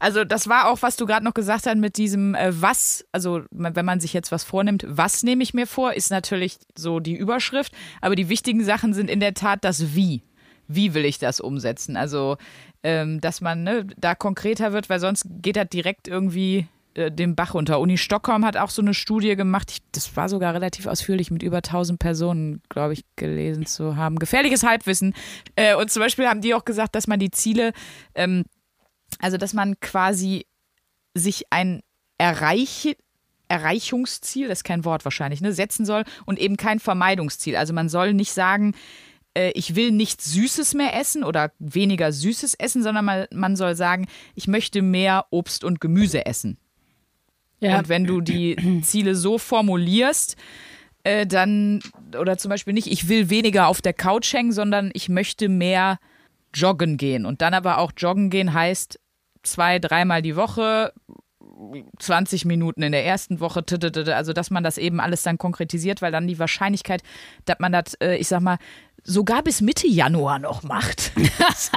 Also 0.03 0.25
das 0.25 0.49
war 0.49 0.69
auch, 0.69 0.83
was 0.83 0.97
du 0.97 1.07
gerade 1.07 1.25
noch 1.25 1.33
gesagt 1.33 1.65
hast 1.65 1.77
mit 1.77 1.97
diesem 1.97 2.35
äh, 2.35 2.51
was, 2.61 3.05
also 3.13 3.43
wenn 3.53 3.85
man 3.85 4.01
sich 4.01 4.13
jetzt 4.13 4.33
was 4.33 4.43
vornimmt, 4.43 4.85
was 4.89 5.23
nehme 5.23 5.45
ich 5.45 5.55
mir 5.55 5.69
vor, 5.69 5.93
ist 5.93 6.11
natürlich 6.11 6.59
so 6.77 6.99
die 6.99 7.15
Überschrift, 7.15 7.73
aber 8.01 8.17
die 8.17 8.29
wichtigen 8.29 8.65
Sachen 8.65 8.95
sind 8.95 9.09
in 9.09 9.21
der 9.21 9.35
Tat 9.35 9.63
das 9.63 9.95
Wie. 9.95 10.25
Wie 10.67 10.95
will 10.95 11.05
ich 11.05 11.21
das 11.21 11.39
umsetzen? 11.39 11.97
Also, 11.97 12.37
ähm, 12.83 13.21
dass 13.21 13.41
man 13.41 13.63
ne, 13.63 13.87
da 13.97 14.17
konkreter 14.17 14.73
wird, 14.73 14.91
weil 14.91 14.99
sonst 14.99 15.25
geht 15.41 15.55
das 15.55 15.69
direkt 15.69 16.09
irgendwie 16.09 16.67
äh, 16.95 17.13
den 17.13 17.37
Bach 17.37 17.55
runter. 17.55 17.79
Uni 17.79 17.97
Stockholm 17.97 18.45
hat 18.45 18.57
auch 18.57 18.71
so 18.71 18.83
eine 18.83 18.95
Studie 18.95 19.37
gemacht, 19.37 19.71
ich, 19.71 19.79
das 19.93 20.17
war 20.17 20.29
sogar 20.29 20.53
relativ 20.53 20.87
ausführlich, 20.87 21.31
mit 21.31 21.45
über 21.45 21.59
1000 21.59 22.01
Personen, 22.01 22.61
glaube 22.69 22.95
ich, 22.95 23.05
gelesen 23.15 23.67
zu 23.67 23.97
haben. 23.97 24.19
Gefährliches 24.19 24.65
Halbwissen. 24.65 25.15
Äh, 25.55 25.77
und 25.77 25.93
zum 25.93 26.01
Beispiel 26.01 26.27
haben 26.27 26.41
die 26.41 26.55
auch 26.55 26.65
gesagt, 26.65 26.97
dass 26.97 27.07
man 27.07 27.21
die 27.21 27.31
Ziele 27.31 27.73
ähm, 28.17 28.45
also, 29.21 29.37
dass 29.37 29.55
man 29.55 29.79
quasi 29.81 30.47
sich 31.15 31.45
ein 31.51 31.83
Erreich 32.19 32.97
Erreichungsziel, 33.53 34.49
das 34.49 34.61
ist 34.61 34.65
kein 34.65 34.87
Wort 34.87 35.05
wahrscheinlich, 35.05 35.43
ne, 35.43 35.53
setzen 35.53 35.85
soll 35.85 36.05
und 36.25 36.39
eben 36.39 36.57
kein 36.57 36.81
Vermeidungsziel. 36.81 37.55
Also 37.55 37.75
man 37.75 37.91
soll 37.91 38.15
nicht 38.15 38.33
sagen, 38.33 38.75
äh, 39.35 39.51
ich 39.55 39.77
will 39.77 39.93
nichts 39.93 40.33
Süßes 40.33 40.73
mehr 40.73 40.99
essen 40.99 41.23
oder 41.23 41.53
weniger 41.59 42.13
Süßes 42.13 42.55
essen, 42.55 42.83
sondern 42.83 43.05
man, 43.05 43.27
man 43.31 43.57
soll 43.57 43.75
sagen, 43.75 44.07
ich 44.35 44.49
möchte 44.49 44.81
mehr 44.81 45.27
Obst 45.31 45.65
und 45.65 45.83
Gemüse 45.83 46.25
essen. 46.25 46.57
ja. 47.61 47.79
Und 47.79 47.91
wenn 47.91 48.05
du 48.05 48.23
die 48.23 48.81
Ziele 48.83 49.15
so 49.15 49.37
formulierst, 49.37 50.37
äh, 51.05 51.27
dann, 51.27 51.81
oder 52.19 52.39
zum 52.39 52.49
Beispiel 52.49 52.73
nicht, 52.73 52.87
ich 52.87 53.09
will 53.09 53.29
weniger 53.29 53.67
auf 53.67 53.83
der 53.83 53.93
Couch 53.93 54.33
hängen, 54.33 54.53
sondern 54.53 54.91
ich 54.95 55.11
möchte 55.11 55.51
mehr 55.51 55.99
joggen 56.55 56.97
gehen. 56.97 57.27
Und 57.27 57.43
dann 57.43 57.53
aber 57.53 57.79
auch 57.79 57.93
joggen 57.97 58.31
gehen 58.31 58.55
heißt 58.55 58.99
zwei, 59.43 59.79
dreimal 59.79 60.23
die 60.23 60.37
Woche, 60.37 60.93
20 61.99 62.45
Minuten 62.45 62.83
in 62.83 62.93
der 62.93 63.05
ersten 63.05 63.41
Woche, 63.41 63.65
also 64.15 64.33
dass 64.33 64.51
man 64.51 64.65
das 64.65 64.79
eben 64.79 65.01
alles 65.01 65.23
dann 65.23 65.39
konkretisiert, 65.39 66.03
weil 66.03 66.13
dann 66.13 66.27
die 66.27 66.39
Wahrscheinlichkeit, 66.39 67.03
dass 67.45 67.59
man 67.59 67.73
das, 67.73 67.95
äh, 67.95 68.17
ich 68.17 68.29
sag 68.29 68.41
mal, 68.41 68.59
sogar 69.05 69.43
bis 69.43 69.61
Mitte 69.61 69.89
Januar 69.89 70.39
noch 70.39 70.63
macht, 70.63 71.13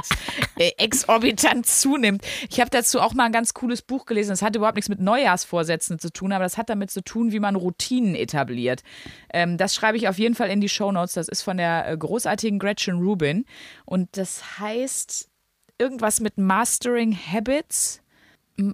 äh, 0.58 0.70
exorbitant 0.78 1.66
zunimmt. 1.66 2.22
Ich 2.50 2.60
habe 2.60 2.70
dazu 2.70 3.00
auch 3.00 3.14
mal 3.14 3.24
ein 3.24 3.32
ganz 3.32 3.52
cooles 3.52 3.82
Buch 3.82 4.06
gelesen. 4.06 4.30
Das 4.30 4.42
hat 4.42 4.54
überhaupt 4.54 4.76
nichts 4.76 4.88
mit 4.88 5.00
Neujahrsvorsätzen 5.00 5.98
zu 5.98 6.12
tun, 6.12 6.32
aber 6.32 6.44
das 6.44 6.56
hat 6.56 6.70
damit 6.70 6.90
zu 6.90 7.02
tun, 7.02 7.32
wie 7.32 7.40
man 7.40 7.56
Routinen 7.56 8.14
etabliert. 8.14 8.82
Ähm, 9.32 9.56
das 9.56 9.74
schreibe 9.74 9.96
ich 9.96 10.08
auf 10.08 10.18
jeden 10.18 10.34
Fall 10.34 10.50
in 10.50 10.60
die 10.60 10.68
Shownotes. 10.68 11.14
Das 11.14 11.28
ist 11.28 11.42
von 11.42 11.56
der 11.56 11.88
äh, 11.88 11.96
großartigen 11.96 12.58
Gretchen 12.58 12.98
Rubin 12.98 13.44
und 13.84 14.16
das 14.16 14.60
heißt 14.60 15.28
irgendwas 15.78 16.20
mit 16.20 16.38
Mastering 16.38 17.16
Habits. 17.16 18.00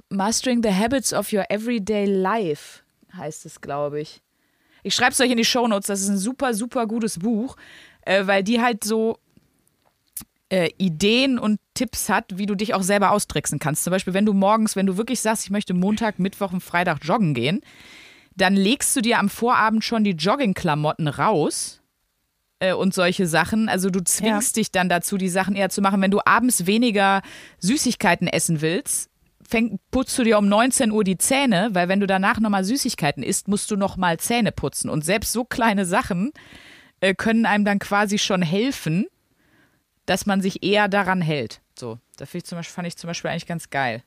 Mastering 0.08 0.62
the 0.62 0.72
Habits 0.72 1.12
of 1.12 1.32
Your 1.32 1.44
Everyday 1.50 2.06
Life 2.06 2.82
heißt 3.16 3.46
es, 3.46 3.60
glaube 3.60 4.00
ich. 4.00 4.22
Ich 4.82 4.94
schreibe 4.94 5.12
es 5.12 5.20
euch 5.20 5.30
in 5.30 5.36
die 5.36 5.44
Shownotes. 5.44 5.86
Das 5.86 6.00
ist 6.00 6.08
ein 6.08 6.18
super, 6.18 6.54
super 6.54 6.86
gutes 6.86 7.18
Buch, 7.18 7.56
äh, 8.02 8.26
weil 8.26 8.42
die 8.42 8.60
halt 8.60 8.84
so 8.84 9.18
äh, 10.48 10.70
Ideen 10.78 11.38
und 11.38 11.60
Tipps 11.74 12.08
hat, 12.08 12.36
wie 12.36 12.46
du 12.46 12.54
dich 12.54 12.74
auch 12.74 12.82
selber 12.82 13.10
austricksen 13.12 13.58
kannst. 13.58 13.84
Zum 13.84 13.90
Beispiel, 13.90 14.14
wenn 14.14 14.26
du 14.26 14.32
morgens, 14.32 14.76
wenn 14.76 14.86
du 14.86 14.96
wirklich 14.96 15.20
sagst, 15.20 15.44
ich 15.44 15.50
möchte 15.50 15.74
Montag, 15.74 16.18
Mittwoch 16.18 16.52
und 16.52 16.62
Freitag 16.62 16.98
joggen 17.02 17.34
gehen, 17.34 17.60
dann 18.36 18.54
legst 18.56 18.96
du 18.96 19.00
dir 19.00 19.18
am 19.18 19.28
Vorabend 19.28 19.84
schon 19.84 20.04
die 20.04 20.12
Joggingklamotten 20.12 21.08
raus 21.08 21.81
äh, 22.62 22.72
und 22.72 22.94
solche 22.94 23.26
Sachen. 23.26 23.68
Also 23.68 23.90
du 23.90 24.02
zwingst 24.02 24.56
dich 24.56 24.70
dann 24.70 24.88
dazu, 24.88 25.18
die 25.18 25.28
Sachen 25.28 25.56
eher 25.56 25.68
zu 25.68 25.82
machen. 25.82 26.00
Wenn 26.00 26.12
du 26.12 26.20
abends 26.24 26.66
weniger 26.66 27.22
Süßigkeiten 27.58 28.28
essen 28.28 28.60
willst, 28.60 29.10
fäng, 29.46 29.80
putzt 29.90 30.16
du 30.18 30.22
dir 30.22 30.38
um 30.38 30.48
19 30.48 30.92
Uhr 30.92 31.02
die 31.02 31.18
Zähne, 31.18 31.70
weil 31.72 31.88
wenn 31.88 32.00
du 32.00 32.06
danach 32.06 32.38
nochmal 32.38 32.64
Süßigkeiten 32.64 33.22
isst, 33.22 33.48
musst 33.48 33.70
du 33.70 33.76
nochmal 33.76 34.18
Zähne 34.18 34.52
putzen. 34.52 34.88
Und 34.88 35.04
selbst 35.04 35.32
so 35.32 35.44
kleine 35.44 35.84
Sachen 35.84 36.30
äh, 37.00 37.14
können 37.14 37.46
einem 37.46 37.64
dann 37.64 37.80
quasi 37.80 38.18
schon 38.18 38.42
helfen, 38.42 39.06
dass 40.06 40.26
man 40.26 40.40
sich 40.40 40.62
eher 40.62 40.88
daran 40.88 41.20
hält. 41.20 41.60
So, 41.76 41.98
das 42.16 42.32
ich 42.32 42.44
zum 42.44 42.58
Beispiel, 42.58 42.74
fand 42.74 42.88
ich 42.88 42.96
zum 42.96 43.08
Beispiel 43.08 43.30
eigentlich 43.30 43.46
ganz 43.46 43.70
geil. 43.70 44.04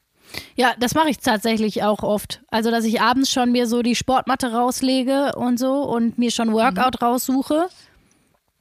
Ja, 0.56 0.74
das 0.80 0.96
mache 0.96 1.10
ich 1.10 1.20
tatsächlich 1.20 1.84
auch 1.84 2.02
oft. 2.02 2.42
Also, 2.48 2.72
dass 2.72 2.86
ich 2.86 3.00
abends 3.02 3.32
schon 3.32 3.52
mir 3.52 3.68
so 3.68 3.84
die 3.84 3.96
Sportmatte 3.96 4.54
rauslege 4.54 5.34
und 5.36 5.60
so 5.60 5.84
und 5.84 6.18
mir 6.18 6.32
schon 6.32 6.52
Workout 6.52 7.02
raussuche. 7.02 7.68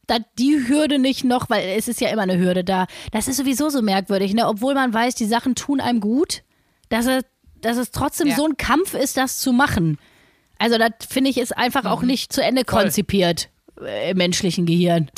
Da 0.07 0.19
die 0.39 0.69
Hürde 0.69 0.99
nicht 0.99 1.25
noch, 1.25 1.49
weil 1.51 1.69
es 1.77 1.89
ist 1.89 2.01
ja 2.01 2.09
immer 2.11 2.23
eine 2.23 2.39
Hürde 2.39 2.65
da. 2.65 2.87
Das 3.13 3.29
ist 3.29 3.37
sowieso 3.39 3.69
so 3.71 3.81
merkwürdig, 3.83 4.35
ne? 4.35 4.47
Obwohl 4.47 4.75
man 4.75 4.93
weiß, 4.93 5.15
die 5.15 5.25
Sachen 5.27 5.55
tun 5.55 5.81
einem 5.81 6.01
gut, 6.01 6.43
dass 6.91 7.07
es, 7.07 7.23
dass 7.61 7.77
es 7.79 7.91
trotzdem 7.91 8.29
Ja. 8.29 8.37
so 8.37 8.45
ein 8.47 8.57
Kampf 8.57 8.95
ist, 8.95 9.17
das 9.17 9.39
zu 9.39 9.53
machen. 9.53 9.99
Also, 10.59 10.79
das 10.79 10.91
finde 11.09 11.31
ich 11.31 11.39
ist 11.39 11.57
einfach 11.57 11.85
auch 11.85 12.03
nicht 12.03 12.33
zu 12.33 12.43
Ende 12.43 12.63
Voll. 12.67 12.83
konzipiert 12.83 13.49
äh, 13.81 14.11
im 14.11 14.19
menschlichen 14.19 14.67
Gehirn. 14.67 15.11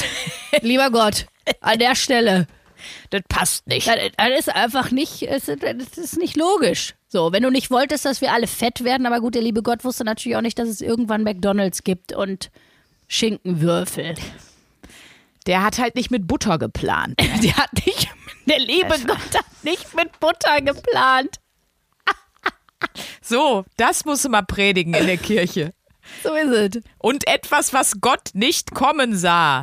Lieber 0.63 0.91
Gott, 0.91 1.27
an 1.61 1.79
der 1.79 1.95
Stelle. 1.95 2.47
Das 3.11 3.23
passt 3.29 3.67
nicht. 3.67 3.89
Das, 3.89 3.97
das 4.17 4.39
ist 4.39 4.55
einfach 4.55 4.91
nicht, 4.91 5.23
das 5.29 5.49
ist 5.49 6.19
nicht 6.19 6.37
logisch. 6.37 6.95
So, 7.09 7.33
wenn 7.33 7.43
du 7.43 7.51
nicht 7.51 7.71
wolltest, 7.71 8.05
dass 8.05 8.21
wir 8.21 8.33
alle 8.33 8.47
fett 8.47 8.85
werden, 8.85 9.07
aber 9.07 9.21
gut, 9.21 9.35
der 9.35 9.43
liebe 9.43 9.63
Gott 9.63 9.85
wusste 9.85 10.05
natürlich 10.05 10.37
auch 10.37 10.43
nicht, 10.43 10.59
dass 10.59 10.69
es 10.69 10.81
irgendwann 10.81 11.23
McDonalds 11.25 11.85
gibt 11.85 12.13
und 12.13 12.51
Schinkenwürfel. 13.09 14.15
Der 15.47 15.63
hat 15.63 15.79
halt 15.79 15.95
nicht 15.95 16.11
mit 16.11 16.27
Butter 16.27 16.59
geplant. 16.59 17.15
Der 17.43 17.57
hat 17.57 17.73
nicht, 17.87 18.09
der 18.47 18.59
liebe 18.59 18.99
Gott 19.07 19.35
hat 19.37 19.47
nicht 19.63 19.95
mit 19.95 20.19
Butter 20.21 20.61
geplant. 20.61 21.37
So, 23.21 23.65
das 23.77 24.05
musst 24.05 24.25
du 24.25 24.29
mal 24.29 24.43
predigen 24.43 24.95
in 24.95 25.07
der 25.07 25.17
Kirche. 25.17 25.73
So 26.23 26.35
ist 26.35 26.77
es. 26.77 26.83
Und 26.99 27.27
etwas, 27.27 27.73
was 27.73 28.01
Gott 28.01 28.31
nicht 28.35 28.73
kommen 28.75 29.17
sah. 29.17 29.63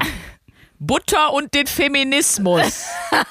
Butter 0.79 1.31
und 1.33 1.53
den 1.53 1.67
Feminismus. 1.67 2.85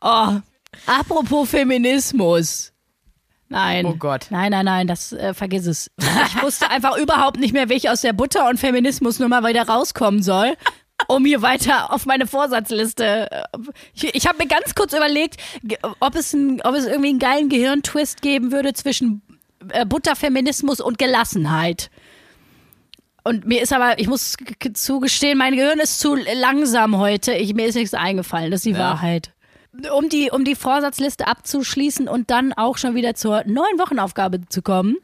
Oh, 0.00 0.38
apropos 0.86 1.50
Feminismus. 1.50 2.72
Nein. 3.50 3.86
Oh 3.86 3.94
Gott. 3.94 4.26
Nein, 4.30 4.50
nein, 4.50 4.64
nein, 4.66 4.86
das 4.86 5.12
äh, 5.12 5.32
vergiss 5.32 5.66
es. 5.66 5.90
Ich 5.98 6.42
wusste 6.42 6.68
einfach 6.70 6.96
überhaupt 6.98 7.38
nicht 7.40 7.52
mehr, 7.54 7.68
wie 7.68 7.74
ich 7.74 7.88
aus 7.88 8.02
der 8.02 8.12
Butter- 8.12 8.48
und 8.48 8.58
Feminismusnummer 8.60 9.42
wieder 9.46 9.66
rauskommen 9.66 10.22
soll, 10.22 10.54
um 11.06 11.24
hier 11.24 11.40
weiter 11.40 11.92
auf 11.92 12.04
meine 12.04 12.26
Vorsatzliste. 12.26 13.30
äh, 13.30 13.42
Ich, 13.94 14.14
ich 14.14 14.26
habe 14.26 14.38
mir 14.38 14.46
ganz 14.48 14.74
kurz 14.74 14.92
überlegt, 14.92 15.36
ob 16.00 16.14
es, 16.14 16.34
ein, 16.34 16.60
ob 16.62 16.74
es 16.74 16.84
irgendwie 16.86 17.08
einen 17.10 17.18
geilen 17.18 17.48
Gehirntwist 17.48 18.20
geben 18.20 18.52
würde 18.52 18.74
zwischen 18.74 19.22
äh, 19.72 19.86
Butterfeminismus 19.86 20.80
und 20.80 20.98
Gelassenheit. 20.98 21.90
Und 23.24 23.46
mir 23.46 23.60
ist 23.62 23.72
aber, 23.72 23.98
ich 23.98 24.08
muss 24.08 24.36
zugestehen, 24.74 25.38
mein 25.38 25.54
Gehirn 25.54 25.78
ist 25.80 26.00
zu 26.00 26.14
langsam 26.16 26.96
heute. 26.98 27.32
Ich, 27.34 27.54
mir 27.54 27.66
ist 27.66 27.74
nichts 27.74 27.92
eingefallen, 27.94 28.50
das 28.50 28.60
ist 28.60 28.66
die 28.66 28.70
Ja. 28.72 28.78
Wahrheit. 28.78 29.32
Um 29.92 30.08
die, 30.08 30.30
um 30.30 30.44
die 30.44 30.54
Vorsatzliste 30.54 31.26
abzuschließen 31.26 32.08
und 32.08 32.30
dann 32.30 32.52
auch 32.52 32.78
schon 32.78 32.94
wieder 32.94 33.14
zur 33.14 33.44
neuen 33.46 33.78
Wochenaufgabe 33.78 34.40
zu 34.48 34.62
kommen. 34.62 34.96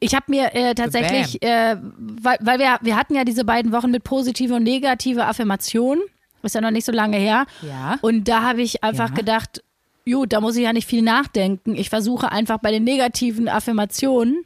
Ich 0.00 0.14
habe 0.14 0.26
mir 0.28 0.54
äh, 0.54 0.74
tatsächlich, 0.74 1.42
äh, 1.42 1.76
weil, 1.98 2.38
weil 2.40 2.58
wir, 2.58 2.78
wir 2.82 2.96
hatten 2.96 3.14
ja 3.14 3.24
diese 3.24 3.44
beiden 3.44 3.72
Wochen 3.72 3.90
mit 3.90 4.04
positive 4.04 4.54
und 4.54 4.62
negative 4.62 5.24
Affirmationen. 5.26 6.02
Ist 6.42 6.54
ja 6.54 6.60
noch 6.60 6.70
nicht 6.70 6.84
so 6.84 6.92
lange 6.92 7.16
her. 7.16 7.46
Ja. 7.62 7.98
Und 8.02 8.28
da 8.28 8.42
habe 8.42 8.62
ich 8.62 8.82
einfach 8.84 9.10
Ja. 9.10 9.14
gedacht, 9.14 9.62
gut, 10.04 10.32
da 10.32 10.40
muss 10.40 10.56
ich 10.56 10.64
ja 10.64 10.72
nicht 10.72 10.88
viel 10.88 11.02
nachdenken. 11.02 11.74
Ich 11.74 11.88
versuche 11.88 12.30
einfach 12.32 12.58
bei 12.58 12.70
den 12.70 12.84
negativen 12.84 13.48
Affirmationen, 13.48 14.44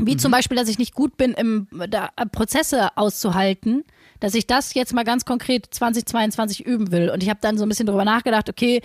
wie 0.00 0.16
zum 0.16 0.32
Beispiel, 0.32 0.56
dass 0.56 0.68
ich 0.68 0.78
nicht 0.78 0.94
gut 0.94 1.16
bin, 1.16 1.32
im 1.32 1.68
da, 1.88 2.10
Prozesse 2.32 2.96
auszuhalten, 2.96 3.84
dass 4.22 4.34
ich 4.34 4.46
das 4.46 4.72
jetzt 4.74 4.94
mal 4.94 5.02
ganz 5.02 5.24
konkret 5.24 5.66
2022 5.72 6.64
üben 6.64 6.92
will. 6.92 7.10
Und 7.10 7.24
ich 7.24 7.28
habe 7.28 7.40
dann 7.42 7.58
so 7.58 7.64
ein 7.64 7.68
bisschen 7.68 7.86
drüber 7.86 8.04
nachgedacht, 8.04 8.48
okay, 8.48 8.80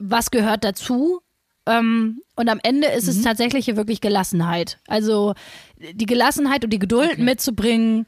was 0.00 0.32
gehört 0.32 0.64
dazu? 0.64 1.20
Ähm, 1.64 2.22
und 2.34 2.48
am 2.48 2.58
Ende 2.64 2.88
ist 2.88 3.06
es 3.06 3.22
tatsächlich 3.22 3.66
hier 3.66 3.76
wirklich 3.76 4.00
Gelassenheit. 4.00 4.80
Also 4.88 5.34
die 5.78 6.06
Gelassenheit 6.06 6.64
und 6.64 6.72
die 6.72 6.80
Geduld 6.80 7.18
mitzubringen, 7.18 8.06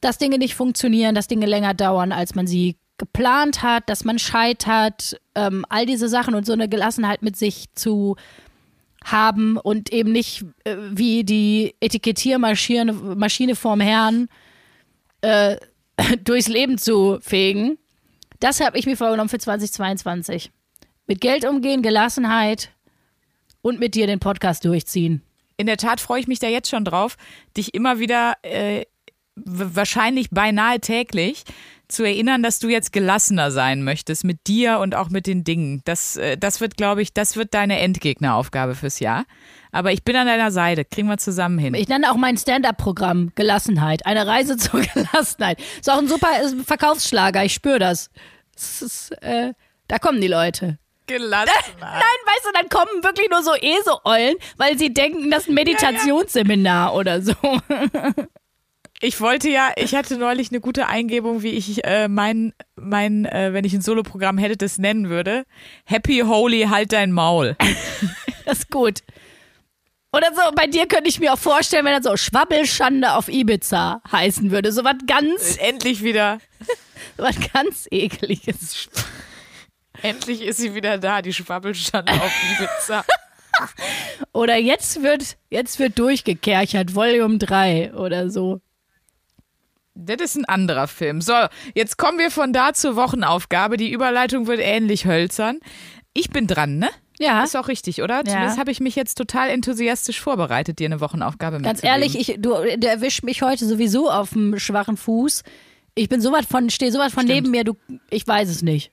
dass 0.00 0.18
Dinge 0.18 0.38
nicht 0.38 0.56
funktionieren, 0.56 1.14
dass 1.14 1.28
Dinge 1.28 1.46
länger 1.46 1.74
dauern, 1.74 2.10
als 2.10 2.34
man 2.34 2.48
sie 2.48 2.76
geplant 2.96 3.62
hat, 3.62 3.88
dass 3.88 4.04
man 4.04 4.18
scheitert, 4.18 5.20
ähm, 5.36 5.64
all 5.68 5.86
diese 5.86 6.08
Sachen 6.08 6.34
und 6.34 6.44
so 6.44 6.54
eine 6.54 6.68
Gelassenheit 6.68 7.22
mit 7.22 7.36
sich 7.36 7.66
zu 7.76 8.16
haben 9.04 9.58
und 9.58 9.92
eben 9.92 10.10
nicht 10.10 10.44
äh, 10.64 10.74
wie 10.90 11.22
die 11.22 11.76
Etikettiermaschine 11.78 12.92
Maschine 12.92 13.54
vorm 13.54 13.80
Herrn 13.80 14.28
äh, 15.20 15.56
durchs 16.24 16.48
Leben 16.48 16.78
zu 16.78 17.18
fegen. 17.20 17.78
Das 18.40 18.60
habe 18.60 18.78
ich 18.78 18.86
mir 18.86 18.96
vorgenommen 18.96 19.28
für 19.28 19.38
2022. 19.38 20.50
Mit 21.06 21.20
Geld 21.20 21.44
umgehen, 21.44 21.82
Gelassenheit 21.82 22.70
und 23.62 23.80
mit 23.80 23.94
dir 23.94 24.06
den 24.06 24.20
Podcast 24.20 24.64
durchziehen. 24.64 25.22
In 25.56 25.66
der 25.66 25.76
Tat 25.76 26.00
freue 26.00 26.20
ich 26.20 26.28
mich 26.28 26.38
da 26.38 26.46
jetzt 26.46 26.70
schon 26.70 26.84
drauf, 26.84 27.16
dich 27.56 27.74
immer 27.74 27.98
wieder 27.98 28.34
äh, 28.42 28.84
wahrscheinlich 29.34 30.30
beinahe 30.30 30.80
täglich 30.80 31.44
zu 31.88 32.04
erinnern, 32.04 32.42
dass 32.42 32.58
du 32.58 32.68
jetzt 32.68 32.92
gelassener 32.92 33.50
sein 33.50 33.82
möchtest 33.82 34.24
mit 34.24 34.46
dir 34.46 34.78
und 34.78 34.94
auch 34.94 35.08
mit 35.08 35.26
den 35.26 35.42
Dingen. 35.42 35.80
Das, 35.84 36.16
äh, 36.16 36.36
das 36.36 36.60
wird, 36.60 36.76
glaube 36.76 37.02
ich, 37.02 37.12
das 37.12 37.36
wird 37.36 37.54
deine 37.54 37.80
Endgegneraufgabe 37.80 38.74
fürs 38.74 39.00
Jahr. 39.00 39.24
Aber 39.72 39.92
ich 39.92 40.02
bin 40.02 40.16
an 40.16 40.26
deiner 40.26 40.50
Seite. 40.50 40.84
Kriegen 40.84 41.08
wir 41.08 41.18
zusammen 41.18 41.58
hin. 41.58 41.74
Ich 41.74 41.88
nenne 41.88 42.10
auch 42.10 42.16
mein 42.16 42.36
Stand-up-Programm 42.36 43.32
Gelassenheit. 43.34 44.06
Eine 44.06 44.26
Reise 44.26 44.56
zur 44.58 44.80
Gelassenheit. 44.80 45.58
Ist 45.78 45.90
auch 45.90 45.98
ein 45.98 46.08
super 46.08 46.28
ein 46.28 46.64
Verkaufsschlager, 46.64 47.44
ich 47.44 47.54
spüre 47.54 47.78
das. 47.78 48.10
das 48.54 48.82
ist, 48.82 49.10
äh, 49.22 49.52
da 49.88 49.98
kommen 49.98 50.20
die 50.20 50.28
Leute. 50.28 50.78
Gelassen. 51.06 51.50
Nein, 51.80 51.92
weißt 51.92 52.44
du, 52.44 52.52
dann 52.52 52.68
kommen 52.68 53.02
wirklich 53.02 53.30
nur 53.30 53.42
so 53.42 53.54
ESO-Eulen, 53.54 54.36
weil 54.56 54.78
sie 54.78 54.92
denken, 54.92 55.30
das 55.30 55.44
ist 55.44 55.48
ein 55.48 55.54
Meditationsseminar 55.54 56.94
oder 56.94 57.22
so. 57.22 57.34
Ich 59.00 59.20
wollte 59.20 59.48
ja, 59.48 59.70
ich 59.76 59.94
hatte 59.94 60.16
neulich 60.16 60.50
eine 60.50 60.60
gute 60.60 60.88
Eingebung, 60.88 61.42
wie 61.44 61.50
ich 61.50 61.84
äh, 61.84 62.08
mein, 62.08 62.52
mein 62.74 63.26
äh, 63.26 63.52
wenn 63.52 63.64
ich 63.64 63.72
ein 63.72 63.80
Soloprogramm 63.80 64.38
hätte, 64.38 64.56
das 64.56 64.78
nennen 64.78 65.08
würde. 65.08 65.44
Happy 65.84 66.24
Holy, 66.26 66.62
halt 66.68 66.92
dein 66.92 67.12
Maul. 67.12 67.56
Das 68.44 68.58
ist 68.58 68.70
gut. 68.70 69.02
Oder 70.12 70.28
so, 70.34 70.40
bei 70.54 70.66
dir 70.66 70.86
könnte 70.86 71.08
ich 71.08 71.20
mir 71.20 71.34
auch 71.34 71.38
vorstellen, 71.38 71.84
wenn 71.84 72.00
das 72.00 72.10
so 72.10 72.16
Schwabbelschande 72.16 73.12
auf 73.14 73.28
Ibiza 73.28 74.00
heißen 74.10 74.50
würde. 74.50 74.72
So 74.72 74.82
was 74.82 74.96
ganz, 75.06 75.56
Endlich 75.58 76.02
wieder, 76.02 76.38
so 77.16 77.22
was 77.24 77.36
ganz 77.52 77.86
ekliges. 77.90 78.88
endlich 80.02 80.40
ist 80.42 80.58
sie 80.58 80.74
wieder 80.74 80.96
da, 80.96 81.20
die 81.20 81.34
Schwabbelschande 81.34 82.12
auf 82.12 82.32
Ibiza. 82.52 83.04
Oder 84.32 84.56
jetzt 84.56 85.02
wird, 85.02 85.36
jetzt 85.50 85.78
wird 85.78 85.98
durchgekerchert, 85.98 86.94
Volume 86.94 87.38
3 87.38 87.92
oder 87.94 88.30
so. 88.30 88.60
Das 89.94 90.20
ist 90.20 90.36
ein 90.36 90.44
anderer 90.44 90.86
Film. 90.86 91.20
So, 91.20 91.34
jetzt 91.74 91.98
kommen 91.98 92.18
wir 92.20 92.30
von 92.30 92.52
da 92.52 92.72
zur 92.72 92.94
Wochenaufgabe. 92.94 93.76
Die 93.76 93.90
Überleitung 93.90 94.46
wird 94.46 94.60
ähnlich 94.60 95.06
hölzern. 95.06 95.58
Ich 96.14 96.30
bin 96.30 96.46
dran, 96.46 96.78
ne? 96.78 96.88
Ja. 97.18 97.42
Ist 97.42 97.56
auch 97.56 97.68
richtig, 97.68 98.02
oder? 98.02 98.24
Zumindest 98.24 98.58
habe 98.58 98.70
ich 98.70 98.80
mich 98.80 98.94
jetzt 98.96 99.16
total 99.16 99.50
enthusiastisch 99.50 100.20
vorbereitet, 100.20 100.78
dir 100.78 100.86
eine 100.86 101.00
Wochenaufgabe 101.00 101.56
Ganz 101.60 101.82
mitzugeben. 101.82 102.02
ehrlich, 102.02 102.18
ich, 102.28 102.36
du, 102.40 102.50
du 102.78 102.86
erwischst 102.86 103.24
mich 103.24 103.42
heute 103.42 103.66
sowieso 103.66 104.10
auf 104.10 104.30
dem 104.30 104.58
schwachen 104.58 104.96
Fuß. 104.96 105.42
Ich 105.94 106.08
bin 106.08 106.20
sowas 106.20 106.46
von, 106.48 106.70
stehe 106.70 106.92
sowas 106.92 107.12
von 107.12 107.24
Stimmt. 107.24 107.42
neben 107.42 107.50
mir, 107.50 107.64
du, 107.64 107.74
ich 108.10 108.26
weiß 108.26 108.48
es 108.48 108.62
nicht. 108.62 108.92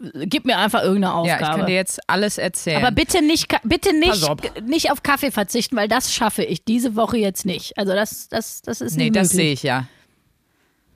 Gib 0.00 0.44
mir 0.46 0.58
einfach 0.58 0.82
irgendeine 0.82 1.12
Ja, 1.12 1.18
Aufgabe. 1.34 1.42
ich 1.42 1.56
kann 1.58 1.66
dir 1.66 1.74
jetzt 1.74 1.98
alles 2.06 2.38
erzählen. 2.38 2.76
Aber 2.84 2.92
bitte 2.92 3.20
nicht, 3.20 3.48
bitte 3.64 3.92
nicht, 3.92 4.26
nicht 4.64 4.92
auf 4.92 5.02
Kaffee 5.02 5.32
verzichten, 5.32 5.76
weil 5.76 5.88
das 5.88 6.14
schaffe 6.14 6.44
ich 6.44 6.64
diese 6.64 6.94
Woche 6.94 7.18
jetzt 7.18 7.44
nicht. 7.44 7.76
Also 7.76 7.92
das, 7.94 8.28
das, 8.28 8.62
das 8.62 8.80
ist 8.80 8.96
nee, 8.96 9.04
nicht 9.04 9.16
das 9.16 9.32
möglich. 9.32 9.44
sehe 9.44 9.52
ich 9.54 9.62
ja. 9.64 9.88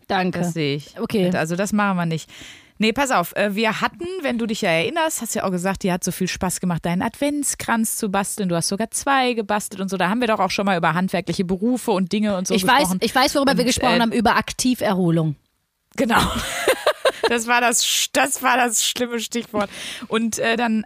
Danke. 0.07 0.39
Das 0.39 0.53
sehe 0.55 0.77
ich. 0.77 0.99
Okay. 1.01 1.31
Also 1.35 1.57
das 1.57 1.73
machen 1.73 1.97
wir 1.97 2.07
nicht. 2.07 2.31
Nee, 2.83 2.93
pass 2.93 3.13
auf. 3.13 3.33
äh, 3.37 3.55
Wir 3.55 3.81
hatten, 3.81 4.05
wenn 4.23 4.39
du 4.39 4.47
dich 4.47 4.63
ja 4.63 4.71
erinnerst, 4.71 5.21
hast 5.23 5.37
ja 5.37 5.45
auch 5.45 5.53
gesagt, 5.53 5.85
dir 5.85 5.93
hat 5.93 6.03
so 6.03 6.11
viel 6.11 6.27
Spaß 6.27 6.59
gemacht, 6.59 6.85
deinen 6.85 7.01
Adventskranz 7.01 7.97
zu 7.97 8.09
basteln. 8.09 8.49
Du 8.49 8.57
hast 8.57 8.67
sogar 8.67 8.91
zwei 8.91 9.35
gebastelt 9.35 9.81
und 9.81 9.89
so. 9.89 9.97
Da 9.97 10.09
haben 10.09 10.21
wir 10.21 10.27
doch 10.27 10.41
auch 10.41 10.51
schon 10.51 10.67
mal 10.67 10.77
über 10.77 10.93
handwerkliche 10.93 11.45
Berufe 11.45 11.93
und 11.93 12.11
Dinge 12.13 12.37
und 12.37 12.49
so 12.49 12.55
ich 12.55 12.67
weiß, 12.67 12.79
gesprochen. 12.81 12.99
ich 13.01 13.15
weiß, 13.15 13.37
worüber 13.37 13.53
wir 13.53 13.61
Und, 13.61 13.67
gesprochen 13.67 13.99
äh, 13.99 14.01
haben, 14.01 14.11
über 14.11 14.35
Aktiverholung. 14.37 15.37
Genau. 15.97 16.21
Das 17.29 17.47
war 17.47 17.61
das, 17.61 18.09
das 18.13 18.43
war 18.43 18.57
das 18.57 18.85
schlimme 18.85 19.21
Stichwort. 19.21 19.71
Und 20.09 20.39
äh, 20.41 20.57
dann 20.57 20.85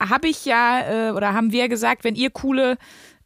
habe 0.00 0.28
ich 0.28 0.44
ja, 0.46 1.08
äh, 1.08 1.10
oder 1.10 1.34
haben 1.34 1.50
wir 1.52 1.68
gesagt, 1.68 2.04
wenn 2.04 2.14
ihr 2.14 2.30
coole 2.30 2.78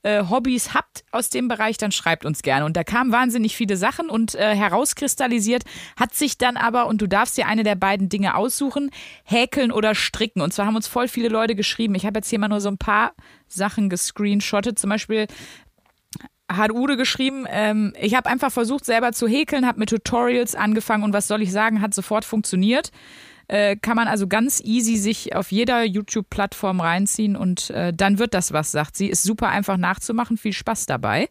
äh, 0.07 0.25
Hobbys 0.31 0.73
habt 0.73 1.05
aus 1.11 1.31
dem 1.31 1.49
Bereich, 1.49 1.79
dann 1.79 1.91
schreibt 1.91 2.25
uns 2.25 2.43
gerne. 2.43 2.65
Und 2.65 2.77
da 2.77 2.85
kamen 2.85 3.11
wahnsinnig 3.11 3.57
viele 3.57 3.77
Sachen 3.77 4.09
und 4.09 4.37
äh, 4.37 4.55
herauskristallisiert 4.55 5.65
hat 5.99 6.15
sich 6.15 6.39
dann 6.39 6.57
aber, 6.57 6.87
und 6.87 7.03
du 7.03 7.09
darfst 7.09 7.37
dir 7.37 7.49
eine 7.49 7.65
der 7.65 7.75
beiden 7.75 8.09
Dinge 8.09 8.37
aussuchen, 8.37 8.91
häkeln 9.25 9.73
oder 9.73 9.97
stricken. 9.97 10.43
Und 10.43 10.55
zwar 10.55 10.67
haben 10.67 10.77
uns 10.77 10.87
voll 10.87 11.09
viele 11.09 11.29
Leute 11.29 11.57
geschrieben. 11.57 11.97
Ich 11.97 12.07
habe 12.07 12.19
jetzt 12.19 12.31
hier 12.31 12.39
mal 12.39 12.49
nur 12.49 12.61
so 12.61 12.69
ein 12.69 12.79
paar 12.79 13.15
Sachen 13.49 13.91
gescreenshottet. 13.91 14.79
Zum 14.79 14.91
Beispiel 14.91 15.27
hat 16.49 16.71
Ude 16.71 16.97
geschrieben, 16.97 17.45
ähm, 17.51 17.93
ich 18.01 18.15
habe 18.15 18.31
einfach 18.31 18.53
versucht, 18.53 18.85
selber 18.85 19.11
zu 19.13 19.27
häkeln, 19.27 19.67
habe 19.67 19.81
mit 19.81 19.89
Tutorials 19.89 20.55
angefangen 20.55 21.03
und 21.03 21.13
was 21.13 21.27
soll 21.27 21.43
ich 21.43 21.51
sagen, 21.51 21.83
hat 21.83 21.93
sofort 21.93 22.25
funktioniert. 22.25 22.93
Äh, 23.49 23.77
kann 23.77 23.97
man 23.97 24.09
also 24.09 24.27
ganz 24.27 24.61
easy 24.61 24.97
sich 24.97 25.37
auf 25.37 25.53
jeder 25.53 25.85
YouTube-Plattform 25.85 26.81
reinziehen 26.81 27.37
und 27.37 27.71
äh, 27.71 27.93
dann 27.93 28.19
wird 28.19 28.35
das 28.35 28.53
was, 28.53 28.73
sagt 28.73 28.97
sie. 28.97 29.07
Ist 29.07 29.23
super 29.23 29.49
einfach 29.49 29.77
nachzumachen, 29.77 30.37
viel 30.37 30.53
Spaß 30.53 30.87
dabei. 30.87 31.29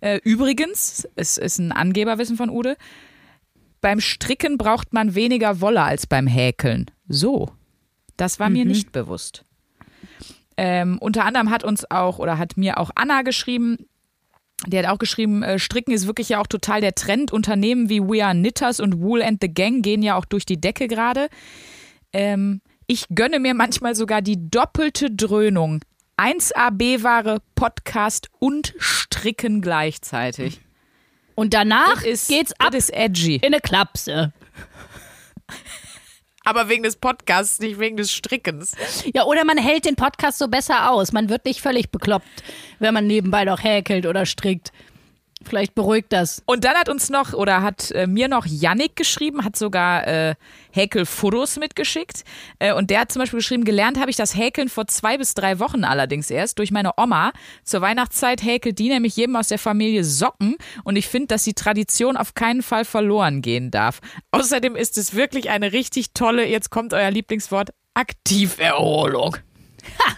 Äh, 0.00 0.20
übrigens, 0.24 1.08
es 1.16 1.38
ist 1.38 1.58
ein 1.58 1.72
Angeberwissen 1.72 2.36
von 2.36 2.50
Ude, 2.50 2.76
beim 3.80 4.00
Stricken 4.00 4.58
braucht 4.58 4.92
man 4.92 5.14
weniger 5.14 5.60
Wolle 5.60 5.82
als 5.82 6.06
beim 6.06 6.26
Häkeln. 6.26 6.90
So, 7.08 7.50
das 8.16 8.40
war 8.40 8.50
mir 8.50 8.64
nicht 8.64 8.92
bewusst. 8.92 9.44
Ähm, 10.56 10.98
unter 10.98 11.24
anderem 11.24 11.50
hat 11.50 11.62
uns 11.62 11.88
auch 11.90 12.18
oder 12.18 12.36
hat 12.36 12.56
mir 12.56 12.78
auch 12.78 12.90
Anna 12.96 13.22
geschrieben, 13.22 13.86
der 14.66 14.82
hat 14.84 14.90
auch 14.94 14.98
geschrieben, 14.98 15.42
äh, 15.42 15.58
Stricken 15.58 15.92
ist 15.92 16.06
wirklich 16.06 16.30
ja 16.30 16.40
auch 16.40 16.46
total 16.46 16.80
der 16.80 16.94
Trend. 16.94 17.32
Unternehmen 17.32 17.88
wie 17.88 18.00
We 18.02 18.24
Are 18.24 18.34
Knitters 18.34 18.80
und 18.80 19.00
Wool 19.00 19.22
and 19.22 19.38
the 19.40 19.48
Gang 19.52 19.82
gehen 19.82 20.02
ja 20.02 20.16
auch 20.16 20.24
durch 20.24 20.44
die 20.44 20.60
Decke 20.60 20.88
gerade. 20.88 21.28
Ähm, 22.12 22.60
ich 22.86 23.04
gönne 23.14 23.38
mir 23.38 23.54
manchmal 23.54 23.94
sogar 23.94 24.22
die 24.22 24.50
doppelte 24.50 25.10
Dröhnung. 25.10 25.80
1AB-Ware, 26.16 27.38
Podcast 27.54 28.28
und 28.40 28.74
Stricken 28.78 29.60
gleichzeitig. 29.60 30.60
Und 31.36 31.54
danach 31.54 31.94
Das 31.94 32.04
ist, 32.04 32.28
geht's 32.28 32.52
ab 32.58 32.72
Das 32.72 32.88
ist 32.88 32.94
edgy. 32.94 33.36
in 33.36 33.44
eine 33.54 33.60
Klapse. 33.60 34.32
Aber 36.48 36.70
wegen 36.70 36.82
des 36.82 36.96
Podcasts, 36.96 37.58
nicht 37.60 37.78
wegen 37.78 37.98
des 37.98 38.10
Strickens. 38.10 38.72
Ja, 39.12 39.24
oder 39.24 39.44
man 39.44 39.58
hält 39.58 39.84
den 39.84 39.96
Podcast 39.96 40.38
so 40.38 40.48
besser 40.48 40.90
aus. 40.90 41.12
Man 41.12 41.28
wird 41.28 41.44
nicht 41.44 41.60
völlig 41.60 41.90
bekloppt, 41.90 42.26
wenn 42.78 42.94
man 42.94 43.06
nebenbei 43.06 43.44
noch 43.44 43.62
häkelt 43.62 44.06
oder 44.06 44.24
strickt. 44.24 44.72
Vielleicht 45.44 45.74
beruhigt 45.74 46.12
das. 46.12 46.42
Und 46.46 46.64
dann 46.64 46.74
hat 46.74 46.88
uns 46.88 47.10
noch 47.10 47.32
oder 47.32 47.62
hat 47.62 47.92
äh, 47.92 48.06
mir 48.06 48.28
noch 48.28 48.44
Yannick 48.44 48.96
geschrieben, 48.96 49.44
hat 49.44 49.56
sogar 49.56 50.06
äh, 50.06 50.34
Häkelfotos 50.72 51.58
mitgeschickt. 51.58 52.24
Äh, 52.58 52.74
und 52.74 52.90
der 52.90 53.00
hat 53.00 53.12
zum 53.12 53.20
Beispiel 53.20 53.38
geschrieben, 53.38 53.64
gelernt 53.64 54.00
habe 54.00 54.10
ich 54.10 54.16
das 54.16 54.36
Häkeln 54.36 54.68
vor 54.68 54.88
zwei 54.88 55.16
bis 55.16 55.34
drei 55.34 55.60
Wochen 55.60 55.84
allerdings 55.84 56.30
erst 56.30 56.58
durch 56.58 56.72
meine 56.72 56.92
Oma. 56.96 57.32
Zur 57.62 57.80
Weihnachtszeit 57.82 58.42
häkelt 58.42 58.78
die 58.78 58.88
nämlich 58.88 59.16
jedem 59.16 59.36
aus 59.36 59.48
der 59.48 59.58
Familie 59.58 60.02
Socken. 60.02 60.56
Und 60.82 60.96
ich 60.96 61.06
finde, 61.06 61.28
dass 61.28 61.44
die 61.44 61.54
Tradition 61.54 62.16
auf 62.16 62.34
keinen 62.34 62.62
Fall 62.62 62.84
verloren 62.84 63.40
gehen 63.40 63.70
darf. 63.70 64.00
Außerdem 64.32 64.74
ist 64.74 64.98
es 64.98 65.14
wirklich 65.14 65.50
eine 65.50 65.72
richtig 65.72 66.14
tolle, 66.14 66.46
jetzt 66.46 66.70
kommt 66.70 66.92
euer 66.92 67.10
Lieblingswort, 67.10 67.70
Aktiverholung. 67.94 69.36
Ha! 69.98 70.16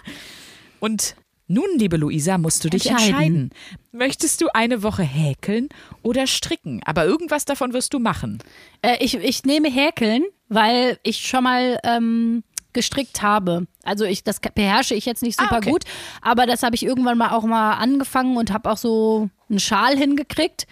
Und 0.79 1.15
nun, 1.53 1.67
liebe 1.77 1.97
Luisa, 1.97 2.37
musst 2.37 2.63
du 2.63 2.69
dich 2.69 2.85
Entscheiden. 2.89 3.13
entscheiden. 3.13 3.49
Möchtest 3.91 4.41
du 4.41 4.47
eine 4.53 4.83
Woche 4.83 5.03
häkeln 5.03 5.69
oder 6.01 6.27
stricken? 6.27 6.81
Aber 6.85 7.05
irgendwas 7.05 7.45
davon 7.45 7.73
wirst 7.73 7.93
du 7.93 7.99
machen. 7.99 8.39
Äh, 8.81 8.97
ich, 9.03 9.15
ich 9.15 9.43
nehme 9.43 9.69
Häkeln, 9.69 10.23
weil 10.49 10.97
ich 11.03 11.17
schon 11.27 11.43
mal 11.43 11.79
ähm, 11.83 12.43
gestrickt 12.73 13.21
habe. 13.21 13.67
Also 13.83 14.05
ich, 14.05 14.23
das 14.23 14.39
beherrsche 14.39 14.95
ich 14.95 15.05
jetzt 15.05 15.23
nicht 15.23 15.39
Ah, 15.39 15.43
super 15.43 15.57
okay. 15.57 15.69
gut, 15.71 15.83
aber 16.21 16.45
das 16.45 16.63
habe 16.63 16.75
ich 16.75 16.83
irgendwann 16.83 17.17
mal 17.17 17.31
auch 17.31 17.43
mal 17.43 17.73
angefangen 17.73 18.37
und 18.37 18.51
habe 18.53 18.71
auch 18.71 18.77
so 18.77 19.29
einen 19.49 19.59
Schal 19.59 19.97
hingekriegt. 19.97 20.67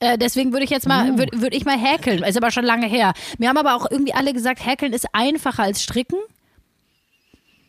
Äh, 0.00 0.16
deswegen 0.18 0.52
würde 0.52 0.64
ich 0.64 0.70
jetzt 0.70 0.86
Oh. 0.86 0.88
mal, 0.90 1.18
würde 1.18 1.40
würd 1.40 1.54
ich 1.54 1.64
mal 1.64 1.78
häkeln. 1.78 2.22
Ist 2.22 2.36
aber 2.36 2.50
schon 2.50 2.64
lange 2.64 2.86
her. 2.86 3.12
Mir 3.38 3.48
haben 3.48 3.56
aber 3.58 3.74
auch 3.74 3.90
irgendwie 3.90 4.14
alle 4.14 4.32
gesagt, 4.32 4.64
häkeln 4.64 4.92
ist 4.92 5.06
einfacher 5.12 5.62
als 5.62 5.82
stricken. 5.82 6.16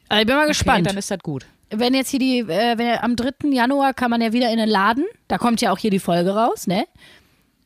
Aber 0.10 0.20
ich 0.22 0.28
bin 0.28 0.36
mal 0.36 0.41
Okay, 0.43 0.49
gespannt. 0.49 0.88
dann 0.88 0.97
ist 0.97 1.10
das 1.12 1.20
gut. 1.20 1.45
Wenn 1.72 1.93
jetzt 1.93 2.09
hier 2.09 2.19
die, 2.19 2.39
äh, 2.39 2.78
wenn 2.78 2.97
am 2.99 3.15
3. 3.15 3.49
Januar 3.51 3.93
kann 3.93 4.11
man 4.11 4.22
ja 4.22 4.34
wieder 4.34 4.51
in 4.51 4.57
den 4.57 4.69
Laden, 4.69 5.05
da 5.28 5.38
kommt 5.38 5.61
ja 5.61 5.72
auch 5.72 5.78
hier 5.78 5.91
die 5.91 5.99
Folge 5.99 6.32
raus, 6.32 6.67
ne? 6.67 6.86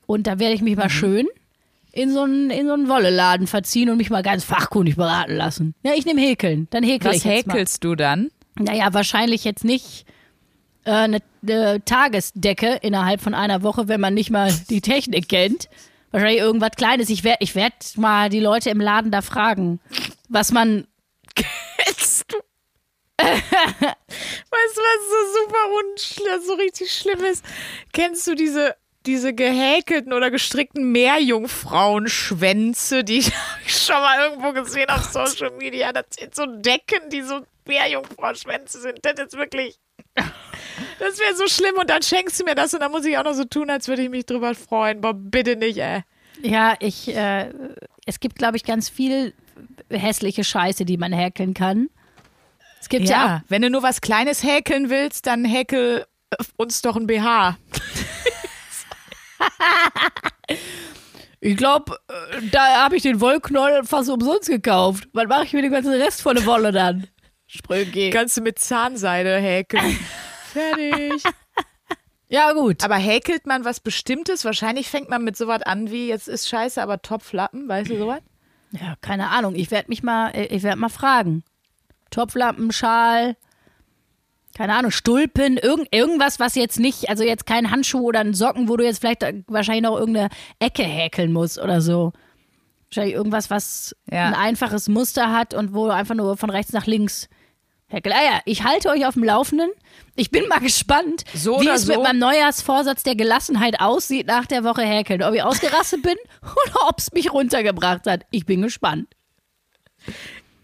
Und 0.06 0.28
da 0.28 0.40
werde 0.40 0.54
ich 0.54 0.62
mich 0.62 0.76
mal 0.76 0.90
schön 0.90 1.28
in 1.92 2.12
so 2.14 2.22
einen, 2.22 2.50
in 2.52 2.68
so 2.68 2.74
einen 2.74 2.90
Wolleladen 2.90 3.48
verziehen 3.48 3.90
und 3.90 3.98
mich 3.98 4.10
mal 4.10 4.22
ganz 4.22 4.44
fachkundig 4.44 4.98
beraten 4.98 5.36
lassen. 5.36 5.74
Ja, 5.84 5.94
ich 5.96 6.06
nehme 6.06 6.22
Häkeln. 6.22 6.68
Dann 6.70 6.84
häkel 6.84 7.10
Was 7.10 7.18
ich 7.18 7.24
jetzt 7.24 7.48
mal. 7.48 7.54
häkelst 7.54 7.84
du 7.84 7.96
dann? 7.96 8.30
Naja, 8.60 8.94
wahrscheinlich 8.94 9.44
jetzt 9.44 9.64
nicht 9.64 10.06
äh, 10.84 10.92
eine, 10.92 11.20
eine 11.42 11.84
Tagesdecke 11.84 12.80
innerhalb 12.82 13.22
von 13.22 13.34
einer 13.34 13.64
Woche, 13.64 13.88
wenn 13.88 14.02
man 14.02 14.14
nicht 14.14 14.30
mal 14.30 14.54
die 14.70 14.82
Technik 14.82 15.30
kennt. 15.30 15.70
Wahrscheinlich 16.12 16.40
irgendwas 16.40 16.72
Kleines. 16.78 17.10
Ich 17.10 17.24
werde 17.24 17.40
ich 17.42 17.56
werd 17.56 17.74
mal 17.98 18.30
die 18.30 18.40
Leute 18.40 18.70
im 18.70 18.80
Laden 18.80 19.12
da 19.12 19.22
fragen, 19.22 19.80
was 20.30 20.52
man. 20.52 20.86
Weißt 23.18 24.76
du, 24.76 24.82
was 24.82 25.10
so 25.10 25.16
super 25.42 25.64
und 25.80 26.00
so 26.44 26.54
richtig 26.56 26.92
schlimm 26.92 27.24
ist? 27.24 27.46
Kennst 27.94 28.28
du 28.28 28.36
diese, 28.36 28.76
diese 29.06 29.34
gehäkelten 29.34 30.12
oder 30.14 30.30
gestrickten 30.32 30.92
Meerjungfrauenschwänze, 30.92 33.04
die 33.04 33.20
ich 33.20 33.32
schon 33.68 33.96
mal 33.96 34.30
irgendwo 34.30 34.52
gesehen 34.52 34.90
auf 34.90 35.06
Social 35.06 35.52
Media? 35.52 35.94
Das 35.94 36.06
sind 36.18 36.36
so 36.36 36.46
Decken, 36.46 37.10
die 37.10 37.22
so 37.22 37.42
Meerjungfrauenschwänze 37.66 38.82
sind. 38.82 39.00
Das 39.04 39.20
ist 39.20 39.38
wirklich. 39.38 39.80
Das 41.00 41.20
wäre 41.20 41.36
so 41.36 41.48
schlimm 41.48 41.76
und 41.78 41.90
dann 41.90 42.02
schenkst 42.02 42.40
du 42.40 42.46
mir 42.46 42.56
das 42.56 42.74
und 42.74 42.80
dann 42.82 42.92
muss 42.92 43.06
ich 43.06 43.18
auch 43.18 43.24
noch 43.24 43.34
so 43.34 43.46
tun, 43.46 43.70
als 43.70 43.88
würde 43.88 44.02
ich 44.02 44.10
mich 44.10 44.26
drüber 44.26 44.56
freuen. 44.56 45.00
Boah, 45.02 45.14
bitte 45.14 45.56
nicht, 45.56 45.78
ey. 45.78 46.02
Ja, 46.42 46.76
ich. 46.80 47.16
Äh, 47.16 47.54
es 48.06 48.20
gibt, 48.20 48.38
glaube 48.38 48.58
ich, 48.58 48.64
ganz 48.64 48.90
viel 48.90 49.34
hässliche 49.90 50.44
Scheiße, 50.44 50.86
die 50.86 50.98
man 50.98 51.14
häkeln 51.14 51.54
kann. 51.54 51.90
Es 52.86 52.90
gibt 52.90 53.10
ja, 53.10 53.26
Ja, 53.26 53.44
wenn 53.48 53.64
du 53.64 53.72
nur 53.72 53.82
was 53.82 54.00
Kleines 54.00 54.44
häkeln 54.44 54.92
willst, 54.92 55.26
dann 55.26 55.44
häkel 55.44 56.06
uns 56.56 56.84
doch 56.84 56.96
ein 56.96 57.08
BH. 57.08 57.58
Ich 61.40 61.58
glaube, 61.58 61.98
da 62.52 62.84
habe 62.84 62.96
ich 62.96 63.02
den 63.02 63.22
Wollknoll 63.22 63.84
fast 63.86 64.12
umsonst 64.12 64.50
gekauft. 64.50 65.08
Was 65.14 65.26
mache 65.26 65.46
ich 65.46 65.54
mit 65.54 65.64
dem 65.64 65.72
ganzen 65.72 65.94
Rest 65.94 66.22
von 66.22 66.36
der 66.36 66.46
Wolle 66.46 66.72
dann? 66.72 67.08
Sprünki. 67.48 68.12
Kannst 68.12 68.38
du 68.38 68.42
mit 68.42 68.60
Zahnseide 68.60 69.40
häkeln. 69.40 69.98
Fertig. 70.54 71.24
Ja, 72.28 72.54
gut. 72.54 72.84
Aber 72.84 72.98
häkelt 72.98 73.48
man 73.48 73.66
was 73.66 73.80
Bestimmtes? 73.80 74.46
Wahrscheinlich 74.46 74.92
fängt 74.92 75.10
man 75.10 75.24
mit 75.24 75.38
sowas 75.38 75.64
an 75.64 75.90
wie, 75.90 76.08
jetzt 76.10 76.28
ist 76.28 76.48
scheiße, 76.50 76.80
aber 76.84 77.02
Topflappen, 77.02 77.68
weißt 77.68 77.90
du 77.90 77.98
sowas? 77.98 78.22
Ja, 78.70 78.94
keine 79.02 79.30
Ahnung. 79.30 79.56
Ich 79.56 79.72
werde 79.72 79.90
mich 79.90 80.04
mal, 80.04 80.30
äh, 80.36 80.46
ich 80.56 80.62
werde 80.62 80.80
mal 80.80 80.90
fragen. 80.90 81.44
Topflappen, 82.12 82.72
Schal, 82.72 83.36
keine 84.56 84.74
Ahnung, 84.76 84.92
Stulpen, 84.92 85.58
irgend, 85.58 85.94
irgendwas, 85.94 86.40
was 86.40 86.56
jetzt 86.56 86.80
nicht, 86.80 87.10
also 87.10 87.24
jetzt 87.24 87.46
kein 87.46 87.72
Handschuh 87.72 88.00
oder 88.08 88.22
ein 88.22 88.34
Socken, 88.34 88.70
wo 88.70 88.78
du 88.78 88.86
jetzt 88.86 89.00
vielleicht 89.00 89.22
wahrscheinlich 89.48 89.84
noch 89.84 89.98
irgendeine 90.00 90.30
Ecke 90.60 90.84
häkeln 90.84 91.34
musst 91.34 91.60
oder 91.60 91.82
so. 91.82 92.14
Wahrscheinlich 92.90 93.16
irgendwas, 93.16 93.50
was 93.50 93.96
Ja. 94.10 94.28
ein 94.28 94.34
einfaches 94.34 94.88
Muster 94.88 95.32
hat 95.32 95.54
und 95.54 95.74
wo 95.74 95.86
du 95.88 95.94
einfach 95.94 96.16
nur 96.16 96.38
von 96.38 96.50
rechts 96.50 96.72
nach 96.72 96.86
links 96.86 97.28
häkel. 97.88 98.14
Ah 98.14 98.24
ja, 98.24 98.40
ich 98.46 98.64
halte 98.64 98.90
euch 98.90 99.06
auf 99.06 99.16
dem 99.16 99.24
Laufenden. 99.26 99.70
Ich 100.16 100.32
bin 100.32 100.48
mal 100.48 100.60
gespannt, 100.60 101.26
So 101.34 101.60
wie 101.60 101.68
es 101.68 101.86
mit 101.88 101.98
so. 101.98 102.04
meinem 102.04 102.20
Neujahrsvorsatz 102.20 103.04
der 103.04 103.16
Gelassenheit 103.16 103.82
aussieht 103.82 104.28
nach 104.28 104.46
der 104.46 104.64
Woche 104.64 104.84
häkeln. 104.84 105.22
Ob 105.22 105.34
ich 105.34 105.44
ausgerastet 105.44 106.02
bin 106.02 106.16
oder 106.42 106.88
ob 106.88 107.00
es 107.00 107.12
mich 107.12 107.34
runtergebracht 107.34 108.08
hat. 108.08 108.26
Ich 108.32 108.46
bin 108.46 108.62
gespannt. 108.62 109.08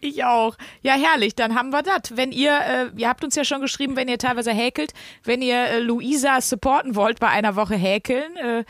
Ich 0.02 0.24
auch. 0.24 0.58
Ja, 0.82 0.94
herrlich, 0.94 1.36
dann 1.36 1.56
haben 1.56 1.70
wir 1.70 1.84
das. 1.84 2.18
Wenn 2.18 2.32
ihr, 2.32 2.52
äh, 2.52 2.88
ihr 2.98 3.08
habt 3.08 3.24
uns 3.24 3.36
ja 3.36 3.46
schon 3.46 3.62
geschrieben, 3.62 3.96
wenn 3.96 4.08
ihr 4.08 4.18
teilweise 4.18 4.52
häkelt, 4.52 4.94
wenn 5.24 5.44
ihr 5.44 5.56
äh, 5.56 5.80
Luisa 5.80 6.42
supporten 6.42 6.96
wollt 6.96 7.20
bei 7.20 7.28
einer 7.28 7.56
Woche 7.56 7.76
häkeln, 7.76 8.36
äh, 8.38 8.64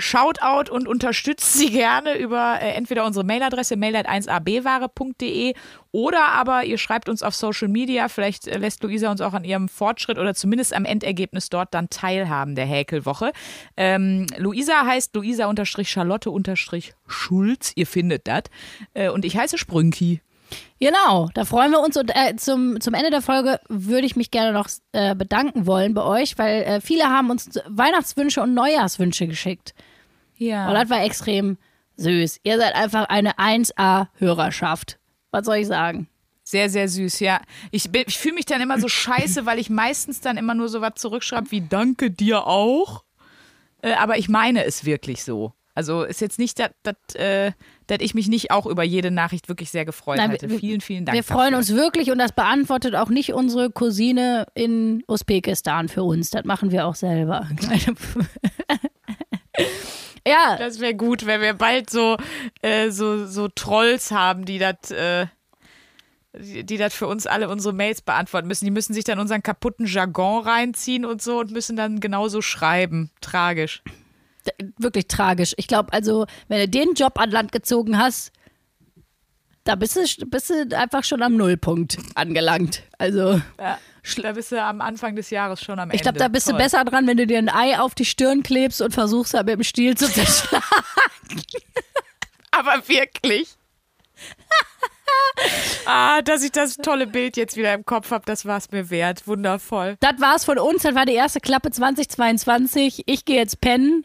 Shoutout 0.00 0.72
und 0.72 0.88
unterstützt 0.88 1.52
sie 1.54 1.70
gerne 1.72 2.18
über 2.18 2.58
äh, 2.60 2.72
entweder 2.72 3.04
unsere 3.04 3.24
Mailadresse 3.24 3.76
mail.1abware.de 3.76 5.54
oder 5.92 6.28
aber 6.28 6.64
ihr 6.64 6.78
schreibt 6.78 7.08
uns 7.08 7.24
auf 7.24 7.34
Social 7.34 7.66
Media. 7.68 8.08
Vielleicht 8.08 8.46
äh, 8.48 8.58
lässt 8.58 8.82
Luisa 8.82 9.10
uns 9.10 9.20
auch 9.20 9.34
an 9.34 9.44
ihrem 9.44 9.68
Fortschritt 9.68 10.18
oder 10.18 10.34
zumindest 10.34 10.72
am 10.72 10.84
Endergebnis 10.84 11.50
dort 11.50 11.74
dann 11.74 11.90
teilhaben 11.90 12.54
der 12.54 12.66
Häkelwoche. 12.66 13.32
Ähm, 13.76 14.28
Luisa 14.38 14.86
heißt 14.86 15.12
Luisa-Charlotte-Schulz. 15.14 17.72
Ihr 17.74 17.86
findet 17.86 18.28
das. 18.28 18.44
Äh, 18.94 19.10
und 19.10 19.24
ich 19.24 19.36
heiße 19.36 19.58
Sprünki. 19.58 20.20
Genau, 20.80 21.28
da 21.34 21.44
freuen 21.44 21.70
wir 21.72 21.80
uns 21.80 21.96
und 21.96 22.10
äh, 22.14 22.36
zum, 22.36 22.80
zum 22.80 22.94
Ende 22.94 23.10
der 23.10 23.22
Folge 23.22 23.60
würde 23.68 24.06
ich 24.06 24.16
mich 24.16 24.30
gerne 24.30 24.52
noch 24.52 24.68
äh, 24.92 25.14
bedanken 25.14 25.66
wollen 25.66 25.92
bei 25.94 26.02
euch, 26.02 26.38
weil 26.38 26.62
äh, 26.62 26.80
viele 26.80 27.04
haben 27.04 27.30
uns 27.30 27.60
Weihnachtswünsche 27.66 28.40
und 28.40 28.54
Neujahrswünsche 28.54 29.26
geschickt. 29.26 29.74
Ja. 30.36 30.68
Und 30.68 30.74
das 30.74 30.88
war 30.88 31.02
extrem 31.04 31.58
süß. 31.96 32.40
Ihr 32.44 32.56
seid 32.58 32.74
einfach 32.74 33.04
eine 33.10 33.38
1A-Hörerschaft. 33.38 34.98
Was 35.30 35.44
soll 35.46 35.56
ich 35.56 35.66
sagen? 35.66 36.08
Sehr, 36.42 36.68
sehr 36.70 36.88
süß, 36.88 37.20
ja. 37.20 37.40
Ich, 37.70 37.90
bin- 37.92 38.04
ich 38.06 38.18
fühle 38.18 38.34
mich 38.34 38.46
dann 38.46 38.60
immer 38.60 38.80
so 38.80 38.88
scheiße, 38.88 39.46
weil 39.46 39.58
ich 39.58 39.70
meistens 39.70 40.20
dann 40.20 40.36
immer 40.36 40.54
nur 40.54 40.68
so 40.68 40.80
was 40.80 40.94
zurückschreibe 40.96 41.50
wie 41.50 41.60
Danke 41.60 42.10
dir 42.10 42.46
auch. 42.46 43.04
Äh, 43.82 43.92
aber 43.92 44.18
ich 44.18 44.28
meine 44.28 44.64
es 44.64 44.84
wirklich 44.84 45.22
so. 45.22 45.52
Also 45.74 46.02
ist 46.02 46.20
jetzt 46.20 46.38
nicht, 46.38 46.58
dass 46.58 47.14
äh, 47.14 47.52
dass 47.90 47.98
ich 48.00 48.14
mich 48.14 48.28
nicht 48.28 48.50
auch 48.50 48.66
über 48.66 48.82
jede 48.82 49.10
Nachricht 49.10 49.48
wirklich 49.48 49.70
sehr 49.70 49.84
gefreut 49.84 50.16
Nein, 50.18 50.30
hätte. 50.30 50.48
wir- 50.50 50.58
Vielen, 50.58 50.80
vielen 50.80 51.04
Dank. 51.04 51.16
wir 51.16 51.24
freuen 51.24 51.52
dafür. 51.52 51.58
uns 51.58 51.74
wirklich 51.74 52.10
und 52.10 52.18
das 52.18 52.32
beantwortet 52.32 52.94
auch 52.94 53.08
nicht 53.08 53.32
unsere 53.32 53.70
Cousine 53.70 54.46
in 54.54 55.02
Usbekistan 55.08 55.88
für 55.88 56.02
uns. 56.04 56.30
Das 56.30 56.44
machen 56.44 56.70
wir 56.70 56.86
auch 56.86 56.94
selber. 56.94 57.48
ja, 60.26 60.56
Das 60.58 60.80
wäre 60.80 60.94
gut, 60.94 61.26
wenn 61.26 61.40
wir 61.40 61.54
bald 61.54 61.90
so, 61.90 62.16
äh, 62.62 62.90
so, 62.90 63.26
so 63.26 63.48
Trolls 63.48 64.10
haben, 64.10 64.44
die 64.44 64.58
das. 64.58 64.90
Äh, 64.90 65.26
die 66.32 66.62
die 66.64 66.76
das 66.76 66.94
für 66.94 67.08
uns 67.08 67.26
alle 67.26 67.48
unsere 67.48 67.74
Mails 67.74 68.02
beantworten 68.02 68.46
müssen. 68.46 68.64
Die 68.64 68.70
müssen 68.70 68.94
sich 68.94 69.02
dann 69.02 69.18
unseren 69.18 69.42
kaputten 69.42 69.84
Jargon 69.86 70.44
reinziehen 70.44 71.04
und 71.04 71.20
so 71.20 71.40
und 71.40 71.50
müssen 71.50 71.74
dann 71.74 71.98
genauso 71.98 72.40
schreiben. 72.40 73.10
Tragisch. 73.20 73.82
Wirklich 74.78 75.06
tragisch. 75.08 75.54
Ich 75.56 75.66
glaube, 75.66 75.92
also, 75.92 76.26
wenn 76.48 76.60
du 76.60 76.68
den 76.68 76.94
Job 76.94 77.18
an 77.18 77.30
Land 77.30 77.52
gezogen 77.52 77.98
hast, 77.98 78.32
da 79.64 79.74
bist 79.74 79.96
du, 79.96 80.26
bist 80.26 80.50
du 80.50 80.76
einfach 80.76 81.04
schon 81.04 81.22
am 81.22 81.36
Nullpunkt 81.36 81.98
angelangt. 82.14 82.82
Also, 82.98 83.40
Ja, 83.58 83.78
da 84.22 84.32
bist 84.32 84.52
du 84.52 84.62
am 84.62 84.80
Anfang 84.80 85.14
des 85.16 85.30
Jahres 85.30 85.62
schon 85.62 85.78
am 85.78 85.90
Ende. 85.90 85.96
ich 85.96 86.02
glaube, 86.02 86.18
da 86.18 86.28
bist 86.28 86.46
du 86.46 86.52
Toll. 86.52 86.60
besser 86.60 86.84
dran, 86.84 87.06
wenn 87.06 87.16
du 87.16 87.26
dir 87.26 87.38
ein 87.38 87.48
Ei 87.48 87.78
auf 87.78 87.94
die 87.94 88.04
Stirn 88.04 88.42
klebst 88.42 88.80
und 88.80 88.92
versuchst, 88.92 89.34
da 89.34 89.42
mit 89.42 89.54
dem 89.54 89.62
Stiel 89.62 89.96
zu 89.96 90.10
zerschlagen. 90.10 90.64
Aber 92.50 92.88
wirklich. 92.88 93.48
ah, 95.86 96.22
dass 96.22 96.42
ich 96.42 96.52
das 96.52 96.76
tolle 96.76 97.06
Bild 97.06 97.36
jetzt 97.36 97.56
wieder 97.56 97.74
im 97.74 97.84
Kopf 97.84 98.10
habe, 98.10 98.24
das 98.26 98.44
war 98.46 98.58
es 98.58 98.70
mir 98.70 98.90
wert. 98.90 99.26
Wundervoll. 99.26 99.96
Das 100.00 100.20
war's 100.20 100.44
von 100.44 100.58
uns. 100.58 100.82
Das 100.82 100.94
war 100.94 101.06
die 101.06 101.14
erste 101.14 101.40
Klappe 101.40 101.70
2022. 101.70 103.04
Ich 103.06 103.24
gehe 103.24 103.36
jetzt 103.36 103.60
pennen 103.60 104.04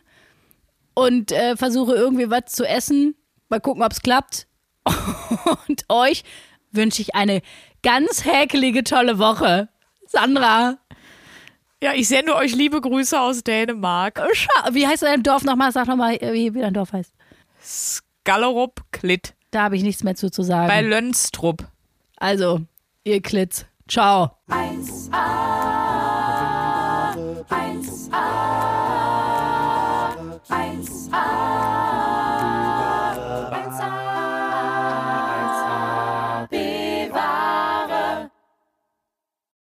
und 0.95 1.31
äh, 1.31 1.55
versuche 1.55 1.93
irgendwie 1.93 2.29
was 2.31 2.45
zu 2.47 2.65
essen. 2.67 3.15
Mal 3.49 3.59
gucken, 3.59 3.83
ob's 3.83 4.01
klappt. 4.01 4.47
Und 5.67 5.85
euch 5.89 6.23
wünsche 6.71 7.01
ich 7.01 7.15
eine 7.15 7.41
ganz 7.83 8.25
häkelige, 8.25 8.83
tolle 8.83 9.17
Woche. 9.19 9.69
Sandra, 10.07 10.77
Ja, 11.83 11.93
ich 11.93 12.07
sende 12.07 12.35
euch 12.35 12.55
liebe 12.55 12.81
Grüße 12.81 13.19
aus 13.19 13.43
Dänemark. 13.43 14.19
Scha- 14.33 14.73
wie 14.73 14.85
heißt 14.87 15.03
dein 15.03 15.21
Dorf 15.23 15.43
nochmal? 15.43 15.71
Sag 15.71 15.87
nochmal, 15.87 16.17
wie, 16.21 16.53
wie 16.53 16.59
dein 16.61 16.73
Dorf 16.73 16.93
heißt. 16.93 17.13
Skallerup 17.63 18.81
Klitt 18.91 19.33
Da 19.51 19.63
habe 19.63 19.75
ich 19.75 19.83
nichts 19.83 20.03
mehr 20.03 20.15
zu, 20.15 20.29
zu 20.31 20.43
sagen. 20.43 20.67
bei 20.67 20.81
Lönstrup. 20.81 21.67
also, 22.17 22.61
ihr 23.03 23.21
Klitz. 23.21 23.65
Ciao. 23.87 24.31
1A, 24.49 25.11
1A, 25.11 26.04